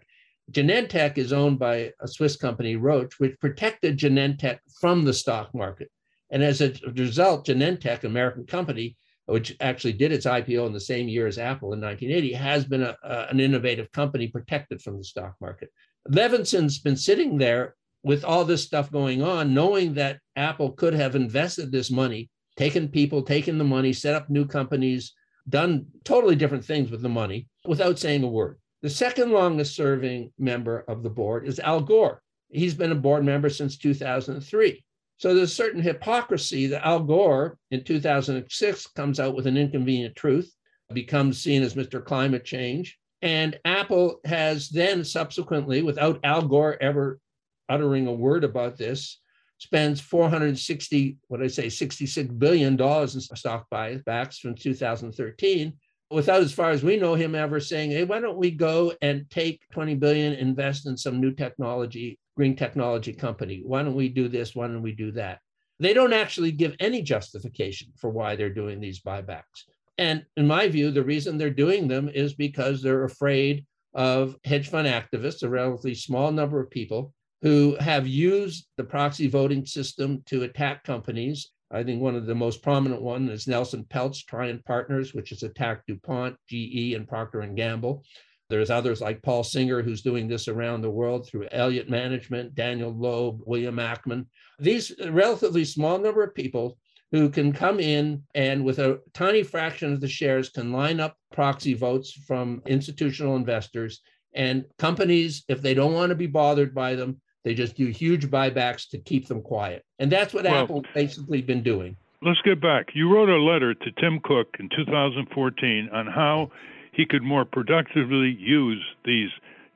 Genentech 0.50 1.16
is 1.16 1.33
owned 1.33 1.61
by 1.61 1.92
a 2.00 2.09
Swiss 2.09 2.35
company, 2.35 2.74
Roche, 2.74 3.20
which 3.20 3.38
protected 3.38 3.96
Genentech 3.96 4.59
from 4.80 5.04
the 5.04 5.14
stock 5.14 5.54
market. 5.54 5.92
And 6.30 6.42
as 6.42 6.61
a 6.61 6.74
result, 6.96 7.46
Genentech, 7.46 8.02
American 8.02 8.46
company, 8.46 8.96
which 9.30 9.56
actually 9.60 9.92
did 9.92 10.10
its 10.10 10.26
IPO 10.26 10.66
in 10.66 10.72
the 10.72 10.80
same 10.80 11.08
year 11.08 11.26
as 11.26 11.38
Apple 11.38 11.72
in 11.72 11.80
1980, 11.80 12.32
has 12.32 12.64
been 12.64 12.82
a, 12.82 12.96
a, 13.04 13.26
an 13.30 13.38
innovative 13.38 13.90
company 13.92 14.26
protected 14.26 14.82
from 14.82 14.98
the 14.98 15.04
stock 15.04 15.34
market. 15.40 15.70
Levinson's 16.08 16.80
been 16.80 16.96
sitting 16.96 17.38
there 17.38 17.76
with 18.02 18.24
all 18.24 18.44
this 18.44 18.64
stuff 18.64 18.90
going 18.90 19.22
on, 19.22 19.54
knowing 19.54 19.94
that 19.94 20.18
Apple 20.34 20.72
could 20.72 20.94
have 20.94 21.14
invested 21.14 21.70
this 21.70 21.90
money, 21.90 22.28
taken 22.56 22.88
people, 22.88 23.22
taken 23.22 23.56
the 23.56 23.64
money, 23.64 23.92
set 23.92 24.14
up 24.14 24.28
new 24.30 24.46
companies, 24.46 25.14
done 25.48 25.86
totally 26.04 26.34
different 26.34 26.64
things 26.64 26.90
with 26.90 27.02
the 27.02 27.08
money 27.08 27.46
without 27.64 27.98
saying 27.98 28.24
a 28.24 28.28
word. 28.28 28.58
The 28.82 28.90
second 28.90 29.30
longest 29.30 29.76
serving 29.76 30.32
member 30.38 30.84
of 30.88 31.02
the 31.02 31.10
board 31.10 31.46
is 31.46 31.60
Al 31.60 31.82
Gore. 31.82 32.20
He's 32.48 32.74
been 32.74 32.92
a 32.92 32.96
board 32.96 33.24
member 33.24 33.48
since 33.48 33.78
2003. 33.78 34.82
So 35.20 35.35
there's 35.35 35.50
a 35.50 35.54
certain 35.54 35.83
hypocrisy 35.83 36.66
that 36.68 36.87
Al 36.87 37.00
Gore 37.00 37.59
in 37.70 37.85
2006 37.85 38.87
comes 38.87 39.20
out 39.20 39.37
with 39.37 39.46
an 39.46 39.59
inconvenient 39.59 40.16
truth, 40.16 40.50
becomes 40.94 41.38
seen 41.38 41.62
as 41.62 41.74
Mr. 41.74 42.02
Climate 42.02 42.42
Change. 42.42 42.98
And 43.20 43.61
Apple 43.66 44.20
has 44.24 44.70
then 44.70 45.04
subsequently, 45.04 45.83
without 45.83 46.20
Al 46.24 46.48
Gore 46.48 46.83
ever 46.83 47.20
uttering 47.68 48.06
a 48.06 48.12
word 48.14 48.44
about 48.44 48.78
this, 48.78 49.20
spends 49.59 50.00
460, 50.00 51.18
what 51.28 51.42
I 51.42 51.48
say, 51.48 51.66
$66 51.66 52.38
billion 52.38 52.80
in 52.80 53.20
stock 53.20 53.66
buybacks 53.70 54.38
from 54.38 54.54
2013 54.54 55.74
without, 56.11 56.40
as 56.40 56.54
far 56.54 56.70
as 56.70 56.83
we 56.83 56.96
know, 56.96 57.14
him 57.14 57.35
ever 57.35 57.61
saying, 57.61 57.90
hey, 57.90 58.04
why 58.04 58.20
don't 58.20 58.38
we 58.38 58.50
go 58.50 58.94
and 59.02 59.28
take 59.28 59.61
20 59.70 59.96
billion, 59.96 60.33
invest 60.33 60.87
in 60.87 60.96
some 60.96 61.20
new 61.20 61.33
technology 61.33 62.18
green 62.40 62.57
technology 62.57 63.12
company. 63.12 63.61
Why 63.66 63.83
don't 63.83 63.94
we 63.94 64.09
do 64.09 64.26
this? 64.26 64.55
Why 64.55 64.66
don't 64.66 64.81
we 64.81 64.92
do 64.92 65.12
that? 65.12 65.40
They 65.79 65.92
don't 65.92 66.14
actually 66.14 66.53
give 66.53 66.74
any 66.81 67.03
justification 67.03 67.92
for 67.98 68.09
why 68.09 68.35
they're 68.35 68.48
doing 68.48 68.81
these 68.81 69.03
buybacks. 69.03 69.68
And 69.98 70.24
in 70.38 70.46
my 70.46 70.66
view, 70.66 70.90
the 70.90 71.05
reason 71.05 71.37
they're 71.37 71.50
doing 71.50 71.87
them 71.87 72.09
is 72.09 72.33
because 72.33 72.81
they're 72.81 73.05
afraid 73.05 73.66
of 73.92 74.37
hedge 74.44 74.70
fund 74.70 74.88
activists, 74.88 75.42
a 75.42 75.50
relatively 75.50 75.94
small 75.94 76.33
number 76.33 76.59
of 76.62 76.70
people 76.70 77.12
who 77.42 77.76
have 77.79 78.07
used 78.07 78.66
the 78.79 78.85
proxy 78.85 79.27
voting 79.29 79.67
system 79.67 80.23
to 80.25 80.44
attack 80.44 80.83
companies. 80.83 81.50
I 81.71 81.83
think 81.83 82.00
one 82.00 82.17
of 82.17 82.25
the 82.25 82.35
most 82.35 82.62
prominent 82.62 83.02
one 83.02 83.29
is 83.29 83.46
Nelson 83.46 83.85
Peltz, 83.85 84.25
Trian 84.25 84.64
Partners, 84.64 85.12
which 85.12 85.29
has 85.29 85.42
attacked 85.42 85.88
DuPont, 85.88 86.37
GE, 86.48 86.94
and 86.94 87.06
Procter 87.06 87.40
and 87.40 87.54
Gamble. 87.54 88.02
There's 88.51 88.69
others 88.71 89.01
like 89.01 89.23
Paul 89.23 89.44
Singer, 89.44 89.81
who's 89.81 90.03
doing 90.03 90.29
this 90.29 90.48
around 90.48 90.83
the 90.83 90.90
world 90.90 91.27
through 91.27 91.48
Elliott 91.53 91.88
Management, 91.88 92.55
Daniel 92.55 92.92
Loeb, 92.92 93.40
William 93.46 93.77
Ackman. 93.77 94.27
These 94.59 94.92
relatively 95.09 95.65
small 95.65 95.98
number 95.98 96.23
of 96.23 96.35
people 96.35 96.77
who 97.13 97.31
can 97.31 97.53
come 97.53 97.81
in 97.81 98.23
and 98.35 98.65
with 98.65 98.79
a 98.79 99.01
tiny 99.15 99.42
fraction 99.42 99.92
of 99.92 100.01
the 100.01 100.09
shares 100.09 100.51
can 100.51 100.73
line 100.73 101.01
up 101.01 101.17
proxy 101.33 101.75
votes 101.75 102.13
from 102.13 102.63
institutional 102.67 103.37
investors 103.37 104.03
and 104.35 104.65
companies 104.79 105.44
if 105.48 105.63
they 105.63 105.75
don't 105.75 105.94
want 105.94 106.11
to 106.11 106.15
be 106.17 106.27
bothered 106.27 106.75
by 106.75 106.94
them 106.94 107.21
They 107.42 107.55
just 107.55 107.75
do 107.75 107.87
huge 107.87 108.27
buybacks 108.31 108.90
to 108.90 108.98
keep 108.98 109.27
them 109.27 109.40
quiet. 109.40 109.83
And 109.98 110.13
that's 110.13 110.35
what 110.35 110.44
Well- 110.44 110.63
Apple 110.65 110.85
basically 110.94 111.40
been 111.40 111.63
doing. 111.63 111.96
Let's 112.23 112.42
get 112.42 112.61
back. 112.61 112.94
You 112.94 113.09
wrote 113.09 113.31
a 113.31 113.38
letter 113.38 113.73
to 113.73 113.90
Tim 113.92 114.21
Cook 114.21 114.57
in 114.61 114.69
2014 114.69 115.88
on 115.90 116.07
how 116.07 116.51
he 116.92 117.06
could 117.06 117.22
more 117.22 117.44
productively 117.44 118.36
use 118.38 118.82
these 119.04 119.30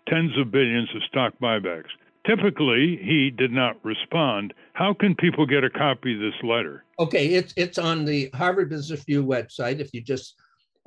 tens 0.08 0.36
of 0.38 0.50
billions 0.50 0.88
of 0.94 1.02
stock 1.08 1.34
buybacks. 1.40 1.90
Typically, 2.26 2.98
he 3.02 3.30
did 3.30 3.52
not 3.52 3.76
respond. 3.84 4.54
How 4.72 4.94
can 4.94 5.14
people 5.14 5.46
get 5.46 5.62
a 5.62 5.70
copy 5.70 6.14
of 6.14 6.20
this 6.20 6.42
letter? 6.42 6.84
Okay, 6.98 7.28
it's 7.28 7.52
it's 7.56 7.78
on 7.78 8.04
the 8.04 8.30
Harvard 8.32 8.70
Business 8.70 9.00
Review 9.00 9.24
website. 9.24 9.80
If 9.80 9.92
you 9.92 10.00
just 10.00 10.34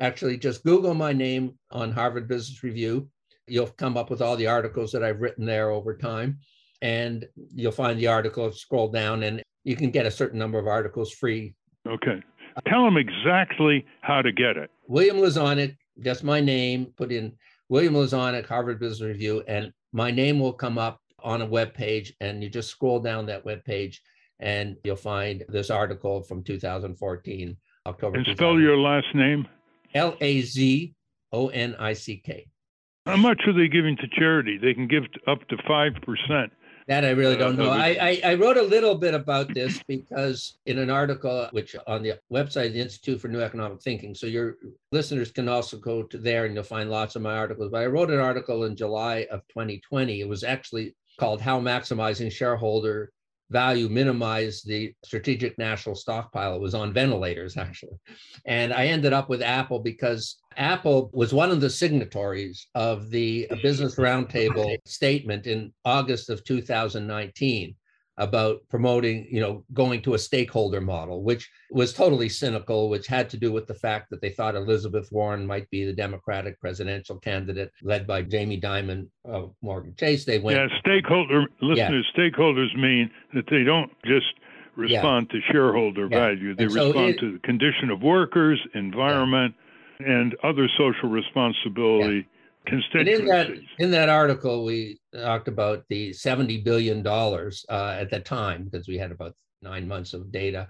actually 0.01 0.38
just 0.38 0.63
Google 0.63 0.95
my 0.95 1.13
name 1.13 1.53
on 1.71 1.91
Harvard 1.91 2.28
Business 2.28 2.63
Review, 2.63 3.07
you'll 3.47 3.67
come 3.67 3.97
up 3.97 4.09
with 4.09 4.21
all 4.21 4.36
the 4.36 4.47
articles 4.47 4.91
that 4.91 5.03
I've 5.03 5.21
written 5.21 5.45
there 5.45 5.69
over 5.69 5.95
time. 5.95 6.39
And 6.82 7.25
you'll 7.55 7.71
find 7.71 7.99
the 7.99 8.07
article, 8.07 8.51
scroll 8.51 8.88
down, 8.89 9.23
and 9.23 9.41
you 9.63 9.75
can 9.75 9.89
get 9.89 10.05
a 10.05 10.11
certain 10.11 10.39
number 10.39 10.59
of 10.59 10.67
articles 10.67 11.11
free. 11.11 11.55
Okay. 11.88 12.21
Tell 12.67 12.84
them 12.84 12.97
exactly 12.97 13.86
how 14.01 14.21
to 14.21 14.32
get 14.32 14.57
it. 14.57 14.69
William 14.88 15.17
Lazonick, 15.17 15.78
just 16.02 16.24
my 16.24 16.39
name, 16.39 16.88
put 16.98 17.12
in 17.12 17.34
William 17.70 17.93
Lazonick, 17.95 18.45
Harvard 18.48 18.80
Business 18.80 19.08
Review, 19.08 19.43
and 19.48 19.72
my 19.91 20.12
name 20.12 20.39
will 20.39 20.54
come 20.54 20.78
up 20.78 21.02
on 21.24 21.41
a 21.41 21.45
web 21.45 21.74
page. 21.74 22.14
And 22.22 22.43
you 22.43 22.50
just 22.50 22.70
scroll 22.70 23.00
down 23.00 23.26
that 23.28 23.45
web 23.45 23.64
page, 23.64 24.02
and 24.39 24.78
you'll 24.84 24.95
find 24.95 25.43
this 25.50 25.70
article 25.70 26.22
from 26.24 26.43
2014, 26.43 27.58
October. 27.86 28.18
And 28.18 28.28
spell 28.28 28.60
your 28.60 28.78
last 28.78 29.08
name. 29.14 29.48
L 29.93 30.16
A 30.22 30.41
Z 30.41 30.93
O 31.32 31.48
N 31.50 31.76
I 31.80 31.93
C 31.93 32.18
K. 32.18 32.48
How 33.06 33.16
much 33.16 33.41
are 33.48 33.54
they 33.54 33.70
giving 33.70 33.95
to 33.98 34.08
charity? 34.20 34.58
They 34.58 34.74
can 34.74 34.88
give 34.88 35.04
up 35.28 35.48
to 35.48 35.56
5%. 35.56 36.50
That 36.88 37.04
I 37.04 37.10
really 37.10 37.36
don't 37.36 37.58
know. 37.58 37.70
I. 37.70 37.98
I, 38.00 38.32
I 38.32 38.34
wrote 38.36 38.56
a 38.56 38.62
little 38.62 38.96
bit 38.96 39.14
about 39.14 39.54
this 39.54 39.84
because 39.88 40.58
in 40.66 40.80
an 40.80 40.90
article 40.90 41.48
which 41.52 41.76
on 41.86 42.02
the 42.02 42.18
website 42.32 42.68
of 42.68 42.74
the 42.74 42.80
Institute 42.80 43.20
for 43.20 43.28
New 43.28 43.42
Economic 43.42 43.82
Thinking. 43.82 44.16
So 44.16 44.26
your 44.26 44.56
listeners 44.94 45.32
can 45.32 45.50
also 45.50 45.78
go 45.78 46.04
to 46.04 46.18
there 46.18 46.46
and 46.46 46.56
you'll 46.56 46.64
find 46.64 46.90
lots 46.90 47.18
of 47.18 47.22
my 47.22 47.36
articles. 47.36 47.72
But 47.72 47.82
I 47.82 47.88
wrote 47.88 48.10
an 48.10 48.20
article 48.20 48.64
in 48.64 48.76
July 48.78 49.28
of 49.30 49.46
2020. 49.50 50.22
It 50.22 50.30
was 50.30 50.46
actually 50.46 50.96
called 51.20 51.42
How 51.42 51.60
Maximizing 51.60 52.32
Shareholder 52.32 53.12
Value 53.50 53.89
Minimize 53.89 54.62
the 54.62 54.93
Strategic 55.04 55.58
National 55.58 55.95
Stockpile. 55.95 56.56
It 56.56 56.62
was 56.62 56.76
on 56.76 56.93
ventilators, 56.93 57.56
mm-hmm. 57.56 57.68
actually. 57.68 57.98
And 58.45 58.74
I 58.74 58.88
ended 58.88 59.14
up 59.14 59.30
with 59.30 59.41
Apple 59.41 59.80
because 59.80 60.38
Apple 60.58 61.10
was 61.14 61.34
one 61.34 61.52
of 61.52 61.62
the 61.62 61.70
signatories 61.70 62.68
of 62.76 63.10
the 63.10 63.48
Business 63.62 63.95
Roundtable 63.95 64.76
statement 64.86 65.48
in 65.48 65.74
August 65.86 66.30
of 66.30 66.43
2019 66.43 67.76
about 68.18 68.61
promoting, 68.70 69.28
you 69.30 69.39
know, 69.39 69.63
going 69.74 70.01
to 70.01 70.15
a 70.15 70.20
stakeholder 70.20 70.82
model, 70.82 71.22
which 71.24 71.49
was 71.70 71.93
totally 71.93 72.28
cynical, 72.28 72.89
which 72.89 73.05
had 73.05 73.30
to 73.30 73.38
do 73.38 73.51
with 73.51 73.68
the 73.68 73.74
fact 73.76 74.09
that 74.09 74.22
they 74.22 74.30
thought 74.32 74.55
Elizabeth 74.55 75.07
Warren 75.11 75.45
might 75.45 75.70
be 75.70 75.86
the 75.86 75.93
Democratic 75.93 76.59
presidential 76.59 77.20
candidate 77.20 77.72
led 77.84 78.07
by 78.07 78.24
Jamie 78.24 78.59
Dimon 78.59 79.07
of 79.24 79.53
Morgan 79.61 79.93
Chase. 79.97 80.26
They 80.26 80.39
went, 80.39 80.57
Yeah, 80.57 80.80
stakeholder 80.80 81.45
listeners, 81.61 82.07
stakeholders 82.18 82.76
mean 82.76 83.11
that 83.36 83.45
they 83.49 83.63
don't 83.63 83.91
just 84.05 84.26
respond 84.76 85.30
to 85.30 85.39
shareholder 85.51 86.07
Yeah. 86.11 86.18
value. 86.18 86.55
They 86.55 86.63
And 86.63 86.72
so 86.74 86.86
respond 86.88 87.09
it- 87.09 87.20
to 87.20 87.34
the 87.34 87.39
condition 87.39 87.91
of 87.91 88.01
workers, 88.01 88.59
environment, 88.74 89.53
and 89.99 90.36
other 90.43 90.68
social 90.78 91.09
responsibility 91.09 92.26
And 92.72 93.07
in 93.07 93.26
that 93.26 93.49
in 93.80 93.91
that 93.91 94.09
article, 94.09 94.65
we 94.65 94.99
talked 95.13 95.47
about 95.47 95.84
the 95.89 96.13
seventy 96.13 96.61
billion 96.61 97.03
dollars 97.03 97.65
uh, 97.70 97.95
at 97.99 98.09
the 98.09 98.20
time 98.20 98.65
because 98.65 98.88
we 98.88 98.97
had 98.97 99.11
about 99.11 99.34
nine 99.61 99.88
months 99.88 100.13
of 100.13 100.32
data 100.32 100.68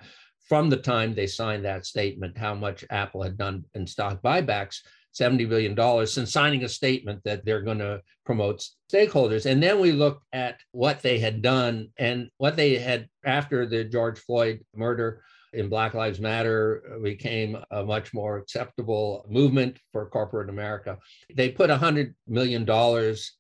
from 0.48 0.70
the 0.70 0.78
time 0.78 1.14
they 1.14 1.28
signed 1.28 1.66
that 1.66 1.86
statement. 1.86 2.38
How 2.38 2.54
much 2.54 2.86
Apple 2.90 3.24
had 3.24 3.38
done 3.38 3.66
in 3.74 3.88
stock 3.88 4.22
buybacks, 4.22 4.78
seventy 5.12 5.46
billion 5.46 5.76
dollars 5.76 6.14
since 6.14 6.32
signing 6.32 6.64
a 6.64 6.70
statement 6.70 7.22
that 7.26 7.44
they're 7.46 7.62
going 7.62 7.80
to 7.80 8.02
promote 8.26 8.64
stakeholders. 8.92 9.46
And 9.46 9.62
then 9.62 9.80
we 9.80 9.92
looked 9.92 10.24
at 10.34 10.60
what 10.72 11.02
they 11.02 11.20
had 11.20 11.42
done 11.42 11.90
and 11.98 12.30
what 12.38 12.56
they 12.56 12.76
had 12.76 13.08
after 13.26 13.66
the 13.66 13.84
George 13.84 14.20
Floyd 14.20 14.60
murder 14.76 15.24
in 15.58 15.70
Black 15.70 15.94
Lives 15.94 16.20
Matter 16.20 16.84
uh, 16.96 17.00
became 17.00 17.58
a 17.72 17.84
much 17.84 18.14
more 18.14 18.38
acceptable 18.38 19.26
movement 19.28 19.80
for 19.92 20.10
corporate 20.10 20.50
America. 20.50 20.98
They 21.36 21.50
put 21.50 21.70
$100 21.70 22.14
million 22.28 22.62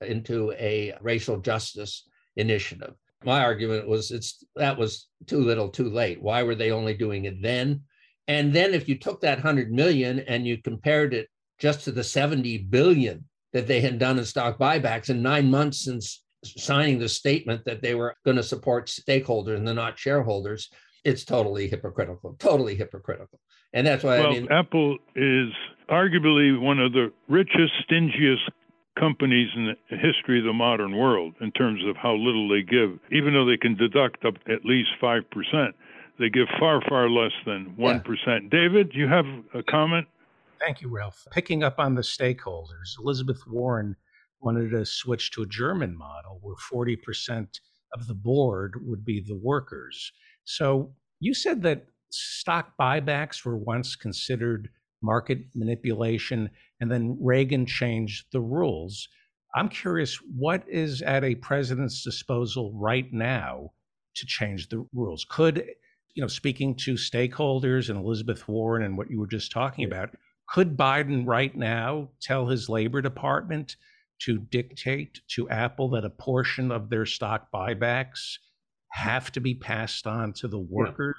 into 0.01 0.51
a 0.53 0.93
racial 1.01 1.39
justice 1.39 2.07
initiative. 2.36 2.93
My 3.24 3.43
argument 3.43 3.88
was 3.88 4.11
it's 4.11 4.43
that 4.55 4.78
was 4.78 5.07
too 5.26 5.39
little 5.39 5.70
too 5.70 5.89
late. 5.89 6.22
Why 6.22 6.43
were 6.43 6.55
they 6.55 6.72
only 6.72 6.93
doing 6.93 7.26
it 7.26 7.41
then? 7.41 7.82
And 8.28 8.53
then 8.53 8.74
if 8.74 8.89
you 8.89 8.97
took 8.97 9.22
that 9.22 9.38
100 9.38 9.72
million 9.72 10.20
and 10.20 10.45
you 10.45 10.61
compared 10.61 11.13
it 11.13 11.30
just 11.59 11.84
to 11.86 11.91
the 11.91 12.03
70 12.03 12.59
billion 12.70 13.26
that 13.53 13.68
they 13.68 13.82
had 13.82 13.99
done 13.99 14.20
in 14.20 14.26
stock 14.26 14.59
buybacks 14.59 15.09
in 15.09 15.22
nine 15.22 15.49
months 15.49 15.86
since 15.86 16.24
signing 16.43 16.99
the 16.99 17.09
statement 17.09 17.65
that 17.65 17.82
they 17.82 17.95
were 17.95 18.15
going 18.26 18.38
to 18.38 18.43
support 18.43 18.88
stakeholders 18.88 19.55
and 19.55 19.76
not 19.76 19.97
shareholders, 19.97 20.70
it's 21.08 21.24
totally 21.24 21.70
hypocritical, 21.70 22.36
totally 22.38 22.76
hypocritical. 22.76 23.39
And 23.72 23.88
that's 23.88 24.03
why 24.03 24.20
well, 24.20 24.28
I 24.28 24.34
mean, 24.34 24.51
Apple 24.51 24.97
is 25.16 25.53
arguably 25.89 26.60
one 26.60 26.80
of 26.80 26.91
the 26.91 27.14
richest, 27.30 27.72
stingiest 27.89 28.49
companies 28.99 29.47
in 29.55 29.74
the 29.89 29.97
history 29.97 30.39
of 30.39 30.45
the 30.45 30.53
modern 30.53 30.97
world 30.97 31.34
in 31.39 31.51
terms 31.51 31.82
of 31.88 31.95
how 31.95 32.14
little 32.14 32.49
they 32.49 32.62
give. 32.62 32.99
Even 33.12 33.34
though 33.34 33.45
they 33.45 33.55
can 33.55 33.78
deduct 33.78 34.26
up 34.26 34.34
at 34.49 34.66
least 34.66 34.89
5%, 35.01 35.24
they 36.20 36.30
give 36.30 36.47
far, 36.60 36.82
far 36.89 37.10
less 37.10 37.32
than 37.45 37.74
1%. 37.80 38.49
David, 38.51 38.91
you 38.93 39.08
have 39.08 39.26
a 39.53 39.64
comment? 39.64 40.08
Thank 40.60 40.82
you, 40.82 40.89
Ralph. 40.89 41.26
Picking 41.32 41.64
up 41.64 41.80
on 41.80 41.95
the 41.95 42.01
stakeholders, 42.01 42.99
Elizabeth 42.99 43.39
Warren 43.47 43.95
wanted 44.41 44.72
to 44.72 44.86
switch 44.86 45.32
to 45.32 45.43
a 45.43 45.47
German 45.47 45.95
model 45.95 46.39
where 46.41 46.55
40% 46.55 47.47
of 47.93 48.08
the 48.08 48.16
board 48.16 48.74
would 48.84 49.05
be 49.05 49.22
the 49.22 49.38
workers. 49.38 50.12
So 50.48 50.93
you 51.20 51.34
said 51.34 51.62
that 51.64 51.88
stock 52.10 52.72
buybacks 52.80 53.43
were 53.43 53.58
once 53.58 53.98
considered 53.98 54.70
market 55.02 55.39
manipulation, 55.54 56.50
and 56.80 56.89
then 56.89 57.18
Reagan 57.22 57.66
changed 57.66 58.28
the 58.32 58.39
rules. 58.39 59.10
I'm 59.56 59.68
curious, 59.68 60.16
what 60.38 60.64
is 60.70 61.02
at 61.02 61.26
a 61.26 61.36
president's 61.36 62.02
disposal 62.02 62.72
right 62.74 63.12
now 63.12 63.72
to 64.16 64.26
change 64.26 64.70
the 64.70 64.88
rules? 64.93 65.26
Could, 65.30 65.66
you 66.14 66.22
know, 66.22 66.28
speaking 66.28 66.76
to 66.76 66.93
stakeholders 66.93 67.89
and 67.89 68.00
Elizabeth 68.00 68.48
Warren 68.48 68.84
and 68.84 68.98
what 68.98 69.12
you 69.12 69.20
were 69.20 69.28
just 69.28 69.52
talking 69.52 69.84
about, 69.84 70.12
could 70.48 70.78
Biden 70.78 71.28
right 71.28 71.56
now 71.56 72.08
tell 72.22 72.48
his 72.48 72.70
Labor 72.70 73.02
Department 73.02 73.76
to 74.20 74.38
dictate 74.38 75.20
to 75.36 75.50
Apple 75.50 75.89
that 75.89 76.06
a 76.06 76.10
portion 76.10 76.72
of 76.72 76.89
their 76.89 77.06
stock 77.06 77.50
buybacks 77.54 78.38
have 78.90 79.32
to 79.34 79.42
be 79.42 79.56
passed 79.56 80.08
on 80.08 80.34
to 80.34 80.48
the 80.48 80.60
workers? 80.60 81.16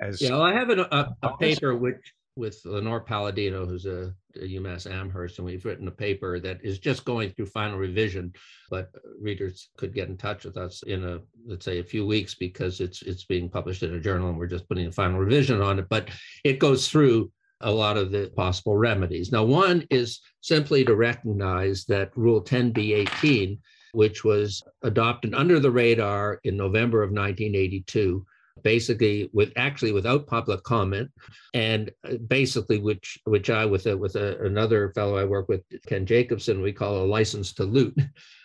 As 0.00 0.20
Yeah, 0.20 0.30
well, 0.30 0.42
I 0.42 0.52
have 0.52 0.70
an, 0.70 0.80
a, 0.80 1.14
a 1.22 1.36
paper 1.36 1.76
which 1.76 2.14
with 2.36 2.60
Lenore 2.64 3.00
Palladino, 3.00 3.64
who's 3.64 3.86
a, 3.86 4.12
a 4.36 4.40
UMass 4.40 4.90
Amherst, 4.90 5.38
and 5.38 5.46
we've 5.46 5.64
written 5.64 5.86
a 5.86 5.92
paper 5.92 6.40
that 6.40 6.58
is 6.64 6.80
just 6.80 7.04
going 7.04 7.30
through 7.30 7.46
final 7.46 7.78
revision. 7.78 8.32
But 8.70 8.90
readers 9.20 9.70
could 9.76 9.94
get 9.94 10.08
in 10.08 10.16
touch 10.16 10.44
with 10.44 10.56
us 10.56 10.82
in 10.82 11.04
a 11.04 11.20
let's 11.46 11.64
say 11.64 11.78
a 11.78 11.84
few 11.84 12.06
weeks 12.06 12.34
because 12.34 12.80
it's 12.80 13.02
it's 13.02 13.24
being 13.24 13.48
published 13.48 13.82
in 13.82 13.94
a 13.94 14.00
journal 14.00 14.30
and 14.30 14.38
we're 14.38 14.46
just 14.46 14.68
putting 14.68 14.86
a 14.86 14.92
final 14.92 15.20
revision 15.20 15.62
on 15.62 15.78
it. 15.78 15.88
But 15.88 16.08
it 16.42 16.58
goes 16.58 16.88
through 16.88 17.30
a 17.60 17.70
lot 17.70 17.96
of 17.96 18.10
the 18.10 18.30
possible 18.36 18.76
remedies. 18.76 19.30
Now, 19.30 19.44
one 19.44 19.86
is 19.90 20.20
simply 20.40 20.84
to 20.84 20.96
recognize 20.96 21.84
that 21.86 22.10
Rule 22.16 22.42
10b-18, 22.42 23.58
which 23.94 24.24
was 24.24 24.62
adopted 24.82 25.34
under 25.34 25.60
the 25.60 25.70
radar 25.70 26.40
in 26.44 26.56
November 26.56 27.02
of 27.02 27.10
1982 27.10 28.24
basically 28.62 29.28
with 29.32 29.52
actually 29.56 29.92
without 29.92 30.26
public 30.26 30.62
comment 30.62 31.10
and 31.54 31.90
uh, 32.08 32.14
basically 32.28 32.78
which 32.78 33.18
which 33.24 33.50
i 33.50 33.64
with 33.64 33.86
a, 33.86 33.96
with 33.96 34.14
a, 34.16 34.40
another 34.44 34.92
fellow 34.94 35.16
i 35.16 35.24
work 35.24 35.48
with 35.48 35.62
ken 35.86 36.06
jacobson 36.06 36.62
we 36.62 36.72
call 36.72 36.98
a 36.98 37.04
license 37.04 37.52
to 37.52 37.64
loot. 37.64 37.96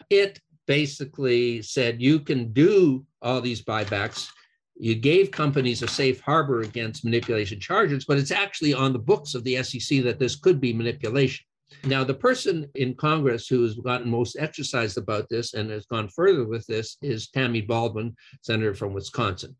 It 0.09 0.39
basically 0.65 1.61
said 1.61 2.01
you 2.01 2.19
can 2.19 2.51
do 2.51 3.05
all 3.21 3.41
these 3.41 3.63
buybacks. 3.63 4.29
You 4.75 4.95
gave 4.95 5.29
companies 5.29 5.83
a 5.83 5.87
safe 5.87 6.19
harbor 6.21 6.61
against 6.61 7.05
manipulation 7.05 7.59
charges 7.59 8.05
but 8.05 8.17
it's 8.17 8.31
actually 8.31 8.73
on 8.73 8.93
the 8.93 8.99
books 8.99 9.35
of 9.35 9.43
the 9.43 9.61
sec 9.61 10.03
that 10.03 10.17
this 10.17 10.35
could 10.35 10.59
be 10.59 10.73
manipulation 10.73 11.45
now, 11.83 12.03
the 12.03 12.13
person 12.13 12.69
in 12.75 12.95
Congress 12.95 13.47
who 13.47 13.61
has 13.63 13.75
gotten 13.75 14.09
most 14.09 14.35
exercised 14.39 14.97
about 14.97 15.29
this 15.29 15.53
and 15.53 15.69
has 15.69 15.85
gone 15.85 16.09
further 16.09 16.45
with 16.45 16.65
this 16.67 16.97
is 17.01 17.29
Tammy 17.29 17.61
Baldwin, 17.61 18.15
senator 18.41 18.73
from 18.73 18.93
Wisconsin. 18.93 19.55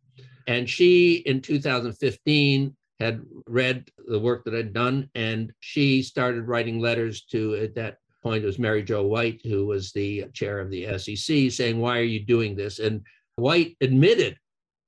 And 0.48 0.70
she, 0.70 1.18
in 1.26 1.42
2015, 1.42 2.76
had 3.00 3.22
read 3.48 3.90
the 4.08 4.20
work 4.20 4.44
that 4.44 4.56
I'd 4.56 4.74
done, 4.74 5.10
and 5.16 5.54
she 5.60 6.02
started 6.04 6.48
writing 6.48 6.80
letters 6.80 7.24
to 7.26 7.56
uh, 7.56 7.68
that 7.76 7.98
point, 8.22 8.44
it 8.44 8.48
was 8.48 8.60
Mary 8.60 8.84
Jo 8.84 9.06
White, 9.06 9.42
who 9.46 9.68
was 9.68 9.92
the 9.92 10.26
chair 10.34 10.60
of 10.60 10.70
the 10.70 10.98
SEC, 10.98 11.52
saying, 11.52 11.80
Why 11.80 12.00
are 12.00 12.04
you 12.04 12.26
doing 12.26 12.56
this? 12.56 12.80
And 12.80 13.02
White 13.36 13.78
admitted 13.80 14.38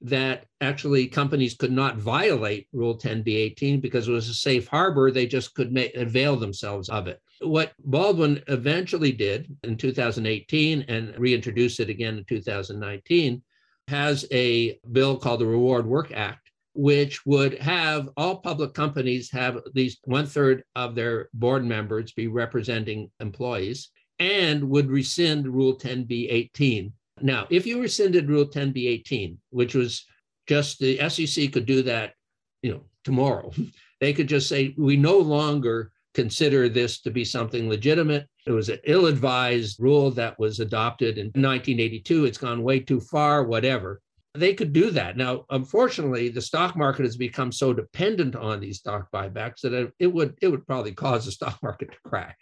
that 0.01 0.45
actually 0.61 1.07
companies 1.07 1.55
could 1.55 1.71
not 1.71 1.97
violate 1.97 2.67
Rule 2.73 2.97
10b-18 2.97 3.81
because 3.81 4.07
it 4.07 4.11
was 4.11 4.29
a 4.29 4.33
safe 4.33 4.67
harbor. 4.67 5.11
They 5.11 5.27
just 5.27 5.53
could 5.53 5.71
make, 5.71 5.95
avail 5.95 6.35
themselves 6.35 6.89
of 6.89 7.07
it. 7.07 7.21
What 7.41 7.73
Baldwin 7.79 8.43
eventually 8.47 9.11
did 9.11 9.55
in 9.63 9.77
2018 9.77 10.85
and 10.87 11.13
reintroduced 11.17 11.79
it 11.79 11.89
again 11.89 12.17
in 12.17 12.25
2019 12.25 13.43
has 13.87 14.25
a 14.31 14.79
bill 14.91 15.17
called 15.17 15.41
the 15.41 15.45
Reward 15.45 15.85
Work 15.85 16.11
Act, 16.11 16.49
which 16.73 17.25
would 17.25 17.59
have 17.59 18.09
all 18.17 18.37
public 18.37 18.73
companies 18.73 19.29
have 19.31 19.57
at 19.57 19.75
least 19.75 19.99
one 20.05 20.25
third 20.25 20.63
of 20.75 20.95
their 20.95 21.29
board 21.33 21.65
members 21.65 22.13
be 22.13 22.27
representing 22.27 23.11
employees 23.19 23.89
and 24.19 24.69
would 24.69 24.89
rescind 24.89 25.47
Rule 25.47 25.77
10b-18 25.77 26.91
now, 27.21 27.47
if 27.49 27.65
you 27.65 27.81
rescinded 27.81 28.29
Rule 28.29 28.45
10b-18, 28.45 29.37
which 29.49 29.75
was 29.75 30.05
just 30.47 30.79
the 30.79 30.97
SEC 31.09 31.51
could 31.51 31.65
do 31.65 31.81
that, 31.83 32.13
you 32.61 32.71
know, 32.71 32.83
tomorrow, 33.03 33.51
they 33.99 34.13
could 34.13 34.27
just 34.27 34.49
say 34.49 34.73
we 34.77 34.97
no 34.97 35.17
longer 35.17 35.91
consider 36.13 36.67
this 36.67 37.01
to 37.01 37.11
be 37.11 37.23
something 37.23 37.69
legitimate. 37.69 38.27
It 38.45 38.51
was 38.51 38.69
an 38.69 38.79
ill-advised 38.85 39.79
rule 39.79 40.11
that 40.11 40.37
was 40.39 40.59
adopted 40.59 41.17
in 41.17 41.27
1982. 41.27 42.25
It's 42.25 42.37
gone 42.37 42.63
way 42.63 42.79
too 42.79 42.99
far, 42.99 43.43
whatever. 43.43 44.01
They 44.33 44.53
could 44.53 44.73
do 44.73 44.91
that. 44.91 45.17
Now, 45.17 45.45
unfortunately, 45.49 46.29
the 46.29 46.41
stock 46.41 46.77
market 46.77 47.03
has 47.03 47.17
become 47.17 47.51
so 47.51 47.73
dependent 47.73 48.35
on 48.35 48.59
these 48.59 48.79
stock 48.79 49.09
buybacks 49.13 49.61
that 49.61 49.91
it 49.99 50.07
would 50.07 50.37
it 50.41 50.47
would 50.47 50.65
probably 50.65 50.93
cause 50.93 51.25
the 51.25 51.31
stock 51.33 51.61
market 51.61 51.91
to 51.91 51.97
crack. 52.09 52.37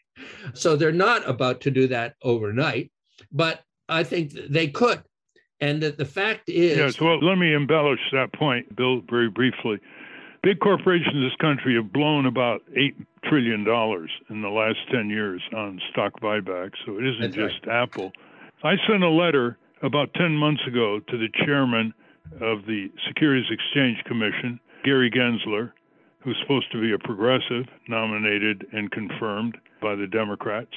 So 0.54 0.76
they're 0.76 0.92
not 0.92 1.28
about 1.28 1.62
to 1.62 1.72
do 1.72 1.88
that 1.88 2.14
overnight, 2.22 2.92
but 3.32 3.62
I 3.90 4.04
think 4.04 4.32
they 4.32 4.68
could. 4.68 5.04
And 5.62 5.84
that 5.84 5.98
the 5.98 6.06
fact 6.06 6.48
is. 6.48 6.78
Yes, 6.78 7.02
well, 7.02 7.20
let 7.20 7.38
me 7.38 7.54
embellish 7.54 8.00
that 8.14 8.32
point, 8.34 8.76
Bill, 8.76 9.02
very 9.10 9.30
briefly. 9.30 9.80
Big 10.42 10.60
corporations 10.62 11.14
in 11.14 11.22
this 11.22 11.36
country 11.42 11.76
have 11.76 11.92
blown 11.92 12.26
about 12.26 12.62
$8 12.78 12.96
trillion 13.26 13.68
in 14.30 14.42
the 14.42 14.50
last 14.50 14.78
10 14.90 15.10
years 15.10 15.42
on 15.54 15.82
stock 15.92 16.14
buybacks. 16.22 16.76
So 16.86 16.98
it 16.98 17.06
isn't 17.06 17.34
just 17.34 17.68
Apple. 17.70 18.14
I 18.64 18.76
sent 18.88 19.04
a 19.04 19.10
letter 19.10 19.58
about 19.84 20.14
10 20.14 20.32
months 20.38 20.62
ago 20.66 21.02
to 21.10 21.18
the 21.18 21.28
chairman 21.46 21.94
of 22.40 22.66
the 22.66 22.90
Securities 23.08 23.50
Exchange 23.52 23.98
Commission, 24.06 24.60
Gary 24.86 25.12
Gensler, 25.12 25.74
who's 26.22 26.38
supposed 26.42 26.72
to 26.72 26.80
be 26.80 26.94
a 26.94 27.00
progressive, 27.00 27.66
nominated 27.90 28.66
and 28.72 28.92
confirmed 28.92 29.58
by 29.82 29.96
the 29.96 30.08
Democrats, 30.08 30.72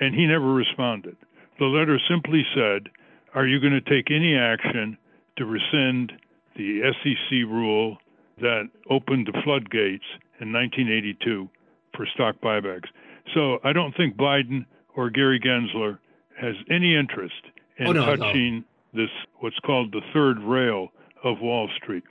and 0.00 0.14
he 0.14 0.26
never 0.26 0.52
responded. 0.52 1.16
The 1.62 1.68
letter 1.68 1.96
simply 2.10 2.44
said, 2.56 2.88
Are 3.36 3.46
you 3.46 3.60
going 3.60 3.72
to 3.72 3.80
take 3.80 4.10
any 4.10 4.34
action 4.34 4.98
to 5.36 5.44
rescind 5.46 6.10
the 6.56 6.80
SEC 7.04 7.30
rule 7.46 7.98
that 8.40 8.64
opened 8.90 9.28
the 9.28 9.40
floodgates 9.44 10.02
in 10.40 10.52
1982 10.52 11.48
for 11.96 12.04
stock 12.14 12.34
buybacks? 12.42 12.88
So 13.32 13.60
I 13.62 13.72
don't 13.72 13.96
think 13.96 14.16
Biden 14.16 14.66
or 14.96 15.08
Gary 15.08 15.38
Gensler 15.38 16.00
has 16.36 16.56
any 16.68 16.96
interest 16.96 17.40
in 17.78 17.86
Oh, 17.86 17.92
no, 17.92 18.06
no. 18.06 18.16
touching 18.16 18.64
this, 18.92 19.10
what's 19.38 19.60
called 19.60 19.92
the 19.92 20.02
third 20.12 20.40
rail 20.40 20.88
of 21.22 21.40
Wall 21.40 21.68
Street. 21.80 22.02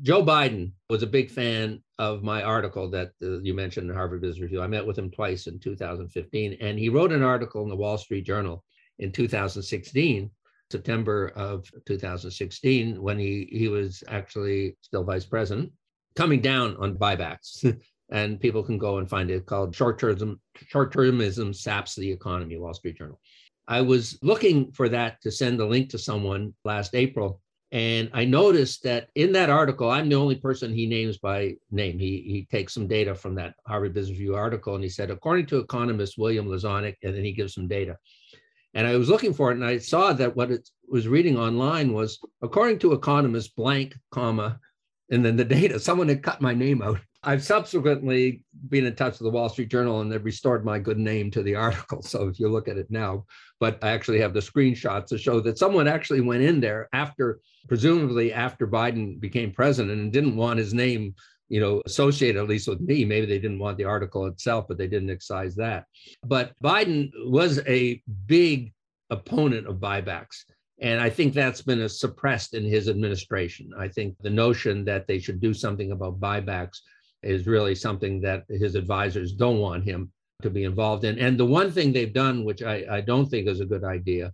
Joe 0.00 0.24
Biden 0.24 0.72
was 0.88 1.02
a 1.02 1.06
big 1.06 1.30
fan 1.30 1.82
of 1.98 2.22
my 2.22 2.42
article 2.42 2.88
that 2.92 3.10
uh, 3.22 3.40
you 3.40 3.52
mentioned 3.52 3.90
in 3.90 3.94
Harvard 3.94 4.22
Business 4.22 4.40
Review. 4.40 4.62
I 4.62 4.68
met 4.68 4.86
with 4.86 4.96
him 4.96 5.10
twice 5.10 5.48
in 5.48 5.58
2015, 5.58 6.56
and 6.62 6.78
he 6.78 6.88
wrote 6.88 7.12
an 7.12 7.22
article 7.22 7.62
in 7.62 7.68
the 7.68 7.76
Wall 7.76 7.98
Street 7.98 8.24
Journal 8.24 8.64
in 8.98 9.12
2016, 9.12 10.30
September 10.70 11.28
of 11.36 11.70
2016, 11.86 13.00
when 13.00 13.18
he, 13.18 13.48
he 13.50 13.68
was 13.68 14.02
actually 14.08 14.76
still 14.80 15.04
vice 15.04 15.24
president, 15.24 15.72
coming 16.14 16.40
down 16.40 16.76
on 16.78 16.96
buybacks. 16.96 17.78
and 18.10 18.40
people 18.40 18.62
can 18.62 18.78
go 18.78 18.98
and 18.98 19.08
find 19.08 19.30
it 19.30 19.46
called 19.46 19.74
Short-Termism, 19.74 20.38
Short-Termism 20.68 21.54
Saps 21.54 21.96
the 21.96 22.10
Economy, 22.10 22.56
Wall 22.56 22.74
Street 22.74 22.98
Journal. 22.98 23.20
I 23.68 23.80
was 23.80 24.18
looking 24.22 24.70
for 24.72 24.88
that 24.88 25.20
to 25.22 25.30
send 25.30 25.60
a 25.60 25.66
link 25.66 25.90
to 25.90 25.98
someone 25.98 26.54
last 26.64 26.94
April. 26.94 27.40
And 27.72 28.08
I 28.14 28.24
noticed 28.24 28.84
that 28.84 29.08
in 29.16 29.32
that 29.32 29.50
article, 29.50 29.90
I'm 29.90 30.08
the 30.08 30.14
only 30.14 30.36
person 30.36 30.72
he 30.72 30.86
names 30.86 31.18
by 31.18 31.56
name. 31.72 31.98
He, 31.98 32.22
he 32.22 32.46
takes 32.48 32.72
some 32.72 32.86
data 32.86 33.12
from 33.12 33.34
that 33.34 33.54
Harvard 33.66 33.92
Business 33.92 34.18
Review 34.18 34.36
article 34.36 34.76
and 34.76 34.84
he 34.84 34.88
said, 34.88 35.10
according 35.10 35.46
to 35.46 35.58
economist 35.58 36.16
William 36.16 36.46
Lazonick, 36.46 36.94
and 37.02 37.14
then 37.14 37.24
he 37.24 37.32
gives 37.32 37.54
some 37.54 37.66
data. 37.66 37.96
And 38.76 38.86
I 38.86 38.94
was 38.96 39.08
looking 39.08 39.32
for 39.32 39.50
it 39.50 39.54
and 39.54 39.64
I 39.64 39.78
saw 39.78 40.12
that 40.12 40.36
what 40.36 40.50
it 40.50 40.68
was 40.86 41.08
reading 41.08 41.38
online 41.38 41.94
was, 41.94 42.20
according 42.42 42.78
to 42.80 42.92
economist 42.92 43.56
blank, 43.56 43.96
comma, 44.10 44.60
and 45.10 45.24
then 45.24 45.34
the 45.34 45.46
data, 45.46 45.80
someone 45.80 46.08
had 46.08 46.22
cut 46.22 46.42
my 46.42 46.52
name 46.52 46.82
out. 46.82 47.00
I've 47.22 47.42
subsequently 47.42 48.44
been 48.68 48.84
in 48.84 48.94
touch 48.94 49.14
with 49.14 49.24
the 49.24 49.30
Wall 49.30 49.48
Street 49.48 49.70
Journal 49.70 50.02
and 50.02 50.12
they've 50.12 50.22
restored 50.22 50.62
my 50.62 50.78
good 50.78 50.98
name 50.98 51.30
to 51.30 51.42
the 51.42 51.54
article. 51.54 52.02
So 52.06 52.28
if 52.28 52.38
you 52.38 52.48
look 52.48 52.68
at 52.68 52.76
it 52.76 52.90
now, 52.90 53.24
but 53.60 53.82
I 53.82 53.92
actually 53.92 54.20
have 54.20 54.34
the 54.34 54.40
screenshots 54.40 55.06
to 55.06 55.18
show 55.18 55.40
that 55.40 55.56
someone 55.56 55.88
actually 55.88 56.20
went 56.20 56.42
in 56.42 56.60
there 56.60 56.90
after, 56.92 57.40
presumably 57.68 58.30
after 58.30 58.68
Biden 58.68 59.18
became 59.18 59.52
president 59.52 59.98
and 59.98 60.12
didn't 60.12 60.36
want 60.36 60.58
his 60.58 60.74
name, 60.74 61.14
you 61.48 61.60
know, 61.60 61.82
associated 61.86 62.40
at 62.40 62.48
least 62.48 62.68
with 62.68 62.80
me. 62.80 63.04
Maybe 63.04 63.26
they 63.26 63.38
didn't 63.38 63.58
want 63.58 63.78
the 63.78 63.84
article 63.84 64.26
itself, 64.26 64.66
but 64.68 64.78
they 64.78 64.88
didn't 64.88 65.10
excise 65.10 65.54
that. 65.56 65.84
But 66.24 66.52
Biden 66.62 67.10
was 67.26 67.60
a 67.66 68.02
big 68.26 68.72
opponent 69.10 69.66
of 69.66 69.76
buybacks. 69.76 70.44
And 70.80 71.00
I 71.00 71.08
think 71.08 71.32
that's 71.32 71.62
been 71.62 71.88
suppressed 71.88 72.54
in 72.54 72.64
his 72.64 72.88
administration. 72.88 73.70
I 73.78 73.88
think 73.88 74.16
the 74.20 74.30
notion 74.30 74.84
that 74.84 75.06
they 75.06 75.18
should 75.18 75.40
do 75.40 75.54
something 75.54 75.92
about 75.92 76.20
buybacks 76.20 76.80
is 77.22 77.46
really 77.46 77.74
something 77.74 78.20
that 78.20 78.44
his 78.48 78.74
advisors 78.74 79.32
don't 79.32 79.58
want 79.58 79.84
him 79.84 80.12
to 80.42 80.50
be 80.50 80.64
involved 80.64 81.04
in. 81.04 81.18
And 81.18 81.38
the 81.38 81.46
one 81.46 81.70
thing 81.70 81.92
they've 81.92 82.12
done, 82.12 82.44
which 82.44 82.62
I, 82.62 82.84
I 82.90 83.00
don't 83.00 83.26
think 83.26 83.48
is 83.48 83.60
a 83.60 83.66
good 83.66 83.84
idea, 83.84 84.32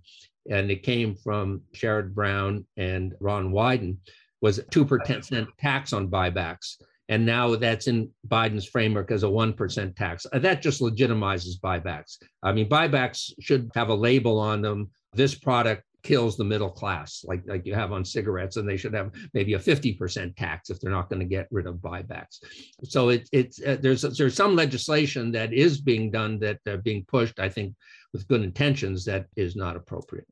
and 0.50 0.70
it 0.70 0.82
came 0.82 1.14
from 1.14 1.62
Sherrod 1.74 2.12
Brown 2.12 2.66
and 2.76 3.14
Ron 3.20 3.52
Wyden, 3.52 3.98
was 4.40 4.58
a 4.58 4.64
2% 4.64 5.46
tax 5.58 5.92
on 5.92 6.08
buybacks. 6.08 6.76
And 7.08 7.26
now 7.26 7.56
that's 7.56 7.88
in 7.88 8.10
Biden's 8.28 8.66
framework 8.66 9.10
as 9.10 9.22
a 9.22 9.26
1% 9.26 9.96
tax. 9.96 10.26
Uh, 10.32 10.38
That 10.38 10.62
just 10.62 10.80
legitimizes 10.80 11.60
buybacks. 11.60 12.18
I 12.42 12.52
mean, 12.52 12.68
buybacks 12.68 13.32
should 13.40 13.70
have 13.74 13.88
a 13.88 13.94
label 13.94 14.38
on 14.38 14.62
them. 14.62 14.90
This 15.14 15.34
product 15.34 15.82
kills 16.02 16.36
the 16.36 16.44
middle 16.44 16.70
class, 16.70 17.24
like, 17.26 17.42
like 17.46 17.64
you 17.64 17.74
have 17.74 17.92
on 17.92 18.04
cigarettes, 18.04 18.56
and 18.56 18.68
they 18.68 18.76
should 18.76 18.94
have 18.94 19.12
maybe 19.34 19.54
a 19.54 19.58
50% 19.58 20.36
tax 20.36 20.70
if 20.70 20.80
they're 20.80 20.90
not 20.90 21.08
going 21.08 21.20
to 21.20 21.26
get 21.26 21.48
rid 21.50 21.66
of 21.66 21.76
buybacks. 21.76 22.38
So 22.84 23.10
it, 23.10 23.28
it's 23.32 23.62
uh, 23.62 23.76
there's 23.80 24.02
there's 24.02 24.34
some 24.34 24.56
legislation 24.56 25.32
that 25.32 25.52
is 25.52 25.80
being 25.80 26.10
done 26.10 26.38
that 26.40 26.58
uh, 26.68 26.78
being 26.78 27.04
pushed, 27.06 27.38
I 27.38 27.48
think, 27.48 27.74
with 28.12 28.26
good 28.28 28.42
intentions 28.42 29.04
that 29.04 29.26
is 29.36 29.54
not 29.56 29.76
appropriate. 29.76 30.26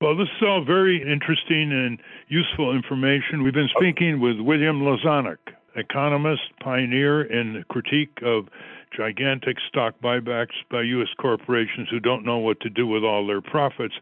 Well, 0.00 0.16
this 0.16 0.28
is 0.36 0.42
all 0.46 0.62
very 0.62 1.00
interesting 1.00 1.72
and 1.72 1.98
useful 2.28 2.74
information. 2.74 3.42
We've 3.42 3.54
been 3.54 3.70
speaking 3.78 4.20
with 4.20 4.38
William 4.38 4.82
Lazonick, 4.82 5.38
economist, 5.76 6.42
pioneer 6.62 7.22
in 7.22 7.54
the 7.54 7.64
critique 7.64 8.18
of 8.24 8.48
gigantic 8.96 9.56
stock 9.68 9.94
buybacks 10.02 10.54
by 10.70 10.82
U.S. 10.82 11.08
corporations 11.20 11.88
who 11.90 12.00
don't 12.00 12.24
know 12.24 12.38
what 12.38 12.60
to 12.60 12.70
do 12.70 12.86
with 12.86 13.04
all 13.04 13.26
their 13.26 13.42
profits 13.42 13.94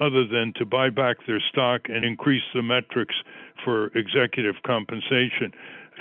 other 0.00 0.26
than 0.26 0.52
to 0.56 0.66
buy 0.66 0.90
back 0.90 1.16
their 1.26 1.40
stock 1.50 1.82
and 1.88 2.04
increase 2.04 2.42
the 2.54 2.62
metrics 2.62 3.14
for 3.64 3.86
executive 3.96 4.56
compensation. 4.66 5.52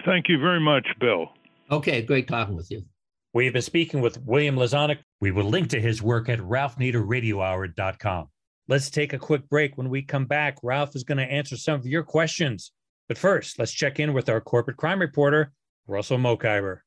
Thank 0.06 0.28
you 0.28 0.40
very 0.40 0.60
much, 0.60 0.88
Bill. 1.00 1.30
Okay, 1.72 2.02
great 2.02 2.28
talking 2.28 2.56
with 2.56 2.70
you. 2.72 2.84
We've 3.34 3.54
been 3.54 3.62
speaking 3.62 4.02
with 4.02 4.22
William 4.26 4.58
Lazonick. 4.58 4.98
We 5.22 5.32
will 5.32 5.46
link 5.46 5.70
to 5.70 5.80
his 5.80 6.02
work 6.02 6.28
at 6.28 6.40
ralphnaderradiohour.com. 6.40 8.28
Let's 8.68 8.90
take 8.90 9.14
a 9.14 9.18
quick 9.18 9.48
break. 9.50 9.78
When 9.78 9.90
we 9.90 10.02
come 10.02 10.26
back, 10.26 10.58
Ralph 10.64 10.96
is 10.96 11.04
going 11.04 11.18
to 11.18 11.24
answer 11.24 11.56
some 11.56 11.76
of 11.76 11.86
your 11.86 12.04
questions. 12.04 12.72
But 13.12 13.18
first, 13.18 13.60
let's 13.60 13.74
check 13.74 14.00
in 14.00 14.14
with 14.14 14.30
our 14.30 14.40
corporate 14.40 14.78
crime 14.78 15.02
reporter, 15.02 15.52
Russell 15.86 16.18
Mokhiber. 16.18 16.80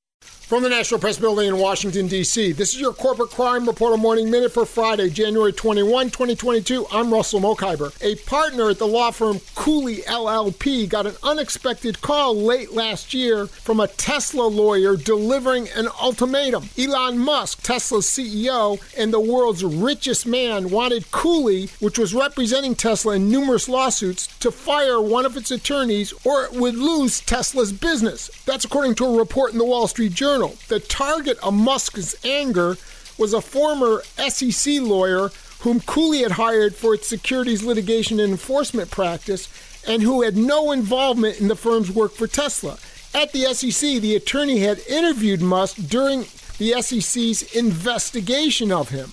From 0.44 0.62
the 0.62 0.68
National 0.68 1.00
Press 1.00 1.18
Building 1.18 1.48
in 1.48 1.56
Washington, 1.56 2.06
D.C., 2.06 2.52
this 2.52 2.74
is 2.74 2.80
your 2.80 2.92
Corporate 2.92 3.30
Crime 3.30 3.66
Reporter 3.66 3.96
Morning 3.96 4.30
Minute 4.30 4.52
for 4.52 4.66
Friday, 4.66 5.10
January 5.10 5.52
21, 5.52 6.10
2022. 6.10 6.86
I'm 6.92 7.12
Russell 7.12 7.40
Mokhiber. 7.40 7.92
A 8.02 8.14
partner 8.26 8.68
at 8.68 8.78
the 8.78 8.86
law 8.86 9.10
firm 9.10 9.40
Cooley 9.54 10.02
LLP 10.02 10.88
got 10.88 11.06
an 11.06 11.16
unexpected 11.24 12.02
call 12.02 12.36
late 12.36 12.72
last 12.72 13.14
year 13.14 13.46
from 13.46 13.80
a 13.80 13.88
Tesla 13.88 14.46
lawyer 14.46 14.96
delivering 14.96 15.68
an 15.70 15.88
ultimatum. 16.00 16.68
Elon 16.78 17.18
Musk, 17.18 17.62
Tesla's 17.62 18.06
CEO 18.06 18.78
and 18.96 19.12
the 19.12 19.20
world's 19.20 19.64
richest 19.64 20.26
man, 20.26 20.70
wanted 20.70 21.10
Cooley, 21.10 21.70
which 21.80 21.98
was 21.98 22.14
representing 22.14 22.74
Tesla 22.74 23.16
in 23.16 23.30
numerous 23.30 23.68
lawsuits, 23.68 24.26
to 24.38 24.52
fire 24.52 25.00
one 25.00 25.24
of 25.26 25.36
its 25.36 25.50
attorneys 25.50 26.12
or 26.22 26.44
it 26.44 26.52
would 26.52 26.76
lose 26.76 27.22
Tesla's 27.22 27.72
business. 27.72 28.30
That's 28.44 28.66
according 28.66 28.94
to 28.96 29.06
a 29.06 29.18
report 29.18 29.52
in 29.52 29.58
the 29.58 29.64
Wall 29.64 29.88
Street 29.88 30.12
Journal. 30.14 30.56
The 30.68 30.80
target 30.80 31.38
of 31.42 31.54
Musk's 31.54 32.14
anger 32.24 32.76
was 33.18 33.32
a 33.32 33.40
former 33.40 34.02
SEC 34.28 34.80
lawyer 34.80 35.30
whom 35.60 35.80
Cooley 35.80 36.22
had 36.22 36.32
hired 36.32 36.74
for 36.74 36.94
its 36.94 37.06
securities 37.06 37.62
litigation 37.62 38.20
and 38.20 38.30
enforcement 38.30 38.90
practice 38.90 39.48
and 39.86 40.02
who 40.02 40.22
had 40.22 40.36
no 40.36 40.72
involvement 40.72 41.40
in 41.40 41.48
the 41.48 41.56
firm's 41.56 41.90
work 41.90 42.12
for 42.12 42.26
Tesla. 42.26 42.78
At 43.14 43.32
the 43.32 43.44
SEC, 43.54 44.00
the 44.00 44.16
attorney 44.16 44.58
had 44.58 44.80
interviewed 44.88 45.40
Musk 45.40 45.76
during 45.88 46.26
the 46.58 46.80
SEC's 46.82 47.54
investigation 47.54 48.72
of 48.72 48.90
him. 48.90 49.12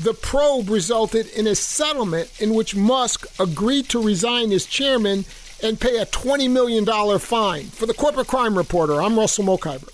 The 0.00 0.14
probe 0.14 0.70
resulted 0.70 1.26
in 1.28 1.46
a 1.46 1.54
settlement 1.54 2.30
in 2.40 2.54
which 2.54 2.74
Musk 2.74 3.26
agreed 3.38 3.88
to 3.90 4.02
resign 4.02 4.52
as 4.52 4.64
chairman 4.64 5.24
and 5.62 5.78
pay 5.78 5.98
a 5.98 6.06
$20 6.06 6.50
million 6.50 6.86
fine. 7.18 7.64
For 7.66 7.86
the 7.86 7.94
Corporate 7.94 8.26
Crime 8.26 8.56
Reporter, 8.56 9.02
I'm 9.02 9.18
Russell 9.18 9.44
Mokhiber. 9.44 9.90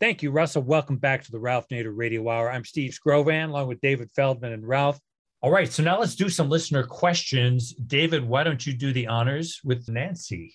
Thank 0.00 0.22
you, 0.22 0.30
Russell. 0.30 0.62
Welcome 0.62 0.96
back 0.96 1.24
to 1.24 1.30
the 1.30 1.38
Ralph 1.38 1.68
Nader 1.68 1.92
Radio 1.94 2.26
Hour. 2.26 2.50
I'm 2.50 2.64
Steve 2.64 2.98
Skrovan, 2.98 3.50
along 3.50 3.68
with 3.68 3.82
David 3.82 4.10
Feldman 4.16 4.54
and 4.54 4.66
Ralph. 4.66 4.98
All 5.42 5.50
right, 5.50 5.70
so 5.70 5.82
now 5.82 6.00
let's 6.00 6.14
do 6.14 6.30
some 6.30 6.48
listener 6.48 6.84
questions. 6.84 7.74
David, 7.74 8.26
why 8.26 8.42
don't 8.42 8.66
you 8.66 8.72
do 8.72 8.94
the 8.94 9.06
honors 9.08 9.60
with 9.62 9.86
Nancy? 9.90 10.54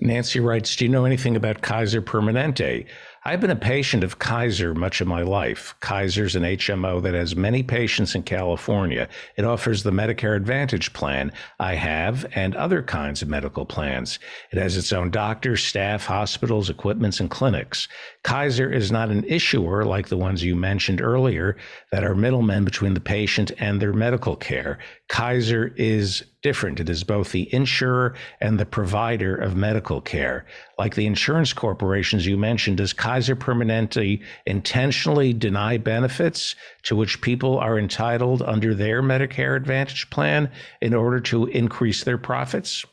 Nancy 0.00 0.40
writes 0.40 0.74
Do 0.76 0.86
you 0.86 0.90
know 0.90 1.04
anything 1.04 1.36
about 1.36 1.60
Kaiser 1.60 2.00
Permanente? 2.00 2.86
I've 3.22 3.42
been 3.42 3.50
a 3.50 3.56
patient 3.56 4.02
of 4.02 4.18
Kaiser 4.18 4.72
much 4.72 5.02
of 5.02 5.06
my 5.06 5.20
life. 5.20 5.74
Kaiser's 5.80 6.36
an 6.36 6.42
HMO 6.42 7.02
that 7.02 7.12
has 7.12 7.36
many 7.36 7.62
patients 7.62 8.14
in 8.14 8.22
California. 8.22 9.10
It 9.36 9.44
offers 9.44 9.82
the 9.82 9.90
Medicare 9.90 10.34
Advantage 10.34 10.94
plan 10.94 11.30
I 11.58 11.74
have 11.74 12.24
and 12.34 12.56
other 12.56 12.82
kinds 12.82 13.20
of 13.20 13.28
medical 13.28 13.66
plans. 13.66 14.18
It 14.52 14.58
has 14.58 14.78
its 14.78 14.90
own 14.90 15.10
doctors, 15.10 15.62
staff, 15.62 16.06
hospitals, 16.06 16.70
equipments, 16.70 17.20
and 17.20 17.28
clinics. 17.28 17.88
Kaiser 18.22 18.72
is 18.72 18.90
not 18.90 19.10
an 19.10 19.24
issuer 19.24 19.84
like 19.84 20.08
the 20.08 20.16
ones 20.16 20.42
you 20.42 20.56
mentioned 20.56 21.02
earlier 21.02 21.58
that 21.92 22.04
are 22.04 22.14
middlemen 22.14 22.64
between 22.64 22.94
the 22.94 23.00
patient 23.00 23.52
and 23.58 23.82
their 23.82 23.92
medical 23.92 24.34
care. 24.34 24.78
Kaiser 25.08 25.74
is 25.76 26.24
different. 26.42 26.80
It 26.80 26.88
is 26.88 27.04
both 27.04 27.32
the 27.32 27.52
insurer 27.54 28.14
and 28.40 28.58
the 28.58 28.66
provider 28.66 29.34
of 29.34 29.56
medical 29.56 30.00
care. 30.00 30.46
Like 30.78 30.94
the 30.94 31.06
insurance 31.06 31.52
corporations 31.52 32.26
you 32.26 32.36
mentioned, 32.36 32.78
does 32.78 32.92
Kaiser 32.92 33.36
Permanente 33.36 34.22
intentionally 34.46 35.32
deny 35.32 35.76
benefits 35.76 36.54
to 36.84 36.96
which 36.96 37.20
people 37.20 37.58
are 37.58 37.78
entitled 37.78 38.42
under 38.42 38.74
their 38.74 39.02
Medicare 39.02 39.56
Advantage 39.56 40.08
plan 40.10 40.50
in 40.80 40.94
order 40.94 41.20
to 41.20 41.46
increase 41.46 42.04
their 42.04 42.18
profits? 42.18 42.84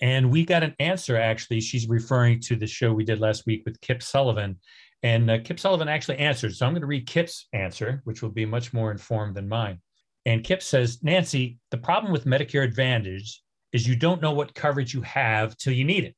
And 0.00 0.30
we 0.30 0.44
got 0.44 0.62
an 0.62 0.74
answer, 0.78 1.16
actually. 1.16 1.60
She's 1.60 1.88
referring 1.88 2.40
to 2.40 2.56
the 2.56 2.66
show 2.66 2.92
we 2.92 3.04
did 3.04 3.20
last 3.20 3.46
week 3.46 3.62
with 3.64 3.80
Kip 3.80 4.02
Sullivan. 4.02 4.58
And 5.02 5.30
uh, 5.30 5.38
Kip 5.42 5.60
Sullivan 5.60 5.88
actually 5.88 6.18
answered. 6.18 6.54
So 6.54 6.66
I'm 6.66 6.72
going 6.72 6.82
to 6.82 6.86
read 6.86 7.06
Kip's 7.06 7.48
answer, 7.52 8.02
which 8.04 8.22
will 8.22 8.30
be 8.30 8.44
much 8.44 8.72
more 8.72 8.90
informed 8.90 9.36
than 9.36 9.48
mine. 9.48 9.80
And 10.26 10.42
Kip 10.42 10.60
says, 10.60 11.04
Nancy, 11.04 11.60
the 11.70 11.78
problem 11.78 12.12
with 12.12 12.24
Medicare 12.24 12.64
Advantage 12.64 13.42
is 13.72 13.86
you 13.86 13.94
don't 13.94 14.20
know 14.20 14.32
what 14.32 14.54
coverage 14.54 14.92
you 14.92 15.00
have 15.02 15.56
till 15.56 15.72
you 15.72 15.84
need 15.84 16.02
it. 16.02 16.16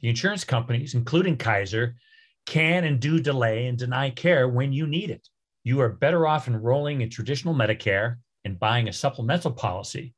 The 0.00 0.08
insurance 0.08 0.44
companies, 0.44 0.94
including 0.94 1.36
Kaiser, 1.36 1.96
can 2.46 2.84
and 2.84 3.00
do 3.00 3.18
delay 3.18 3.66
and 3.66 3.76
deny 3.76 4.10
care 4.10 4.48
when 4.48 4.72
you 4.72 4.86
need 4.86 5.10
it. 5.10 5.28
You 5.64 5.80
are 5.80 5.88
better 5.88 6.24
off 6.24 6.46
enrolling 6.46 7.00
in 7.00 7.10
traditional 7.10 7.54
Medicare 7.54 8.16
and 8.44 8.60
buying 8.60 8.88
a 8.88 8.92
supplemental 8.92 9.50
policy. 9.50 10.14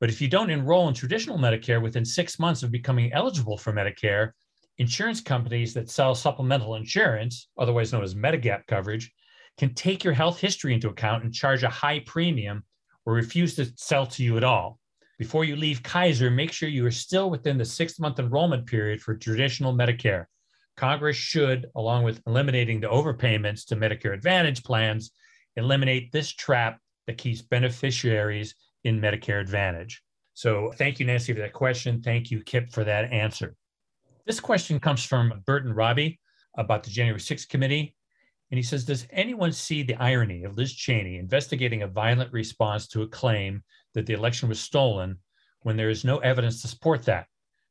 But 0.00 0.08
if 0.08 0.22
you 0.22 0.28
don't 0.28 0.50
enroll 0.50 0.88
in 0.88 0.94
traditional 0.94 1.38
Medicare 1.38 1.82
within 1.82 2.04
six 2.04 2.38
months 2.38 2.62
of 2.62 2.70
becoming 2.70 3.12
eligible 3.12 3.58
for 3.58 3.74
Medicare, 3.74 4.32
insurance 4.78 5.20
companies 5.20 5.74
that 5.74 5.90
sell 5.90 6.14
supplemental 6.14 6.76
insurance, 6.76 7.48
otherwise 7.58 7.92
known 7.92 8.04
as 8.04 8.14
Medigap 8.14 8.66
coverage, 8.66 9.12
can 9.58 9.74
take 9.74 10.04
your 10.04 10.12
health 10.12 10.40
history 10.40 10.74
into 10.74 10.88
account 10.88 11.24
and 11.24 11.32
charge 11.32 11.62
a 11.62 11.68
high 11.68 12.00
premium 12.00 12.64
or 13.06 13.14
refuse 13.14 13.54
to 13.56 13.70
sell 13.76 14.06
to 14.06 14.22
you 14.24 14.36
at 14.36 14.44
all. 14.44 14.78
Before 15.18 15.44
you 15.44 15.54
leave 15.54 15.82
Kaiser, 15.82 16.30
make 16.30 16.50
sure 16.50 16.68
you 16.68 16.84
are 16.86 16.90
still 16.90 17.30
within 17.30 17.56
the 17.56 17.64
six 17.64 17.98
month 18.00 18.18
enrollment 18.18 18.66
period 18.66 19.00
for 19.00 19.14
traditional 19.14 19.72
Medicare. 19.72 20.26
Congress 20.76 21.16
should, 21.16 21.66
along 21.76 22.02
with 22.02 22.20
eliminating 22.26 22.80
the 22.80 22.88
overpayments 22.88 23.64
to 23.66 23.76
Medicare 23.76 24.12
Advantage 24.12 24.64
plans, 24.64 25.12
eliminate 25.56 26.10
this 26.10 26.32
trap 26.32 26.80
that 27.06 27.18
keeps 27.18 27.42
beneficiaries 27.42 28.56
in 28.82 29.00
Medicare 29.00 29.40
Advantage. 29.40 30.02
So, 30.34 30.72
thank 30.76 30.98
you, 30.98 31.06
Nancy, 31.06 31.32
for 31.32 31.40
that 31.40 31.52
question. 31.52 32.02
Thank 32.02 32.32
you, 32.32 32.42
Kip, 32.42 32.72
for 32.72 32.82
that 32.82 33.12
answer. 33.12 33.54
This 34.26 34.40
question 34.40 34.80
comes 34.80 35.04
from 35.04 35.42
Burton 35.46 35.72
Robbie 35.72 36.18
about 36.56 36.82
the 36.82 36.90
January 36.90 37.20
6th 37.20 37.48
committee. 37.48 37.94
And 38.54 38.58
he 38.60 38.62
says, 38.62 38.84
Does 38.84 39.08
anyone 39.10 39.50
see 39.50 39.82
the 39.82 39.96
irony 39.96 40.44
of 40.44 40.56
Liz 40.56 40.72
Cheney 40.72 41.18
investigating 41.18 41.82
a 41.82 41.88
violent 41.88 42.32
response 42.32 42.86
to 42.86 43.02
a 43.02 43.08
claim 43.08 43.64
that 43.94 44.06
the 44.06 44.12
election 44.12 44.48
was 44.48 44.60
stolen 44.60 45.18
when 45.62 45.76
there 45.76 45.90
is 45.90 46.04
no 46.04 46.18
evidence 46.18 46.62
to 46.62 46.68
support 46.68 47.04
that? 47.06 47.26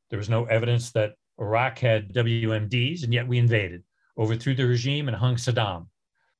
There 0.10 0.20
was 0.20 0.30
no 0.30 0.44
evidence 0.44 0.92
that 0.92 1.14
Iraq 1.40 1.80
had 1.80 2.14
WMDs, 2.14 3.06
and 3.06 3.14
yet 3.14 3.26
we 3.26 3.38
invaded, 3.38 3.82
overthrew 4.18 4.56
the 4.56 4.66
regime, 4.66 5.08
and 5.08 5.16
hung 5.16 5.38
Saddam. 5.38 5.88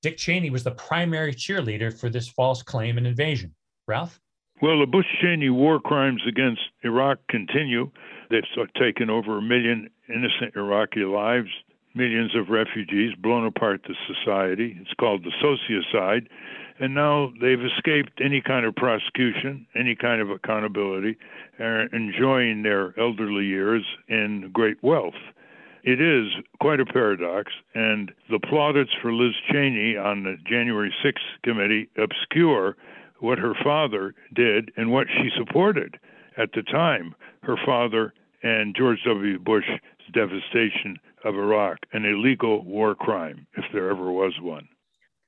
Dick 0.02 0.18
Cheney 0.18 0.50
was 0.50 0.66
the 0.66 0.72
primary 0.72 1.34
cheerleader 1.34 1.98
for 1.98 2.10
this 2.10 2.28
false 2.28 2.62
claim 2.62 2.98
and 2.98 3.08
invasion. 3.08 3.56
Ralph? 3.88 4.20
Well, 4.62 4.82
the 4.82 4.88
Bush 4.88 5.08
Cheney 5.22 5.52
war 5.52 5.80
crimes 5.80 6.22
against 6.28 6.60
Iraq 6.84 7.20
continue. 7.30 7.90
They've 8.30 8.44
taken 8.78 9.10
over 9.10 9.38
a 9.38 9.42
million 9.42 9.90
innocent 10.10 10.58
Iraqi 10.58 11.06
lives 11.06 11.48
millions 11.96 12.36
of 12.36 12.50
refugees, 12.50 13.14
blown 13.18 13.46
apart 13.46 13.82
the 13.88 13.96
society. 14.08 14.78
It's 14.82 14.94
called 15.00 15.24
the 15.24 15.32
sociocide. 15.44 16.28
And 16.80 16.96
now 16.96 17.32
they've 17.40 17.64
escaped 17.64 18.20
any 18.24 18.42
kind 18.42 18.66
of 18.66 18.76
prosecution, 18.76 19.68
any 19.76 19.96
kind 19.96 20.22
of 20.22 20.30
accountability, 20.30 21.18
are 21.60 21.84
enjoying 21.94 22.64
their 22.64 23.00
elderly 23.00 23.46
years 23.46 23.86
in 24.08 24.50
great 24.52 24.82
wealth. 24.82 25.14
It 25.84 26.00
is 26.00 26.32
quite 26.62 26.80
a 26.80 26.86
paradox, 26.86 27.52
and 27.76 28.12
the 28.30 28.40
plaudits 28.40 28.92
for 29.02 29.14
Liz 29.14 29.34
Cheney 29.52 29.98
on 29.98 30.24
the 30.24 30.38
January 30.46 30.94
6th 31.04 31.44
committee 31.44 31.90
obscure 31.98 32.78
what 33.20 33.38
her 33.38 33.54
father 33.64 34.16
did 34.34 34.72
and 34.78 34.92
what 34.92 35.08
she 35.10 35.30
supported 35.38 36.00
at 36.38 36.54
the 36.54 36.64
time. 36.64 37.14
Her 37.42 37.58
father 37.66 38.14
and 38.42 38.76
George 38.76 39.00
W. 39.06 39.40
Bush's 39.40 39.80
devastation 40.14 40.98
of 41.24 41.36
Iraq, 41.36 41.78
an 41.94 42.06
illegal 42.06 42.64
war 42.66 42.96
crime, 42.96 43.48
if 43.58 43.66
there 43.74 43.90
ever 43.90 44.12
was 44.12 44.34
one. 44.42 44.68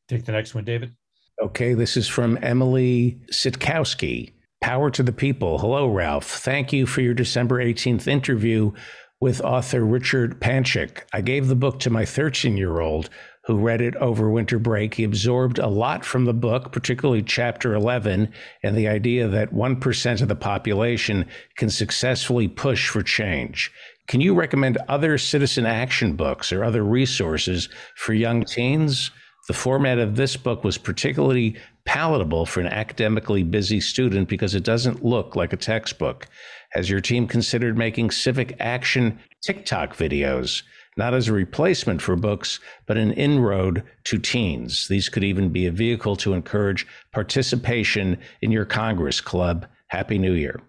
Take 0.08 0.26
the 0.26 0.32
next 0.32 0.54
one, 0.54 0.66
David. 0.66 0.96
Okay, 1.42 1.74
this 1.74 1.98
is 1.98 2.08
from 2.08 2.38
Emily 2.42 3.20
Sitkowski. 3.32 4.34
Power 4.62 4.90
to 4.92 5.04
the 5.04 5.12
people. 5.12 5.60
Hello, 5.60 5.88
Ralph. 5.88 6.26
Thank 6.26 6.72
you 6.72 6.86
for 6.86 7.02
your 7.02 7.14
December 7.14 7.64
18th 7.64 8.08
interview 8.08 8.72
with 9.20 9.42
author 9.42 9.84
Richard 9.84 10.40
Panchick. 10.40 11.04
I 11.14 11.22
gave 11.22 11.48
the 11.48 11.56
book 11.56 11.80
to 11.80 11.90
my 11.90 12.06
13 12.06 12.58
year 12.58 12.80
old 12.80 13.10
who 13.46 13.58
read 13.58 13.82
it 13.82 13.96
over 13.98 14.30
winter 14.30 14.58
break. 14.58 14.96
He 14.96 15.04
absorbed 15.04 15.60
a 15.60 15.68
lot 15.68 16.04
from 16.04 16.26
the 16.26 16.34
book, 16.34 16.72
particularly 16.72 17.22
chapter 17.22 17.76
11, 17.76 18.32
and 18.64 18.76
the 18.76 18.88
idea 18.88 19.28
that 19.28 19.54
1% 19.54 20.22
of 20.22 20.28
the 20.28 20.36
population 20.36 21.28
can 21.56 21.70
successfully 21.70 22.48
push 22.48 22.90
for 22.90 23.04
change. 23.04 23.72
Can 24.08 24.22
you 24.22 24.36
recommend 24.36 24.78
other 24.88 25.18
citizen 25.18 25.66
action 25.66 26.16
books 26.16 26.54
or 26.54 26.64
other 26.64 26.84
resources 26.84 27.70
for 27.96 28.14
young 28.14 28.44
teens? 28.44 29.10
The 29.48 29.54
format 29.54 29.98
of 29.98 30.16
this 30.16 30.38
book 30.38 30.64
was 30.64 30.78
particularly 30.78 31.56
palatable 31.86 32.46
for 32.46 32.62
an 32.62 32.68
academically 32.68 33.44
busy 33.44 33.80
student 33.80 34.28
because 34.28 34.54
it 34.54 34.64
doesn't 34.64 35.04
look 35.04 35.36
like 35.36 35.54
a 35.54 35.58
textbook. 35.58 36.28
Has 36.72 36.90
your 36.90 37.02
team 37.02 37.28
considered 37.28 37.78
making 37.78 38.12
civic 38.12 38.56
action 38.60 39.20
TikTok 39.44 39.96
videos, 39.96 40.64
not 40.98 41.14
as 41.14 41.28
a 41.28 41.34
replacement 41.34 42.02
for 42.02 42.16
books, 42.16 42.60
but 42.86 42.98
an 42.98 43.12
inroad 43.14 43.84
to 44.06 44.20
teens? 44.20 44.88
These 44.88 45.10
could 45.10 45.24
even 45.24 45.50
be 45.50 45.66
a 45.66 45.72
vehicle 45.72 46.16
to 46.18 46.34
encourage 46.34 46.86
participation 47.12 48.20
in 48.42 48.52
your 48.52 48.66
Congress 48.66 49.22
Club. 49.22 49.68
Happy 49.88 50.18
New 50.18 50.34
Year. 50.34 50.60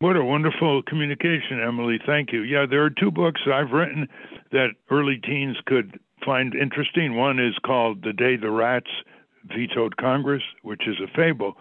What 0.00 0.14
a 0.14 0.22
wonderful 0.22 0.82
communication, 0.82 1.60
Emily. 1.60 1.98
Thank 2.06 2.32
you. 2.32 2.42
Yeah, 2.42 2.66
there 2.70 2.84
are 2.84 2.90
two 2.90 3.10
books 3.10 3.40
I've 3.52 3.72
written 3.72 4.08
that 4.52 4.68
early 4.92 5.16
teens 5.16 5.56
could 5.66 5.98
find 6.24 6.54
interesting. 6.54 7.16
One 7.16 7.40
is 7.40 7.58
called 7.66 8.04
The 8.04 8.12
Day 8.12 8.36
the 8.36 8.52
Rats 8.52 8.90
Vetoed 9.46 9.96
Congress, 9.96 10.44
which 10.62 10.86
is 10.86 10.94
a 11.02 11.12
fable, 11.16 11.56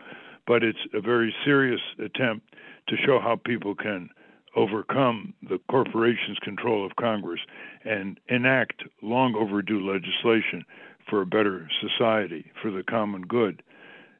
but 0.46 0.62
it's 0.64 0.78
a 0.94 1.02
very 1.02 1.34
serious 1.44 1.82
attempt 1.98 2.54
to 2.90 2.96
show 3.04 3.20
how 3.20 3.38
people 3.44 3.74
can 3.74 4.08
overcome 4.56 5.34
the 5.42 5.58
corporation's 5.68 6.38
control 6.44 6.86
of 6.86 6.96
Congress 6.96 7.42
and 7.86 8.20
enact 8.30 8.84
long 9.02 9.34
overdue 9.34 9.82
legislation 9.82 10.64
for 11.10 11.24
a 11.24 11.26
better 11.26 11.68
society, 11.82 12.52
for 12.62 12.70
the 12.70 12.84
common 12.84 13.24
good. 13.24 13.64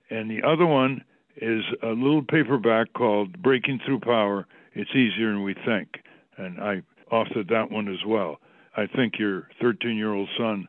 And 0.10 0.32
the 0.32 0.42
other 0.42 0.66
one 0.66 1.04
is 1.42 1.64
a 1.84 1.88
little 1.88 2.24
paperback 2.24 2.94
called 2.94 3.42
Breaking 3.42 3.80
Through 3.86 4.00
Power. 4.00 4.48
It's 4.74 4.92
easier 4.92 5.32
than 5.32 5.44
we 5.44 5.56
think. 5.66 6.04
And 6.38 6.60
I 6.60 6.82
authored 7.12 7.50
that 7.50 7.72
one 7.72 7.88
as 7.88 8.06
well. 8.06 8.40
I 8.76 8.86
think 8.88 9.18
your 9.18 9.48
13 9.62 9.98
year 9.98 10.14
old 10.14 10.30
son 10.38 10.68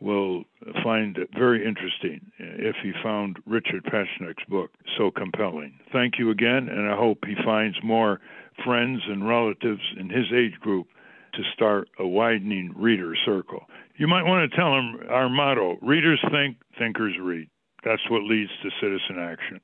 will 0.00 0.44
find 0.82 1.18
it 1.18 1.28
very 1.36 1.66
interesting 1.66 2.20
if 2.38 2.74
he 2.82 2.92
found 3.02 3.38
Richard 3.46 3.84
Peshek's 3.84 4.44
book 4.48 4.70
so 4.96 5.10
compelling. 5.10 5.78
Thank 5.92 6.18
you 6.18 6.30
again, 6.30 6.68
and 6.68 6.90
I 6.90 6.96
hope 6.96 7.18
he 7.26 7.34
finds 7.44 7.76
more 7.84 8.20
friends 8.64 9.02
and 9.06 9.28
relatives 9.28 9.82
in 9.98 10.08
his 10.08 10.26
age 10.34 10.58
group 10.60 10.86
to 11.34 11.42
start 11.54 11.88
a 11.98 12.06
widening 12.06 12.72
reader 12.76 13.14
circle. 13.24 13.66
You 13.96 14.08
might 14.08 14.24
want 14.24 14.50
to 14.50 14.56
tell 14.56 14.74
him 14.74 15.00
our 15.10 15.28
motto 15.28 15.78
readers 15.82 16.20
think, 16.30 16.56
thinkers 16.78 17.14
read. 17.20 17.48
That's 17.84 18.02
what 18.10 18.22
leads 18.22 18.50
to 18.62 18.70
citizen 18.80 19.18
action. 19.18 19.60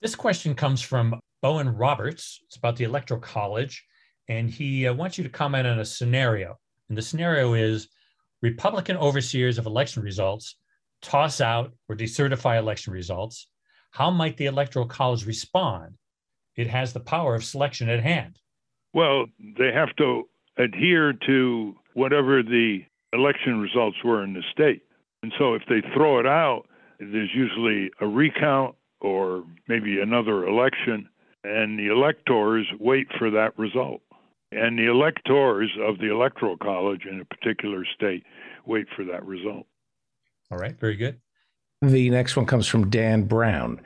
This 0.00 0.14
question 0.14 0.54
comes 0.54 0.80
from 0.80 1.20
Bowen 1.42 1.68
Roberts. 1.68 2.40
It's 2.46 2.56
about 2.56 2.76
the 2.76 2.84
Electoral 2.84 3.20
College, 3.20 3.84
and 4.28 4.48
he 4.48 4.86
uh, 4.86 4.94
wants 4.94 5.18
you 5.18 5.24
to 5.24 5.30
comment 5.30 5.66
on 5.66 5.80
a 5.80 5.84
scenario. 5.84 6.58
And 6.88 6.96
the 6.96 7.02
scenario 7.02 7.52
is 7.52 7.88
Republican 8.40 8.96
overseers 8.96 9.58
of 9.58 9.66
election 9.66 10.02
results 10.02 10.56
toss 11.02 11.42
out 11.42 11.74
or 11.86 11.96
decertify 11.96 12.58
election 12.58 12.94
results. 12.94 13.48
How 13.90 14.10
might 14.10 14.38
the 14.38 14.46
Electoral 14.46 14.86
College 14.86 15.26
respond? 15.26 15.94
It 16.56 16.66
has 16.66 16.94
the 16.94 17.00
power 17.00 17.34
of 17.34 17.44
selection 17.44 17.90
at 17.90 18.02
hand. 18.02 18.38
Well, 18.94 19.26
they 19.58 19.70
have 19.70 19.94
to 19.96 20.28
adhere 20.56 21.12
to 21.26 21.76
whatever 21.92 22.42
the 22.42 22.84
election 23.12 23.60
results 23.60 23.98
were 24.02 24.24
in 24.24 24.32
the 24.32 24.42
state. 24.50 24.80
And 25.22 25.32
so 25.38 25.52
if 25.52 25.62
they 25.68 25.82
throw 25.94 26.20
it 26.20 26.26
out, 26.26 26.62
there's 26.98 27.34
usually 27.34 27.90
a 28.00 28.06
recount 28.06 28.76
or 29.00 29.44
maybe 29.68 30.00
another 30.00 30.46
election, 30.46 31.08
and 31.44 31.78
the 31.78 31.88
electors 31.88 32.66
wait 32.78 33.06
for 33.18 33.30
that 33.30 33.58
result. 33.58 34.02
And 34.52 34.78
the 34.78 34.90
electors 34.90 35.70
of 35.80 35.98
the 35.98 36.10
Electoral 36.10 36.56
College 36.56 37.06
in 37.08 37.20
a 37.20 37.24
particular 37.24 37.84
state 37.94 38.24
wait 38.66 38.86
for 38.96 39.04
that 39.04 39.24
result. 39.24 39.66
All 40.50 40.58
right, 40.58 40.78
very 40.78 40.96
good. 40.96 41.20
The 41.82 42.10
next 42.10 42.36
one 42.36 42.46
comes 42.46 42.66
from 42.66 42.90
Dan 42.90 43.22
Brown. 43.22 43.80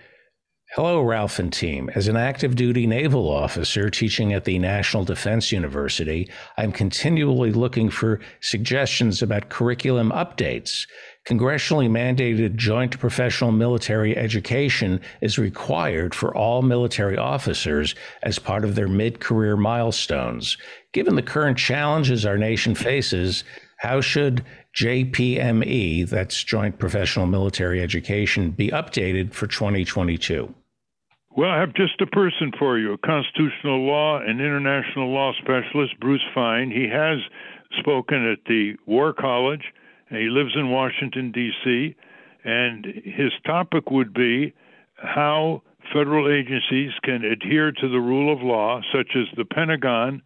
Hello, 0.77 1.01
Ralph 1.03 1.39
and 1.39 1.53
team. 1.53 1.89
As 1.95 2.09
an 2.09 2.17
active 2.17 2.57
duty 2.57 2.85
naval 2.85 3.31
officer 3.31 3.89
teaching 3.91 4.33
at 4.33 4.43
the 4.43 4.59
National 4.59 5.05
Defense 5.05 5.53
University, 5.53 6.29
I'm 6.57 6.73
continually 6.73 7.53
looking 7.53 7.89
for 7.91 8.19
suggestions 8.41 9.23
about 9.23 9.51
curriculum 9.51 10.11
updates. 10.11 10.89
Congressionally 11.29 11.89
mandated 11.89 12.57
joint 12.57 12.99
professional 12.99 13.53
military 13.53 14.17
education 14.17 15.01
is 15.21 15.39
required 15.39 16.13
for 16.13 16.37
all 16.37 16.61
military 16.61 17.17
officers 17.17 17.95
as 18.25 18.41
part 18.41 18.65
of 18.65 18.75
their 18.75 18.89
mid 18.89 19.21
career 19.21 19.57
milestones. 19.57 20.57
Given 20.93 21.15
the 21.15 21.23
current 21.23 21.57
challenges 21.57 22.27
our 22.27 22.37
nation 22.37 22.75
faces, 22.75 23.45
how 23.77 24.01
should 24.01 24.45
JPME, 24.75 26.09
that's 26.09 26.43
Joint 26.43 26.81
Professional 26.81 27.27
Military 27.27 27.81
Education, 27.81 28.51
be 28.51 28.71
updated 28.71 29.33
for 29.33 29.47
2022? 29.47 30.53
Well, 31.37 31.51
I 31.51 31.59
have 31.59 31.75
just 31.75 32.01
a 32.01 32.07
person 32.07 32.53
for 32.61 32.79
you, 32.79 32.93
a 32.93 32.99
constitutional 32.99 33.85
law 33.85 34.21
and 34.21 34.41
international 34.41 35.13
law 35.13 35.33
specialist, 35.43 35.99
Bruce 35.99 36.23
Fein. 36.33 36.71
He 36.71 36.89
has 36.89 37.19
spoken 37.81 38.25
at 38.25 38.39
the 38.47 38.75
War 38.87 39.13
College. 39.13 39.65
He 40.11 40.29
lives 40.31 40.53
in 40.55 40.71
Washington, 40.71 41.33
D.C., 41.33 41.97
and 42.45 42.85
his 42.85 43.33
topic 43.45 43.91
would 43.91 44.15
be 44.15 44.55
how 44.97 45.63
federal 45.93 46.33
agencies 46.33 46.93
can 47.03 47.25
adhere 47.25 47.73
to 47.73 47.89
the 47.89 47.99
rule 47.99 48.33
of 48.33 48.41
law, 48.41 48.81
such 48.93 49.17
as 49.17 49.27
the 49.37 49.45
Pentagon 49.45 50.23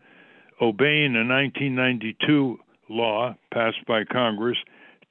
obeying 0.60 1.16
a 1.16 1.24
1992 1.24 2.58
law 2.90 3.34
passed 3.54 3.82
by 3.86 4.04
Congress 4.04 4.58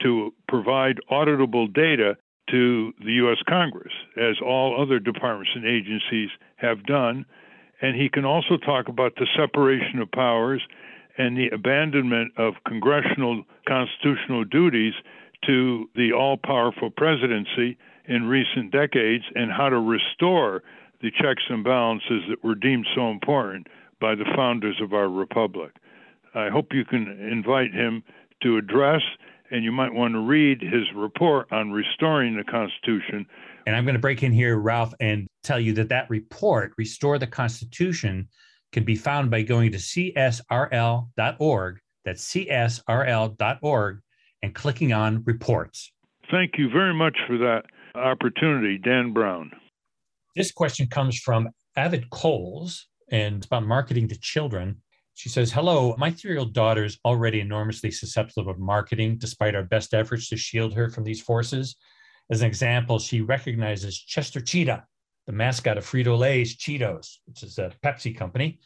to 0.03 0.31
provide 0.47 0.99
auditable 1.09 1.73
data 1.73 2.17
to 2.49 2.93
the 2.99 3.13
U.S. 3.13 3.37
Congress, 3.47 3.93
as 4.17 4.35
all 4.43 4.81
other 4.81 4.99
departments 4.99 5.51
and 5.55 5.65
agencies 5.65 6.29
have 6.57 6.85
done. 6.85 7.25
And 7.81 7.95
he 7.95 8.09
can 8.09 8.25
also 8.25 8.57
talk 8.57 8.87
about 8.87 9.15
the 9.15 9.27
separation 9.37 9.99
of 9.99 10.11
powers 10.11 10.61
and 11.17 11.37
the 11.37 11.49
abandonment 11.49 12.31
of 12.37 12.53
congressional 12.65 13.43
constitutional 13.67 14.43
duties 14.45 14.93
to 15.45 15.89
the 15.95 16.13
all 16.13 16.37
powerful 16.37 16.89
presidency 16.89 17.77
in 18.07 18.25
recent 18.25 18.71
decades 18.71 19.23
and 19.35 19.51
how 19.51 19.69
to 19.69 19.79
restore 19.79 20.63
the 21.01 21.11
checks 21.11 21.43
and 21.49 21.63
balances 21.63 22.23
that 22.29 22.43
were 22.43 22.55
deemed 22.55 22.87
so 22.95 23.09
important 23.11 23.67
by 23.99 24.15
the 24.15 24.25
founders 24.35 24.79
of 24.81 24.93
our 24.93 25.09
republic. 25.09 25.71
I 26.33 26.49
hope 26.49 26.73
you 26.73 26.85
can 26.85 27.07
invite 27.19 27.73
him 27.73 28.03
to 28.41 28.57
address 28.57 29.01
and 29.51 29.63
you 29.63 29.71
might 29.71 29.93
want 29.93 30.13
to 30.13 30.19
read 30.19 30.61
his 30.61 30.83
report 30.95 31.51
on 31.51 31.71
restoring 31.71 32.35
the 32.35 32.43
Constitution. 32.43 33.25
And 33.65 33.75
I'm 33.75 33.85
going 33.85 33.95
to 33.95 33.99
break 33.99 34.23
in 34.23 34.31
here, 34.31 34.57
Ralph, 34.57 34.93
and 34.99 35.27
tell 35.43 35.59
you 35.59 35.73
that 35.73 35.89
that 35.89 36.09
report, 36.09 36.73
Restore 36.77 37.19
the 37.19 37.27
Constitution, 37.27 38.27
can 38.71 38.83
be 38.83 38.95
found 38.95 39.31
by 39.31 39.43
going 39.43 39.71
to 39.71 39.77
csrl.org. 39.77 41.09
That's 42.05 42.33
csrl.org 42.33 44.01
and 44.43 44.55
clicking 44.55 44.93
on 44.93 45.23
reports. 45.25 45.91
Thank 46.29 46.57
you 46.57 46.69
very 46.69 46.93
much 46.93 47.17
for 47.27 47.37
that 47.37 47.65
opportunity, 47.95 48.77
Dan 48.77 49.13
Brown. 49.13 49.51
This 50.35 50.51
question 50.51 50.87
comes 50.87 51.17
from 51.17 51.49
Avid 51.75 52.09
Coles 52.09 52.87
and 53.09 53.37
it's 53.37 53.45
about 53.45 53.65
marketing 53.65 54.07
to 54.09 54.19
children. 54.19 54.81
She 55.17 55.29
says, 55.29 55.51
Hello, 55.51 55.95
my 55.97 56.11
three 56.11 56.29
year 56.29 56.39
old 56.39 56.53
daughter 56.53 56.85
is 56.85 56.99
already 57.03 57.39
enormously 57.39 57.89
susceptible 57.89 58.51
of 58.51 58.59
marketing 58.59 59.17
despite 59.17 59.55
our 59.55 59.63
best 59.63 59.95
efforts 59.95 60.29
to 60.29 60.37
shield 60.37 60.75
her 60.75 60.91
from 60.91 61.03
these 61.03 61.19
forces. 61.19 61.75
As 62.29 62.41
an 62.41 62.47
example, 62.47 62.99
she 62.99 63.21
recognizes 63.21 63.97
Chester 63.97 64.39
Cheetah, 64.39 64.85
the 65.25 65.31
mascot 65.31 65.75
of 65.75 65.85
Frito 65.85 66.15
Lay's 66.15 66.55
Cheetos, 66.55 67.15
which 67.25 67.41
is 67.41 67.57
a 67.57 67.73
Pepsi 67.83 68.15
company, 68.15 68.59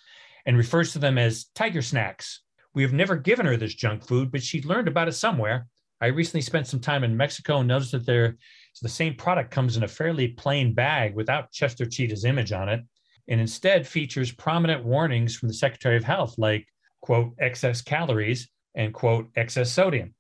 and 0.46 0.58
refers 0.58 0.92
to 0.92 1.00
them 1.00 1.18
as 1.18 1.46
tiger 1.56 1.82
snacks. 1.82 2.42
We 2.74 2.84
have 2.84 2.92
never 2.92 3.16
given 3.16 3.46
her 3.46 3.56
this 3.56 3.74
junk 3.74 4.06
food, 4.06 4.30
but 4.30 4.44
she 4.44 4.62
learned 4.62 4.90
about 4.90 5.08
it 5.08 5.14
somewhere. 5.14 5.68
I 6.02 6.08
recently 6.08 6.42
spent 6.42 6.68
some 6.68 6.82
time 6.82 7.06
in 7.06 7.16
Mexico 7.16 7.60
and 7.60 7.70
noticed 7.70 7.94
that 7.94 8.06
there, 8.06 8.36
the 8.82 8.90
same 8.90 9.16
product 9.16 9.52
comes 9.52 9.78
in 9.78 9.84
a 9.84 9.88
fairly 9.88 10.28
plain 10.28 10.74
bag 10.74 11.16
without 11.16 11.54
Chester 11.54 11.86
Cheetah's 11.86 12.26
image 12.26 12.52
on 12.52 12.68
it 12.68 12.82
and 13.28 13.40
instead 13.40 13.88
features 13.88 14.32
prominent 14.32 14.84
warnings 14.84 15.36
from 15.36 15.48
the 15.48 15.54
Secretary 15.54 15.98
of 15.98 16.04
Health, 16.04 16.36
like, 16.38 16.68
quote, 17.02 17.34
excess 17.40 17.82
calories 17.82 18.50
and, 18.76 18.94
quote, 18.94 19.30
excess 19.36 19.72
sodium. 19.72 20.14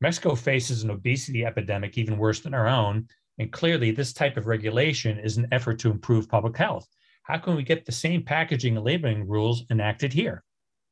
Mexico 0.00 0.34
faces 0.34 0.82
an 0.82 0.90
obesity 0.90 1.44
epidemic 1.44 1.98
even 1.98 2.18
worse 2.18 2.40
than 2.40 2.54
our 2.54 2.68
own. 2.68 3.08
And 3.38 3.52
clearly, 3.52 3.90
this 3.90 4.12
type 4.12 4.36
of 4.36 4.46
regulation 4.46 5.18
is 5.18 5.36
an 5.36 5.48
effort 5.52 5.78
to 5.80 5.90
improve 5.90 6.28
public 6.28 6.56
health. 6.56 6.86
How 7.22 7.38
can 7.38 7.56
we 7.56 7.62
get 7.62 7.84
the 7.84 7.92
same 7.92 8.22
packaging 8.22 8.76
and 8.76 8.84
labeling 8.84 9.28
rules 9.28 9.64
enacted 9.70 10.12
here? 10.12 10.42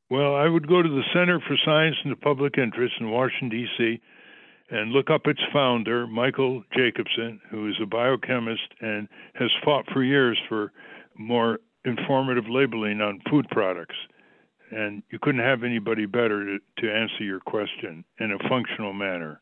Well, 0.09 0.35
I 0.35 0.47
would 0.47 0.67
go 0.67 0.81
to 0.81 0.89
the 0.89 1.03
Center 1.13 1.39
for 1.39 1.57
Science 1.65 1.97
and 2.03 2.11
the 2.11 2.17
Public 2.17 2.57
Interest 2.57 2.93
in 2.99 3.11
Washington, 3.11 3.49
D.C., 3.49 4.01
and 4.69 4.91
look 4.91 5.09
up 5.09 5.27
its 5.27 5.39
founder, 5.53 6.07
Michael 6.07 6.63
Jacobson, 6.75 7.39
who 7.49 7.69
is 7.69 7.75
a 7.81 7.85
biochemist 7.85 8.67
and 8.81 9.07
has 9.33 9.49
fought 9.63 9.85
for 9.93 10.03
years 10.03 10.37
for 10.49 10.73
more 11.17 11.59
informative 11.85 12.45
labeling 12.49 13.01
on 13.01 13.21
food 13.29 13.47
products. 13.49 13.95
And 14.71 15.01
you 15.11 15.19
couldn't 15.21 15.41
have 15.41 15.63
anybody 15.63 16.05
better 16.05 16.43
to, 16.43 16.57
to 16.79 16.93
answer 16.93 17.23
your 17.23 17.39
question 17.39 18.03
in 18.19 18.31
a 18.31 18.49
functional 18.49 18.93
manner. 18.93 19.41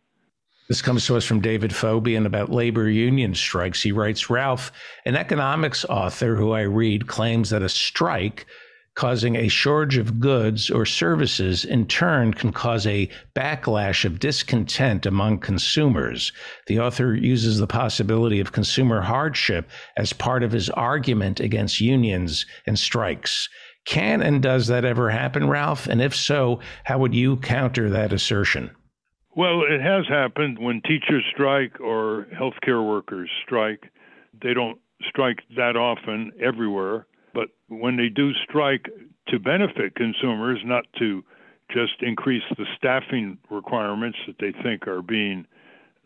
This 0.67 0.81
comes 0.81 1.05
to 1.05 1.15
us 1.15 1.25
from 1.25 1.41
David 1.41 1.71
Fobian 1.71 2.25
about 2.25 2.49
labor 2.49 2.89
union 2.89 3.35
strikes. 3.35 3.83
He 3.83 3.91
writes 3.91 4.29
Ralph, 4.29 4.71
an 5.05 5.15
economics 5.15 5.85
author 5.85 6.35
who 6.35 6.51
I 6.51 6.61
read, 6.61 7.07
claims 7.07 7.51
that 7.51 7.61
a 7.61 7.69
strike 7.69 8.47
causing 8.95 9.35
a 9.35 9.49
shortage 9.49 9.97
of 9.97 10.19
goods 10.19 10.69
or 10.71 10.85
services 10.85 11.65
in 11.65 11.85
turn 11.85 12.33
can 12.33 12.51
cause 12.51 12.87
a 12.87 13.09
backlash 13.35 14.05
of 14.05 14.19
discontent 14.19 15.05
among 15.05 15.37
consumers. 15.39 16.31
The 16.67 16.79
author 16.79 17.13
uses 17.13 17.59
the 17.59 17.67
possibility 17.67 18.39
of 18.39 18.53
consumer 18.53 19.01
hardship 19.01 19.69
as 19.97 20.13
part 20.13 20.43
of 20.43 20.53
his 20.53 20.69
argument 20.69 21.41
against 21.41 21.81
unions 21.81 22.45
and 22.65 22.79
strikes. 22.79 23.49
Can 23.85 24.21
and 24.21 24.41
does 24.41 24.67
that 24.67 24.85
ever 24.85 25.09
happen, 25.09 25.47
Ralph? 25.47 25.87
And 25.87 26.01
if 26.01 26.15
so, 26.15 26.61
how 26.85 26.97
would 26.99 27.13
you 27.13 27.37
counter 27.37 27.89
that 27.89 28.13
assertion? 28.13 28.71
Well, 29.35 29.63
it 29.69 29.81
has 29.81 30.07
happened 30.07 30.57
when 30.57 30.81
teachers 30.81 31.23
strike 31.33 31.81
or 31.81 32.27
healthcare 32.33 32.87
workers 32.87 33.29
strike. 33.43 33.83
They 34.41 34.53
don't 34.53 34.79
strike 35.09 35.39
that 35.57 35.75
often 35.75 36.31
everywhere 36.41 37.05
but 37.35 37.49
when 37.67 37.97
they 37.97 38.09
do 38.09 38.31
strike 38.49 38.89
to 39.27 39.39
benefit 39.39 39.93
consumers, 39.95 40.59
not 40.65 40.85
to 40.97 41.23
just 41.69 42.01
increase 42.01 42.43
the 42.57 42.65
staffing 42.77 43.37
requirements 43.51 44.17
that 44.25 44.37
they 44.39 44.53
think 44.63 44.87
are 44.87 45.01
being 45.01 45.45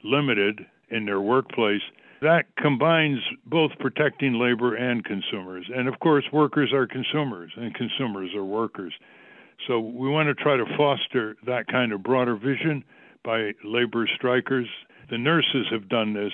limited 0.03 0.65
in 0.89 1.05
their 1.05 1.21
workplace, 1.21 1.81
that 2.21 2.45
combines 2.57 3.19
both 3.45 3.71
protecting 3.79 4.33
labor 4.33 4.75
and 4.75 5.05
consumers. 5.05 5.65
And 5.73 5.87
of 5.87 5.99
course, 5.99 6.25
workers 6.33 6.73
are 6.73 6.87
consumers 6.87 7.51
and 7.55 7.73
consumers 7.73 8.31
are 8.35 8.43
workers. 8.43 8.93
So 9.67 9.79
we 9.79 10.09
want 10.09 10.27
to 10.27 10.35
try 10.35 10.57
to 10.57 10.65
foster 10.77 11.35
that 11.45 11.67
kind 11.67 11.93
of 11.93 12.03
broader 12.03 12.35
vision, 12.35 12.83
by 13.23 13.51
labor 13.63 14.07
strikers. 14.15 14.67
The 15.09 15.17
nurses 15.17 15.67
have 15.71 15.89
done 15.89 16.13
this 16.13 16.31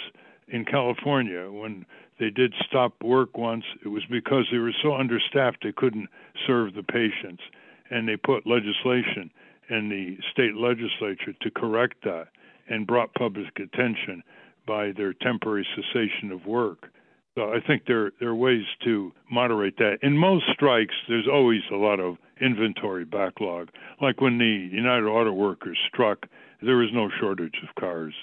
in 0.48 0.66
California 0.66 1.50
when 1.52 1.86
they 2.20 2.30
did 2.30 2.54
stop 2.68 2.94
work 3.04 3.38
once. 3.38 3.64
It 3.84 3.90
was 3.90 4.04
because 4.10 4.48
they 4.52 4.58
were 4.58 4.74
so 4.84 4.96
understaffed 4.96 5.64
they 5.64 5.72
couldn't 5.72 6.08
serve 6.48 6.74
the 6.74 6.84
patients, 6.84 7.44
and 7.90 8.08
they 8.08 8.18
put 8.18 8.48
legislation 8.48 9.32
in 9.70 9.90
the 9.90 10.18
state 10.32 10.56
legislature 10.56 11.34
to 11.42 11.52
correct 11.52 11.98
that 12.04 12.28
and 12.70 12.88
brought 12.88 13.14
public 13.16 13.60
attention 13.60 14.24
by 14.68 14.92
their 14.92 15.14
temporary 15.14 15.68
cessation 15.76 16.32
of 16.32 16.46
work. 16.46 16.90
So 17.36 17.52
I 17.54 17.60
think 17.66 17.84
there 17.86 18.12
there 18.20 18.30
are 18.30 18.36
ways 18.36 18.64
to 18.86 19.12
moderate 19.30 19.78
that. 19.78 19.98
In 20.02 20.18
most 20.18 20.46
strikes, 20.54 20.96
there's 21.10 21.28
always 21.32 21.62
a 21.72 21.76
lot 21.76 22.00
of 22.00 22.16
inventory 22.40 23.04
backlog. 23.04 23.70
Like 24.02 24.22
when 24.22 24.38
the 24.38 24.70
United 24.72 25.06
Auto 25.06 25.34
Workers 25.34 25.78
struck, 25.88 26.28
there 26.62 26.78
was 26.78 26.90
no 26.94 27.10
shortage 27.20 27.56
of 27.62 27.76
cars. 27.76 28.14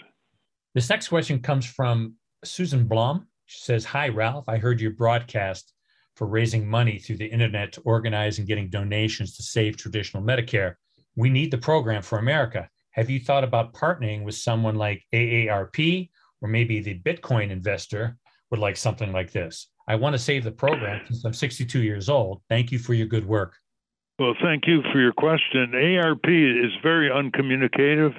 This 0.75 0.89
next 0.89 1.09
question 1.09 1.41
comes 1.41 1.67
from 1.67 2.15
Susan 2.45 2.87
Blom. 2.87 3.27
She 3.45 3.61
says, 3.61 3.85
Hi, 3.85 4.09
Ralph. 4.09 4.49
I 4.49 4.57
heard 4.57 4.81
your 4.81 4.93
broadcast 4.93 5.75
for 6.17 6.27
raising 6.27 6.67
money 6.67 6.99
through 6.99 7.17
the 7.17 7.27
internet 7.27 7.73
to 7.73 7.81
organize 7.83 8.39
and 8.39 8.49
getting 8.49 8.69
donations 8.69 9.37
to 9.37 9.43
save 9.43 9.77
traditional 9.77 10.23
Medicare. 10.23 10.75
We 11.17 11.29
need 11.29 11.51
the 11.51 11.59
program 11.59 12.03
for 12.03 12.19
America. 12.19 12.69
Have 12.93 13.11
you 13.11 13.21
thought 13.21 13.45
about 13.45 13.75
partnering 13.75 14.23
with 14.23 14.35
someone 14.35 14.77
like 14.77 15.03
AARP 15.13 16.11
or 16.41 16.49
maybe 16.49 16.81
the 16.81 16.99
Bitcoin 17.01 17.51
investor 17.51 18.17
would 18.51 18.61
like 18.61 18.77
something 18.77 19.13
like 19.13 19.31
this? 19.31 19.69
I 19.89 19.97
want 19.97 20.15
to 20.15 20.19
save 20.19 20.45
the 20.45 20.53
program 20.53 21.03
since 21.07 21.25
I'm 21.25 21.35
62 21.35 21.83
years 21.83 22.09
old. 22.09 22.43
Thank 22.49 22.73
you 22.73 22.79
for 22.79 22.95
your 22.95 23.07
good 23.07 23.27
work. 23.27 23.57
Well, 24.19 24.35
thank 24.43 24.67
you 24.67 24.83
for 24.93 25.01
your 25.01 25.13
question. 25.13 25.73
AARP 25.75 26.65
is 26.65 26.71
very 26.83 27.11
uncommunicative. 27.11 28.13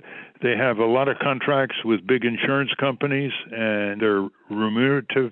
They 0.44 0.58
have 0.58 0.80
a 0.80 0.86
lot 0.86 1.08
of 1.08 1.18
contracts 1.20 1.78
with 1.86 2.06
big 2.06 2.26
insurance 2.26 2.72
companies, 2.78 3.32
and 3.50 4.02
they're 4.02 4.28
remunerative 4.50 5.32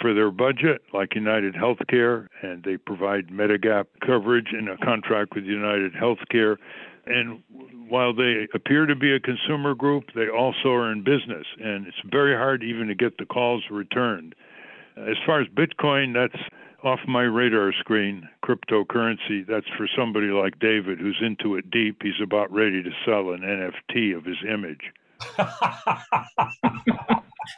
for 0.00 0.14
their 0.14 0.30
budget, 0.30 0.80
like 0.94 1.14
United 1.14 1.54
Healthcare, 1.54 2.28
and 2.40 2.64
they 2.64 2.78
provide 2.78 3.28
Medigap 3.28 3.84
coverage 4.04 4.54
in 4.58 4.68
a 4.68 4.78
contract 4.78 5.34
with 5.34 5.44
United 5.44 5.92
Healthcare. 5.92 6.56
And 7.06 7.42
while 7.90 8.14
they 8.14 8.48
appear 8.54 8.86
to 8.86 8.96
be 8.96 9.12
a 9.12 9.20
consumer 9.20 9.74
group, 9.74 10.04
they 10.14 10.28
also 10.28 10.70
are 10.70 10.92
in 10.92 11.04
business, 11.04 11.46
and 11.62 11.86
it's 11.86 12.00
very 12.10 12.34
hard 12.34 12.62
even 12.62 12.86
to 12.88 12.94
get 12.94 13.18
the 13.18 13.26
calls 13.26 13.64
returned. 13.70 14.34
As 14.96 15.16
far 15.26 15.42
as 15.42 15.48
Bitcoin, 15.48 16.14
that's 16.14 16.42
off 16.82 17.00
my 17.06 17.22
radar 17.22 17.72
screen. 17.72 18.28
Cryptocurrency, 18.44 19.46
that's 19.46 19.68
for 19.76 19.88
somebody 19.96 20.28
like 20.28 20.58
David 20.58 20.98
who's 20.98 21.18
into 21.20 21.56
it 21.56 21.70
deep. 21.70 22.02
He's 22.02 22.20
about 22.22 22.52
ready 22.52 22.82
to 22.82 22.90
sell 23.04 23.30
an 23.32 23.40
NFT 23.40 24.16
of 24.16 24.24
his 24.24 24.36
image. 24.48 24.92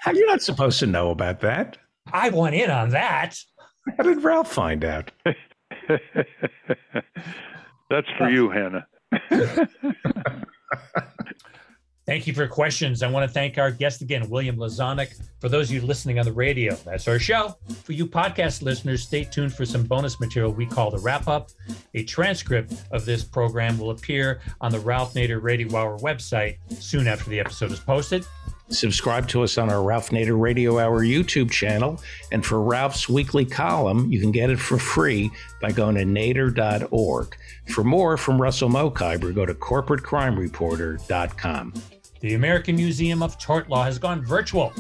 How 0.03 0.13
you 0.13 0.27
not 0.27 0.43
supposed 0.43 0.79
to 0.81 0.87
know 0.87 1.11
about 1.11 1.41
that? 1.41 1.77
I 2.13 2.31
want 2.31 2.55
in 2.55 2.71
on 2.71 2.91
that. 2.91 3.37
How 3.97 4.05
did 4.05 4.23
Ralph 4.23 4.51
find 4.51 4.85
out? 4.85 5.11
that's 7.89 8.09
for 8.17 8.31
you, 8.31 8.51
Hannah. 8.51 8.87
Thank 12.11 12.27
you 12.27 12.35
for 12.35 12.41
your 12.41 12.49
questions. 12.49 13.05
I 13.05 13.09
want 13.09 13.29
to 13.29 13.33
thank 13.33 13.57
our 13.57 13.71
guest 13.71 14.03
again, 14.03 14.29
William 14.29 14.57
Lazonick. 14.57 15.15
For 15.39 15.49
those 15.49 15.69
of 15.69 15.77
you 15.77 15.81
listening 15.81 16.19
on 16.19 16.25
the 16.25 16.33
radio, 16.33 16.75
that's 16.75 17.07
our 17.07 17.21
show. 17.21 17.57
For 17.85 17.93
you 17.93 18.05
podcast 18.05 18.63
listeners, 18.63 19.05
stay 19.05 19.23
tuned 19.23 19.55
for 19.55 19.65
some 19.65 19.85
bonus 19.85 20.19
material 20.19 20.51
we 20.51 20.67
call 20.67 20.91
the 20.91 20.99
wrap 20.99 21.29
up. 21.29 21.51
A 21.95 22.03
transcript 22.03 22.75
of 22.91 23.05
this 23.05 23.23
program 23.23 23.79
will 23.79 23.91
appear 23.91 24.41
on 24.61 24.73
the 24.73 24.81
Ralph 24.81 25.15
Nader 25.15 25.41
Radio 25.41 25.77
Hour 25.77 26.01
website 26.01 26.57
soon 26.83 27.07
after 27.07 27.31
the 27.31 27.39
episode 27.39 27.71
is 27.71 27.79
posted. 27.79 28.27
Subscribe 28.71 29.29
to 29.29 29.45
us 29.45 29.57
on 29.57 29.71
our 29.71 29.81
Ralph 29.81 30.11
Nader 30.11 30.37
Radio 30.37 30.81
Hour 30.81 31.05
YouTube 31.05 31.53
channel. 31.53 32.03
And 32.33 32.45
for 32.45 32.61
Ralph's 32.61 33.09
weekly 33.09 33.45
column, 33.45 34.11
you 34.11 34.21
can 34.21 34.33
get 34.33 34.51
it 34.51 34.59
for 34.59 34.79
free 34.79 35.31
by 35.61 35.71
going 35.71 35.95
to 35.95 36.03
nader.org. 36.03 37.37
For 37.69 37.85
more 37.85 38.17
from 38.17 38.43
Russell 38.43 38.69
Mokhiber, 38.69 39.33
go 39.33 39.47
to 39.47 39.55
corporatecrimereporter.com. 39.55 41.73
The 42.21 42.35
American 42.35 42.77
Museum 42.77 43.23
of 43.23 43.39
Tort 43.39 43.71
Law 43.71 43.83
has 43.83 43.99
gone 43.99 44.23
virtual. 44.23 44.75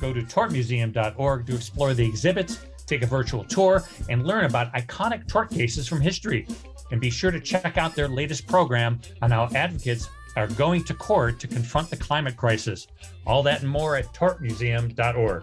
Go 0.00 0.12
to 0.12 0.22
tortmuseum.org 0.22 1.46
to 1.46 1.54
explore 1.54 1.92
the 1.92 2.06
exhibits, 2.06 2.60
take 2.86 3.02
a 3.02 3.06
virtual 3.06 3.42
tour, 3.44 3.82
and 4.08 4.24
learn 4.24 4.44
about 4.44 4.72
iconic 4.74 5.26
tort 5.26 5.50
cases 5.50 5.88
from 5.88 6.00
history. 6.00 6.46
And 6.92 7.00
be 7.00 7.10
sure 7.10 7.32
to 7.32 7.40
check 7.40 7.76
out 7.78 7.96
their 7.96 8.06
latest 8.06 8.46
program 8.46 9.00
on 9.22 9.32
how 9.32 9.48
advocates 9.54 10.08
are 10.36 10.46
going 10.48 10.84
to 10.84 10.94
court 10.94 11.40
to 11.40 11.48
confront 11.48 11.90
the 11.90 11.96
climate 11.96 12.36
crisis. 12.36 12.86
All 13.26 13.42
that 13.42 13.62
and 13.62 13.70
more 13.70 13.96
at 13.96 14.12
tortmuseum.org. 14.14 15.42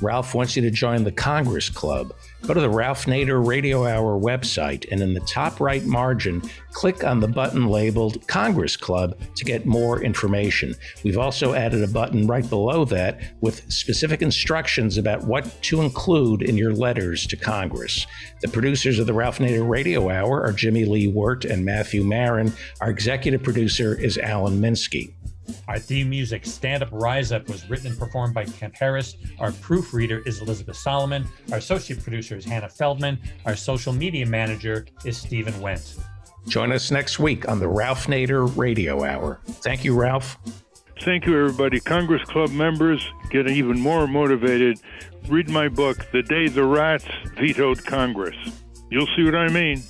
Ralph 0.00 0.34
wants 0.34 0.56
you 0.56 0.62
to 0.62 0.70
join 0.70 1.04
the 1.04 1.12
Congress 1.12 1.68
Club. 1.68 2.14
Go 2.42 2.54
to 2.54 2.60
the 2.60 2.70
Ralph 2.70 3.04
Nader 3.06 3.44
Radio 3.44 3.84
Hour 3.84 4.18
website 4.18 4.90
and 4.90 5.02
in 5.02 5.12
the 5.12 5.20
top 5.20 5.60
right 5.60 5.84
margin, 5.84 6.40
click 6.70 7.02
on 7.04 7.20
the 7.20 7.28
button 7.28 7.66
labeled 7.66 8.26
Congress 8.28 8.76
Club 8.76 9.18
to 9.36 9.44
get 9.44 9.66
more 9.66 10.02
information. 10.02 10.74
We've 11.04 11.18
also 11.18 11.54
added 11.54 11.82
a 11.82 11.88
button 11.88 12.26
right 12.26 12.48
below 12.48 12.84
that 12.86 13.20
with 13.40 13.70
specific 13.70 14.22
instructions 14.22 14.96
about 14.96 15.24
what 15.24 15.50
to 15.62 15.82
include 15.82 16.42
in 16.42 16.56
your 16.56 16.72
letters 16.72 17.26
to 17.26 17.36
Congress. 17.36 18.06
The 18.40 18.48
producers 18.48 18.98
of 18.98 19.06
the 19.06 19.14
Ralph 19.14 19.38
Nader 19.38 19.68
Radio 19.68 20.08
Hour 20.08 20.42
are 20.42 20.52
Jimmy 20.52 20.84
Lee 20.84 21.08
Wirt 21.08 21.44
and 21.44 21.64
Matthew 21.64 22.04
Marin. 22.04 22.52
Our 22.80 22.90
executive 22.90 23.42
producer 23.42 23.94
is 23.94 24.16
Alan 24.16 24.60
Minsky. 24.60 25.12
Our 25.68 25.78
theme 25.78 26.10
music, 26.10 26.46
Stand 26.46 26.82
Up 26.82 26.88
Rise 26.92 27.32
Up, 27.32 27.48
was 27.48 27.68
written 27.68 27.88
and 27.88 27.98
performed 27.98 28.34
by 28.34 28.44
Kent 28.44 28.74
Harris. 28.76 29.16
Our 29.38 29.52
proofreader 29.52 30.22
is 30.26 30.40
Elizabeth 30.40 30.76
Solomon. 30.76 31.26
Our 31.52 31.58
associate 31.58 32.02
producer 32.02 32.36
is 32.36 32.44
Hannah 32.44 32.68
Feldman. 32.68 33.18
Our 33.46 33.56
social 33.56 33.92
media 33.92 34.26
manager 34.26 34.86
is 35.04 35.16
Steven 35.16 35.54
Wendt. 35.54 35.98
Join 36.46 36.72
us 36.72 36.90
next 36.90 37.18
week 37.18 37.48
on 37.48 37.60
the 37.60 37.68
Ralph 37.68 38.06
Nader 38.06 38.54
Radio 38.56 39.04
Hour. 39.04 39.40
Thank 39.46 39.84
you, 39.84 39.94
Ralph. 39.94 40.38
Thank 41.02 41.26
you, 41.26 41.38
everybody. 41.38 41.78
Congress 41.78 42.22
Club 42.24 42.50
members 42.50 43.06
get 43.30 43.48
even 43.48 43.78
more 43.78 44.06
motivated. 44.08 44.80
Read 45.28 45.48
my 45.48 45.68
book, 45.68 46.06
The 46.10 46.22
Day 46.22 46.48
the 46.48 46.64
Rats 46.64 47.04
Vetoed 47.36 47.84
Congress. 47.84 48.36
You'll 48.90 49.08
see 49.14 49.24
what 49.24 49.34
I 49.34 49.48
mean. 49.48 49.82